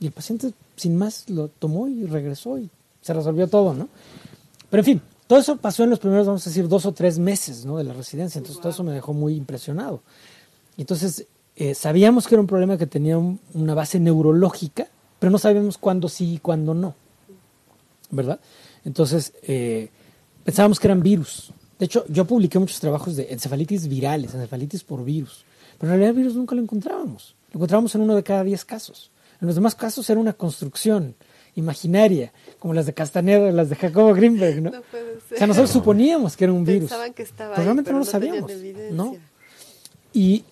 [0.00, 2.70] Y el paciente, sin más, lo tomó y regresó y
[3.02, 3.74] se resolvió todo.
[3.74, 3.88] ¿no?
[4.70, 7.18] Pero en fin, todo eso pasó en los primeros, vamos a decir, dos o tres
[7.18, 7.76] meses ¿no?
[7.76, 8.38] de la residencia.
[8.38, 10.00] Entonces todo eso me dejó muy impresionado.
[10.78, 11.26] Entonces,
[11.56, 14.88] eh, sabíamos que era un problema que tenía un- una base neurológica,
[15.18, 16.94] pero no sabíamos cuándo sí y cuándo no.
[18.10, 18.40] ¿Verdad?
[18.84, 19.90] Entonces, eh,
[20.44, 21.52] pensábamos que eran virus.
[21.78, 25.44] De hecho, yo publiqué muchos trabajos de encefalitis virales, encefalitis por virus.
[25.78, 27.34] Pero en realidad, virus nunca lo encontrábamos.
[27.52, 29.10] Lo encontrábamos en uno de cada diez casos.
[29.40, 31.14] En los demás casos era una construcción
[31.56, 34.70] imaginaria, como las de Castaneda, las de Jacobo Greenberg, ¿no?
[34.70, 35.38] No puede O ser.
[35.38, 36.90] sea, nosotros suponíamos que era un virus.
[36.90, 38.50] Pensaban que estaba pero ahí, realmente pero no lo tenían sabíamos.
[38.50, 38.94] evidencia.
[38.96, 39.16] ¿no?
[40.12, 40.44] Y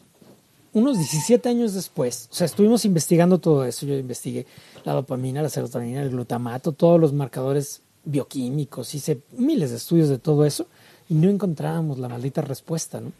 [0.72, 3.84] unos 17 años después, o sea, estuvimos investigando todo eso.
[3.86, 4.46] Yo investigué
[4.84, 10.18] la dopamina, la serotonina, el glutamato, todos los marcadores bioquímicos, hice miles de estudios de
[10.18, 10.66] todo eso
[11.12, 13.12] y no encontrábamos la maldita respuesta, ¿no?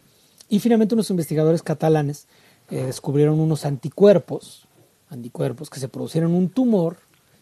[0.49, 2.25] Y finalmente unos investigadores catalanes
[2.71, 4.67] eh, descubrieron unos anticuerpos,
[5.11, 6.97] anticuerpos que se producieron un tumor,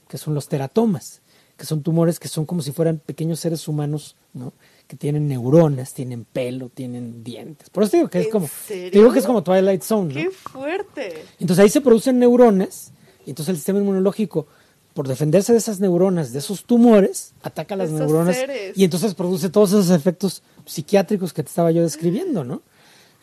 [0.10, 1.22] que son los teratomas,
[1.56, 4.52] que son tumores que son como si fueran pequeños seres humanos, ¿no?
[4.90, 7.70] Que tienen neuronas, tienen pelo, tienen dientes.
[7.70, 8.92] Por eso digo que es ¿En como, serio?
[8.92, 10.20] digo que es como Twilight Zone, ¿no?
[10.20, 11.24] ¡Qué fuerte!
[11.40, 12.92] Entonces ahí se producen neuronas,
[13.26, 14.48] y entonces el sistema inmunológico,
[14.94, 18.78] por defenderse de esas neuronas, de esos tumores, ataca las Esos neuronas seres.
[18.78, 22.62] y entonces produce todos esos efectos psiquiátricos que te estaba yo describiendo, ¿no?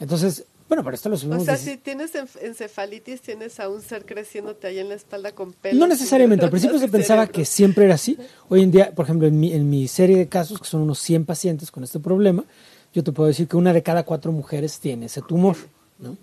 [0.00, 1.44] Entonces, bueno, para esto lo O subimos.
[1.44, 2.12] sea, dieci- si tienes
[2.42, 5.78] encefalitis, tienes a un ser creciéndote ahí en la espalda con pelo.
[5.78, 8.18] No necesariamente, al principio se pensaba que siempre era así.
[8.48, 10.98] Hoy en día, por ejemplo, en mi, en mi serie de casos, que son unos
[11.00, 12.44] 100 pacientes con este problema,
[12.94, 15.56] yo te puedo decir que una de cada cuatro mujeres tiene ese tumor,
[15.98, 16.16] ¿no?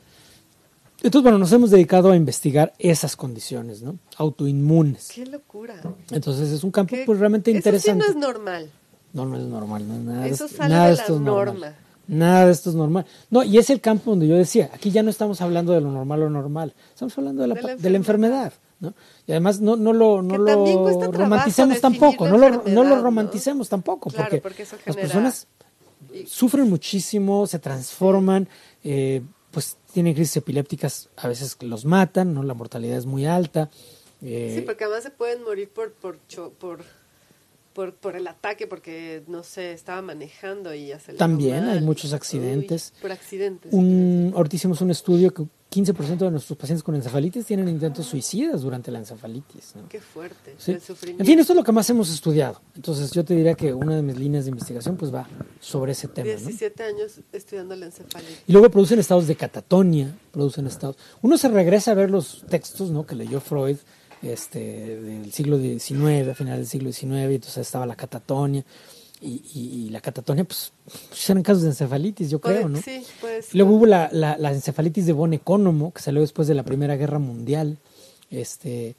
[1.05, 3.97] Entonces, bueno, nos hemos dedicado a investigar esas condiciones, ¿no?
[4.17, 5.09] Autoinmunes.
[5.13, 5.75] ¡Qué locura!
[6.11, 8.03] Entonces es un campo pues realmente Eso interesante.
[8.05, 8.69] sí no es normal.
[9.13, 10.27] No, no es normal, no es nada.
[10.27, 11.25] Eso sale nada de la es normal.
[11.55, 11.73] norma.
[12.07, 13.05] Nada de esto es normal.
[13.29, 15.91] No, y es el campo donde yo decía, aquí ya no estamos hablando de lo
[15.91, 18.93] normal o normal, estamos hablando de la, De la pa- de la enfermedad, ¿no?
[19.25, 23.01] Y además no, no lo, no lo romanticemos tampoco, no lo, no lo ¿no?
[23.01, 25.47] romanticemos tampoco, Claro, porque, porque eso las personas
[26.27, 28.47] sufren muchísimo, se transforman,
[28.83, 29.21] eh,
[29.55, 32.43] pues tienen crisis epilépticas, a veces los matan, ¿no?
[32.43, 33.69] La mortalidad es muy alta.
[34.21, 36.83] eh, Sí, porque además se pueden morir por por cho- por
[37.75, 42.93] por, por el ataque, porque, no sé, estaba manejando y aceleró También hay muchos accidentes.
[42.95, 43.73] Uy, por accidentes.
[43.73, 48.61] Un, ahorita hicimos un estudio que 15% de nuestros pacientes con encefalitis tienen intentos suicidas
[48.61, 49.75] durante la encefalitis.
[49.75, 49.89] ¿no?
[49.89, 50.55] Qué fuerte.
[50.57, 50.71] Sí.
[50.71, 51.23] el sufrimiento.
[51.23, 52.61] En fin, esto es lo que más hemos estudiado.
[52.77, 55.27] Entonces yo te diría que una de mis líneas de investigación pues va
[55.59, 56.29] sobre ese tema.
[56.29, 56.37] ¿no?
[56.37, 58.43] 17 años estudiando la encefalitis.
[58.47, 60.95] Y luego producen estados de catatonia, producen estados.
[61.21, 63.05] Uno se regresa a ver los textos ¿no?
[63.05, 63.77] que leyó Freud
[64.33, 68.63] este, del siglo XIX, a finales del siglo XIX, y entonces estaba la catatonia.
[69.21, 70.71] Y, y- y la catatonia, pues,
[71.09, 72.79] pues, eran casos de encefalitis, yo creo, ¿no?
[72.81, 73.53] Sí, pues.
[73.55, 76.95] Luego hubo la, la, la encefalitis de von Economo, que salió después de la Primera
[76.97, 77.77] Guerra Mundial,
[78.29, 78.95] este,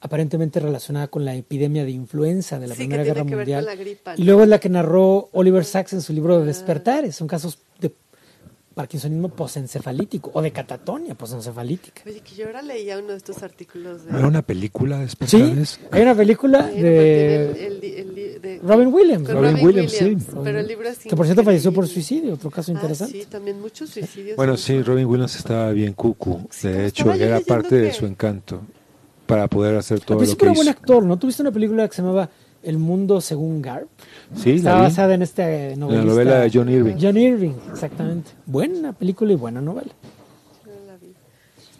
[0.00, 3.36] aparentemente relacionada con la epidemia de influenza de la Sí, que Primera tiene Guerra que
[3.36, 3.64] ver Mundial.
[3.64, 6.46] con la gripa, Y luego es la que narró Oliver Sacks en su libro de
[6.46, 7.14] Despertares.
[7.14, 7.92] Son casos de
[8.74, 12.02] parkinsonismo posencefalítico o de catatonia posencefalítica.
[12.06, 14.16] Oye, que yo ahora leía uno de estos artículos de.
[14.18, 15.54] ¿Era una película de Sí,
[15.90, 19.26] hay una película de el- el el de- Robin Williams.
[19.26, 20.30] con Robin Robin, Williams, Williams, sí.
[20.42, 23.20] Pero el libro es que por cierto falleció por suicidio, otro caso Ah, interesante.
[23.20, 24.36] sí, también muchos suicidios.
[24.36, 26.46] Bueno, en- sí, Robin Williams estaba bien cucu.
[26.50, 28.60] Sí, De hecho, era parte de que- su encanto
[29.26, 30.70] para poder hacer todo lo que era buen hizo.
[30.70, 31.18] actor, ¿no?
[31.18, 32.28] ¿Tuviste una película que se llamaba
[32.62, 33.88] El mundo según Garp?
[34.36, 36.06] Sí, Estaba la basada en este novelista.
[36.06, 36.96] La novela de John Irving.
[37.00, 38.30] John Irving, exactamente.
[38.46, 39.92] Buena película y buena novela.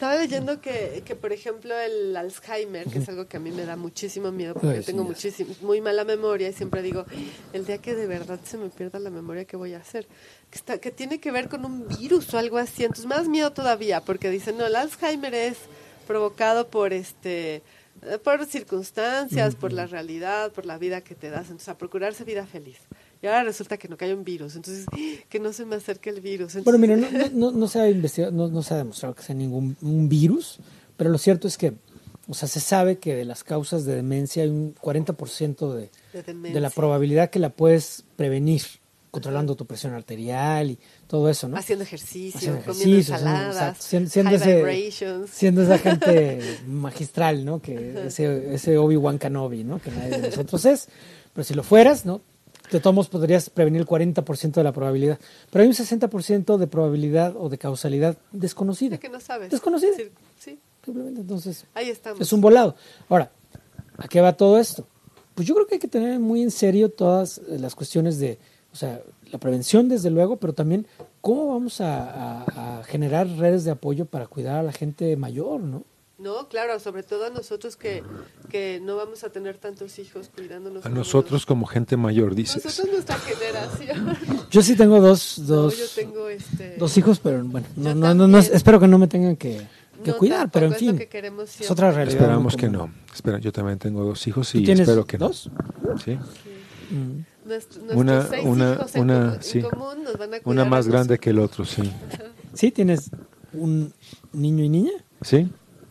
[0.02, 3.64] Estaba leyendo que, que, por ejemplo, el Alzheimer, que es algo que a mí me
[3.64, 7.04] da muchísimo miedo, porque Ay, sí, tengo muchísimo, muy mala memoria y siempre digo,
[7.52, 10.09] el día que de verdad se me pierda la memoria, ¿qué voy a hacer?
[10.50, 12.82] Que, está, que tiene que ver con un virus o algo así.
[12.82, 15.59] Entonces, más miedo todavía, porque dicen, no, el Alzheimer es
[16.09, 17.62] provocado por este
[18.24, 22.46] por circunstancias, por la realidad, por la vida que te das, entonces a procurarse vida
[22.46, 22.78] feliz.
[23.22, 24.86] Y ahora resulta que no hay un virus, entonces
[25.28, 26.62] que no se me acerque el virus.
[26.64, 29.34] Bueno, mira, no, no, no, se ha investigado, no, no se ha demostrado que sea
[29.34, 30.58] ningún un virus,
[30.96, 31.74] pero lo cierto es que,
[32.26, 35.90] o sea, se sabe que de las causas de demencia hay un 40% de,
[36.52, 38.62] de la probabilidad que la puedes prevenir
[39.12, 40.78] controlando tu presión arterial y
[41.12, 41.59] todo eso, ¿no?
[41.59, 45.30] Haciendo ejercicio, Haciendo comiendo ensaladas, siendo- siendo high ese- vibrations.
[45.30, 47.60] Siendo esa gente magistral, ¿no?
[47.60, 49.78] Que ese, ese Obi-Wan Kenobi, ¿no?
[49.78, 50.89] Que nadie de nosotros es.
[51.34, 52.22] Pero si lo fueras, ¿no?
[52.70, 55.18] De todos modos podrías prevenir el 40% de la probabilidad.
[55.51, 58.93] Pero hay un 60% de probabilidad o de causalidad desconocida.
[58.93, 59.51] De que no sabes.
[59.51, 59.93] Desconocida.
[59.94, 60.05] Sí,
[60.39, 62.22] sí, Simplemente, entonces, ahí estamos.
[62.22, 62.74] es un volado.
[63.10, 63.30] Ahora,
[63.98, 64.86] ¿a qué va todo esto?
[65.34, 68.39] Pues yo creo que hay que tener muy en serio todas las cuestiones de,
[68.72, 69.02] o sea,
[69.32, 70.86] la prevención desde luego, pero también
[71.20, 75.60] cómo vamos a, a- a generar redes de apoyo para cuidar a la gente mayor,
[75.60, 75.84] ¿no?
[76.18, 78.04] No, claro, sobre todo a nosotros que,
[78.48, 80.86] que no vamos a tener tantos hijos cuidándonos.
[80.86, 82.64] A nosotros como gente mayor, dices.
[82.64, 84.16] Nosotros nuestra generación.
[84.48, 86.76] Yo sí tengo dos, No, dos, yo tengo este.
[86.76, 89.66] dos hijos, pero bueno, no, no, no, no- espero que no me tengan que,
[90.04, 92.20] que no, cuidar, pero en tampoco es lo fin, que queremos es otra realidad.
[92.20, 92.92] Esperamos que no.
[93.12, 95.50] Espera, yo también tengo dos hijos ¿Tú y espero que dos?
[95.82, 95.98] no.
[95.98, 96.16] Sí.
[96.90, 97.24] Mm.
[97.44, 99.59] Nuestro- Una- nuestros seis una- hijos en una- común- sí.
[99.59, 101.82] en común nos van a Una cuidar a más grande que el otro, sí.
[102.55, 102.70] ¿Sí?
[102.70, 103.10] ¿Tienes
[103.52, 103.93] un
[104.32, 104.93] niño y niña?
[105.23, 105.48] ¿Sí?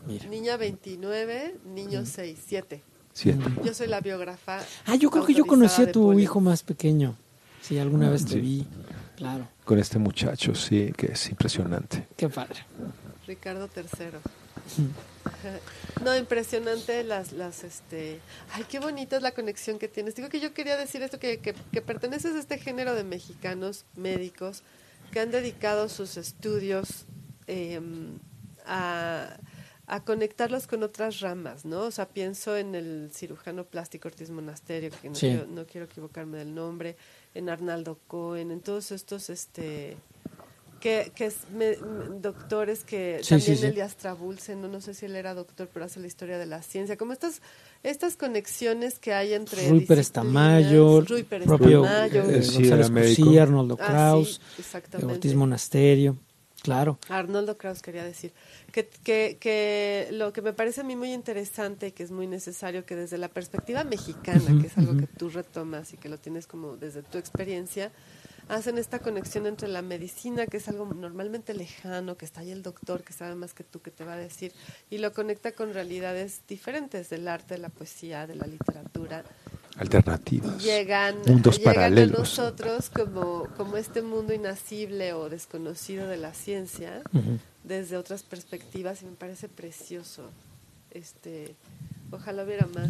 [0.07, 0.25] Mira.
[0.27, 2.81] Niña 29, niño 6, 7.
[3.13, 3.43] Siete.
[3.63, 4.59] Yo soy la biógrafa.
[4.85, 7.15] Ah, yo creo que yo conocí a tu hijo más pequeño.
[7.61, 8.39] Sí, alguna vez te Sí.
[8.39, 8.67] vi.
[9.17, 12.07] Claro, Con este muchacho, sí, que es impresionante.
[12.15, 12.65] qué padre.
[13.27, 14.87] Ricardo III.
[16.03, 18.19] No, impresionante las, las, este,
[18.53, 20.15] ay, qué bonita es la conexión que tienes.
[20.15, 23.85] Digo que yo quería decir esto, que, que, que perteneces a este género de mexicanos
[23.95, 24.63] médicos
[25.11, 27.05] que han dedicado sus estudios
[27.47, 27.79] eh,
[28.65, 29.37] a,
[29.87, 31.81] a conectarlos con otras ramas, ¿no?
[31.81, 35.27] O sea, pienso en el cirujano plástico Ortiz Monasterio, que no, Sí.
[35.27, 36.95] quiero, no quiero equivocarme del nombre,
[37.35, 39.97] en Arnaldo Cohen, en todos estos, este,
[40.81, 41.77] que, que es me-
[42.19, 43.65] doctores que Sí, también sí, sí.
[43.67, 46.45] el de Astrabulsen, no, no sé si él era doctor, pero hace la historia de
[46.47, 47.41] la ciencia, como estas
[47.83, 53.19] estas conexiones que hay entre Rui Pérez Tamayo, Rui Pérez propio Tamayo, eh, eh, González
[53.39, 55.13] Arnoldo Ah, Kraus, sí, exactamente.
[55.13, 56.17] Ortiz Monasterio,
[56.61, 56.97] claro.
[57.09, 58.31] Arnoldo Kraus quería decir
[58.71, 62.27] que, que, que lo que me parece a mí muy interesante y que es muy
[62.27, 66.17] necesario que desde la perspectiva mexicana, que es algo que tú retomas y que lo
[66.17, 67.91] tienes como desde tu experiencia,
[68.51, 72.61] hacen esta conexión entre la medicina, que es algo normalmente lejano, que está ahí el
[72.61, 74.51] doctor que sabe más que tú, que te va a decir,
[74.89, 79.23] y lo conecta con realidades diferentes del arte, de la poesía, de la literatura
[79.77, 80.61] Alternativas.
[80.61, 82.15] llegan, Mundos llegan paralelos.
[82.15, 87.01] a nosotros como, como este mundo inacible o desconocido de la ciencia
[87.63, 90.29] desde otras perspectivas y me parece precioso.
[90.91, 91.55] Este,
[92.11, 92.89] ojalá hubiera más.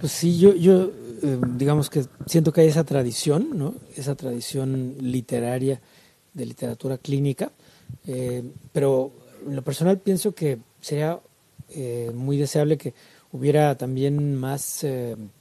[0.00, 0.90] Pues sí, yo, yo
[1.22, 3.74] eh, digamos que siento que hay esa tradición, ¿no?
[3.96, 5.80] Esa tradición literaria
[6.34, 7.50] de literatura clínica,
[8.06, 8.42] eh,
[8.72, 9.10] pero
[9.46, 11.18] en lo personal pienso que sería
[11.70, 12.94] eh, muy deseable que
[13.32, 14.84] hubiera también más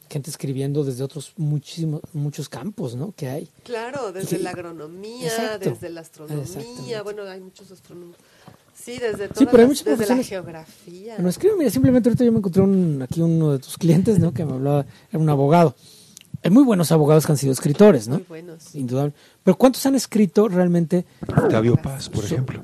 [0.09, 3.13] gente escribiendo desde otros muchísimos, muchos campos, ¿no?
[3.15, 3.49] Que hay.
[3.63, 4.43] Claro, desde Sí.
[4.43, 5.69] la agronomía, Exacto.
[5.69, 8.15] desde la astronomía, bueno, hay muchos astrónomos.
[8.79, 11.13] Sí, desde Sí, todas pero hay las- muchas desde la geografía.
[11.15, 14.33] Bueno, escribe, mira, simplemente ahorita yo me encontré un, aquí uno de tus clientes, ¿no?
[14.33, 15.75] Que me hablaba, era un abogado.
[16.43, 18.15] Hay muy buenos abogados que han sido escritores, ¿no?
[18.17, 18.75] Muy buenos.
[18.75, 19.13] Indudable.
[19.43, 21.05] Pero ¿cuántos han escrito realmente?
[21.27, 22.61] Octavio Paz, por ejemplo.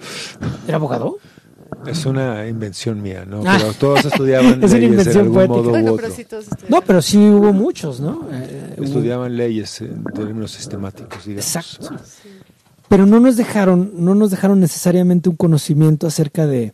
[0.68, 1.18] ¿Era abogado?
[1.88, 3.42] Es una invención mía, ¿no?
[3.46, 3.58] Ah.
[3.60, 5.58] Pero todos estudiaban Es una leyes en invención algún poética.
[5.58, 6.04] modo u Bueno, otro.
[6.06, 6.46] pero sí todos.
[6.70, 8.30] No, pero sí hubo muchos, ¿no?
[8.32, 11.56] Eh, hubo- Estudiaban leyes en términos sistemáticos, digamos.
[11.56, 11.96] Exacto.
[12.90, 16.74] Pero no nos dejaron, no nos dejaron necesariamente un conocimiento acerca de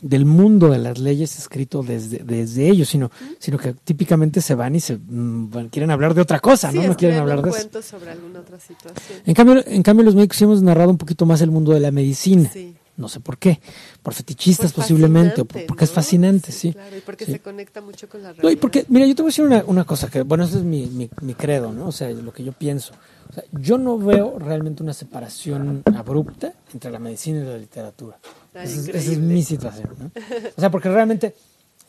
[0.00, 3.10] del mundo de las leyes escrito desde, desde ellos, sino,
[3.40, 6.78] sino que típicamente se van y se mm, bueno, quieren hablar de otra cosa, Sí,
[6.78, 6.86] ¿no?
[6.86, 7.82] No quieren hablar de eso.
[7.82, 9.18] sobre alguna otra situación.
[9.26, 11.80] En cambio, en cambio, los médicos sí hemos narrado un poquito más el mundo de
[11.80, 12.48] la medicina.
[12.52, 12.76] Sí.
[12.96, 13.60] No sé por qué.
[14.00, 15.94] Por fetichistas Pues posiblemente, o por- porque es ¿no?
[15.96, 16.72] fascinante, sí.
[16.72, 18.44] Claro, y porque se conecta mucho con la realidad.
[18.44, 20.58] No, y porque, mira, yo te voy a decir una, una cosa que, bueno, ese
[20.58, 21.88] es mi, mi, mi credo, ¿no?
[21.88, 22.92] O sea, lo que yo pienso.
[23.40, 28.16] Sea, yo no veo realmente una separación abrupta entre la medicina y la literatura.
[28.54, 29.34] Esa es, esa es increíble.
[29.34, 30.10] mi situación, ¿no?
[30.56, 31.34] O sea, porque realmente,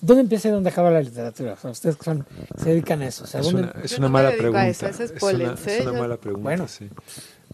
[0.01, 1.53] ¿dónde empieza y dónde acaba la literatura?
[1.53, 2.25] O sea, ustedes que son,
[2.57, 3.23] se dedican a eso.
[3.23, 4.67] O sea, Es ¿dónde- una, es Yo una no me mala pregunta.
[4.67, 5.79] eso, es una, es ¿eh?
[5.89, 6.67] una mala pregunta, Bueno.
[6.67, 6.89] sí.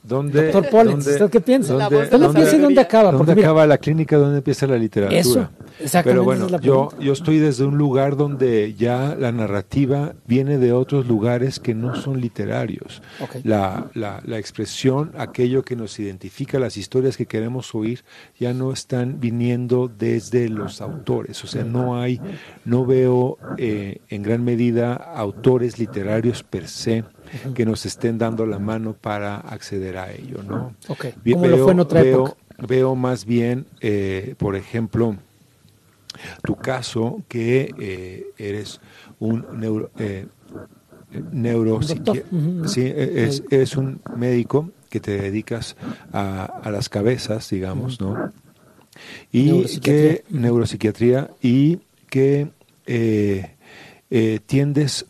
[0.07, 1.73] ¿Dónde, Doctor Pollens, dónde- ¿usted qué piensa?
[1.73, 3.11] Dónde- ¿Dónde empieza y dónde acaba?
[3.11, 4.17] ¿Dónde mira, acaba la clínica?
[4.17, 5.19] ¿Dónde empieza la literatura?
[5.19, 5.49] Eso,
[5.79, 9.31] exactamente, Pero esa bueno, es la yo, yo estoy desde un lugar donde ya la
[9.31, 13.01] narrativa viene de otros lugares que no son literarios.
[13.43, 18.03] La, la, la expresión, aquello que nos identifica, las historias que queremos oír,
[18.39, 21.43] ya no están viniendo desde los autores.
[21.43, 22.21] O sea, no hay,
[22.63, 27.03] no veo eh, en gran medida autores literarios per se
[27.53, 30.75] que nos estén dando la mano para acceder a ello, ¿no?
[30.89, 32.67] Ok, Ve- como lo fue en otra veo, época.
[32.67, 35.15] veo más bien, eh, por ejemplo,
[36.43, 38.79] tu caso, que eh, eres
[39.19, 40.27] un neuro, eh.
[42.31, 42.67] Ujú.
[42.67, 45.75] sí, e- es, un médico que te dedicas
[46.11, 48.17] a, a las cabezas, digamos, ¿no?
[49.31, 50.11] Y Neuropsiquiatría.
[50.11, 51.79] que neuropsiquiatría y
[52.09, 52.47] que
[52.85, 53.55] eh,
[54.09, 55.05] eh, tiendes,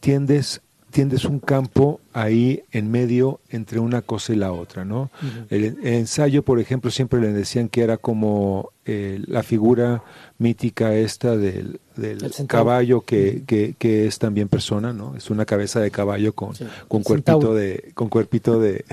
[0.00, 0.62] tiendes,
[0.96, 5.10] tiendes un campo ahí en medio entre una cosa y la otra, ¿no?
[5.50, 10.02] el, el ensayo, por ejemplo, siempre le decían que era como eh, la figura
[10.38, 15.14] mítica esta del, del caballo que, que, que es también persona, ¿no?
[15.16, 17.54] Es una cabeza de caballo con, Sí, con cuerpito centauro.
[17.54, 18.86] de, con cuerpito de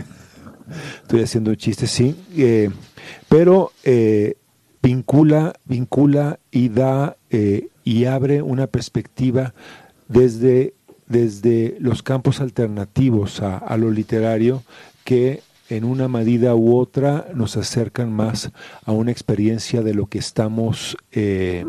[1.04, 2.70] estoy haciendo un chiste, sí, eh,
[3.30, 4.36] pero eh,
[4.82, 7.16] vincula, vincula y da
[7.86, 9.54] y abre una perspectiva
[10.10, 10.74] desde,
[11.14, 14.64] desde los campos alternativos a, a lo literario
[15.06, 18.52] que en una medida u otra nos acercan más
[18.85, 21.65] a una experiencia de lo que estamos eh,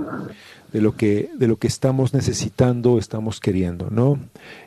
[0.73, 4.19] de lo que de lo que estamos necesitando estamos queriendo no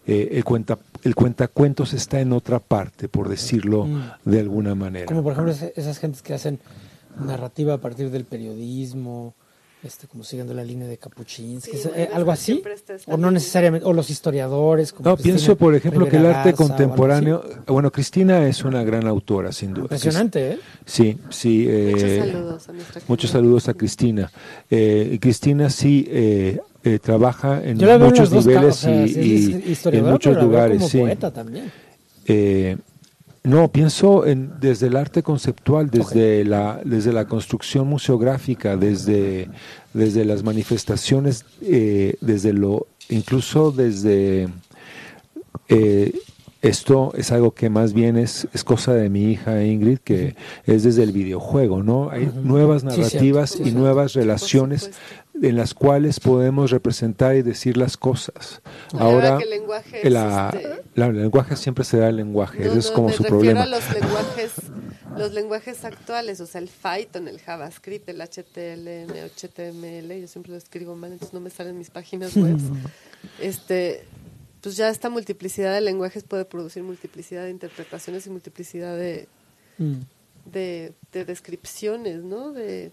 [0.06, 4.30] Eh, el cuenta el cuentacuentos está en otra parte por decirlo Mm.
[4.32, 6.60] de alguna manera Como por ejemplo esas gentes que hacen
[7.32, 9.34] narrativa a partir del periodismo,
[9.84, 12.64] este, como siguiendo la línea de Kapuchinsky, Sí, eh, algo así,
[13.06, 14.92] o no necesariamente, o los historiadores.
[14.92, 18.84] Como No, Cristina pienso, por ejemplo, que el arte Garza contemporáneo, bueno, Cristina es una
[18.84, 19.84] gran autora, sin duda.
[19.84, 20.60] Impresionante, ¿eh?
[20.86, 21.66] Sí, sí.
[21.70, 24.32] eh, Muchos saludos a nuestra Muchos saludos a Cristina.
[24.70, 30.88] Eh, Cristina sí eh, eh, trabaja en muchos niveles y, en muchos lugares.
[30.88, 31.00] sí.
[31.00, 31.72] poeta también.
[33.48, 39.48] No, pienso en, desde el arte conceptual, desde, la, desde la construcción museográfica, desde,
[39.94, 44.50] desde las manifestaciones, eh, desde lo, incluso desde
[45.70, 46.14] eh,
[46.62, 50.84] esto es algo que más bien es, es cosa de mi hija Ingrid, que es
[50.84, 52.10] desde el videojuego, ¿no?
[52.10, 54.92] Hay nuevas Sí, narrativas cierto, sí, y nuevas relaciones.
[55.42, 58.62] En las cuales podemos representar y decir las cosas.
[58.98, 62.74] Ahora, que el lenguaje es, la- este, la- el lenguaje siempre será el lenguaje, No,
[62.74, 63.64] es no, como me su refiero problema.
[63.64, 64.52] a los lenguajes,
[65.18, 70.58] los lenguajes actuales, o sea, el Python, el JavaScript, el HTML, HTML, yo siempre lo
[70.58, 72.58] escribo mal, entonces no me salen mis páginas web.
[73.40, 74.06] este,
[74.62, 79.28] pues ya esta multiplicidad de lenguajes puede producir multiplicidad de interpretaciones y multiplicidad de,
[79.80, 80.00] Mm.
[80.52, 82.52] de, de descripciones, ¿no?
[82.52, 82.92] De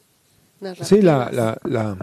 [0.60, 0.88] narrativas.
[0.88, 1.96] Sí, la, la, la-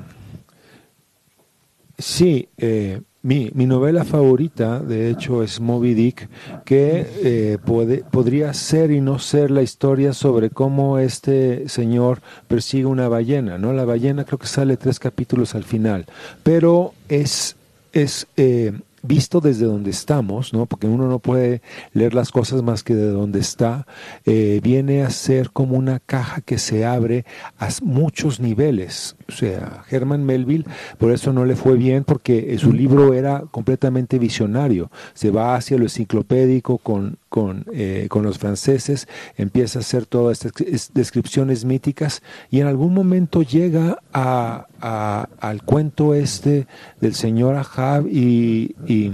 [2.01, 6.27] sí eh, mi, mi novela favorita, de hecho, es Moby Dick,
[6.65, 12.85] que eh, puede, podría ser y no ser la historia sobre cómo este señor persigue
[12.85, 13.73] una ballena, ¿no?
[13.73, 16.07] La ballena creo que sale tres capítulos al final,
[16.41, 17.55] pero es,
[17.93, 18.73] es eh,
[19.03, 20.65] visto desde donde estamos, ¿no?
[20.65, 21.61] Porque uno no puede
[21.93, 23.85] leer las cosas más que de donde está,
[24.25, 27.25] eh, viene a ser como una caja que se abre
[27.59, 30.65] a muchos niveles, o sea, Herman Melville,
[30.97, 34.91] por eso no le fue bien, porque su libro era completamente visionario.
[35.13, 40.43] Se va hacia lo enciclopédico con, con, eh, con los franceses, empieza a hacer todas
[40.45, 46.67] estas es- descripciones míticas y en algún momento llega a, a- al cuento este
[46.99, 49.13] del señor Ahab y, y,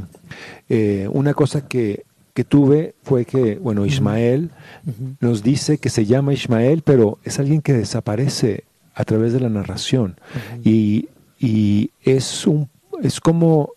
[0.69, 4.51] eh, una cosa que, que tuve fue que, bueno, Ismael
[5.19, 8.65] nos dice que se llama Ismael, pero es alguien que desaparece
[8.97, 10.19] a través de la narración.
[10.63, 11.07] y,
[11.39, 12.67] y es, un,
[13.03, 13.73] es como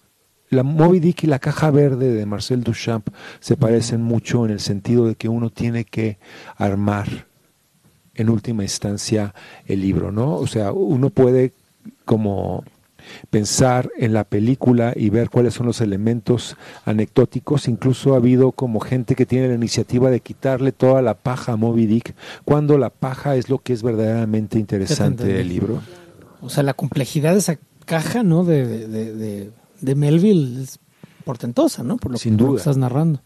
[0.48, 4.60] la Moby Dick y la caja verde de Marcel Duchamp se parecen mucho en el
[4.60, 6.18] sentido de que uno tiene que
[6.56, 7.26] armar
[8.14, 9.34] en última instancia
[9.66, 10.34] el libro, ¿no?
[10.36, 11.52] O sea, uno puede
[12.06, 12.64] como
[13.30, 17.68] pensar en la película y ver cuáles son los elementos anecdóticos.
[17.68, 21.56] Incluso ha habido como gente que tiene la iniciativa de quitarle toda la paja a
[21.56, 22.14] Moby Dick,
[22.44, 25.80] cuando la paja es lo que es verdaderamente interesante del libro.
[26.40, 28.44] O sea, la complejidad de esa caja, ¿no?
[28.44, 29.50] De, de,
[29.80, 30.78] de, Melville es
[31.24, 31.96] portentosa, ¿no?
[31.96, 33.20] Por lo, Sin por lo que estás narrando.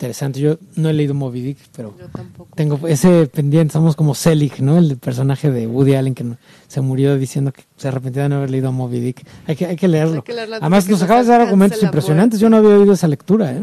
[0.00, 0.40] Interesante.
[0.40, 2.56] Yo no he leído Moby Dick, pero Yo tampoco.
[2.56, 3.74] tengo ese pendiente.
[3.74, 4.78] Somos como Selig, ¿no?
[4.78, 6.24] El personaje de Woody Allen que
[6.68, 9.26] se murió diciendo que se arrepentía de no haber leído a Moby Dick.
[9.46, 10.14] Hay que, hay que leerlo.
[10.14, 12.40] Hay que leerlo antes Además, de que nos acabas de dar argumentos impresionantes.
[12.40, 13.62] Yo no había oído esa lectura, ¿eh?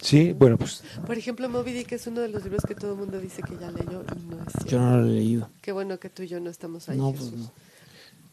[0.00, 2.98] Sí, bueno, pues Por ejemplo, Moby Dick es uno de los libros que todo el
[2.98, 4.66] mundo dice que ya leyó y no es cierto.
[4.70, 5.50] Yo no lo he leído.
[5.60, 7.30] Qué bueno que tú y yo no estamos ahí, No, Jesús.
[7.30, 7.50] pues no.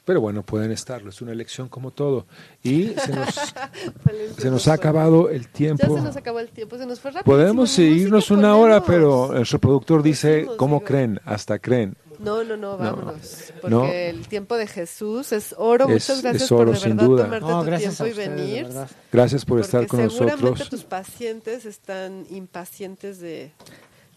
[0.05, 2.27] Pero bueno, pueden estarlo, es una elección como todo.
[2.63, 3.35] Y se nos,
[4.37, 5.95] se nos ha acabado el Ya tiempo.
[5.97, 7.35] se nos acabó el tiempo, se nos fue rápido.
[7.35, 10.85] Podemos seguirnos una hora, pero nuestro productor dice, Pusimos, ¿cómo digo.
[10.87, 11.19] creen?
[11.25, 11.97] Hasta creen.
[12.19, 13.51] No, no, no, vámonos.
[13.61, 13.85] porque no.
[13.91, 15.85] el tiempo de Jesús es oro.
[15.85, 17.23] Es- Muchas gracias es oro, por de sin verdad duda.
[17.25, 18.67] tomarte No, tu gracias tiempo y ustedes, de venir.
[19.11, 20.69] Gracias por porque estar con seguramente nosotros.
[20.69, 23.51] tus pacientes están impacientes de...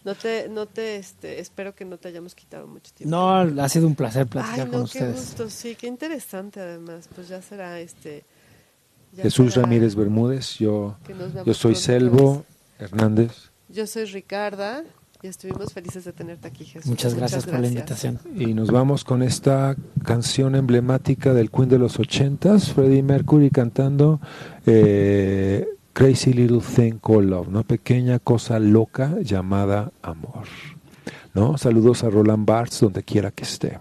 [0.05, 3.15] No te, no te, este, espero que no te hayamos quitado mucho tiempo.
[3.15, 5.15] No, ha sido un placer platicar Ay, con no, qué ustedes.
[5.15, 7.09] gusto, sí, qué interesante además.
[7.13, 8.23] Pues ya será este...
[9.13, 10.95] ya Jesús será Ramírez Bermúdez, yo,
[11.45, 12.45] yo soy Selvo
[12.79, 14.83] Hernández Yo soy Ricarda
[15.21, 16.89] y estuvimos felices de tenerte aquí, Jesús.
[16.89, 18.19] Muchas gracias por la invitación.
[18.37, 24.21] y nos vamos con esta canción emblemática del Queen de los ochentas, Freddie Mercury cantando
[24.65, 25.67] eh,
[25.99, 27.65] Crazy Little Thing Called Love, ¿no?
[27.65, 30.45] Pequeña cosa loca llamada amor.
[31.33, 31.57] ¿no?
[31.57, 33.77] Saludos a Roland Barthes donde quiera que esté.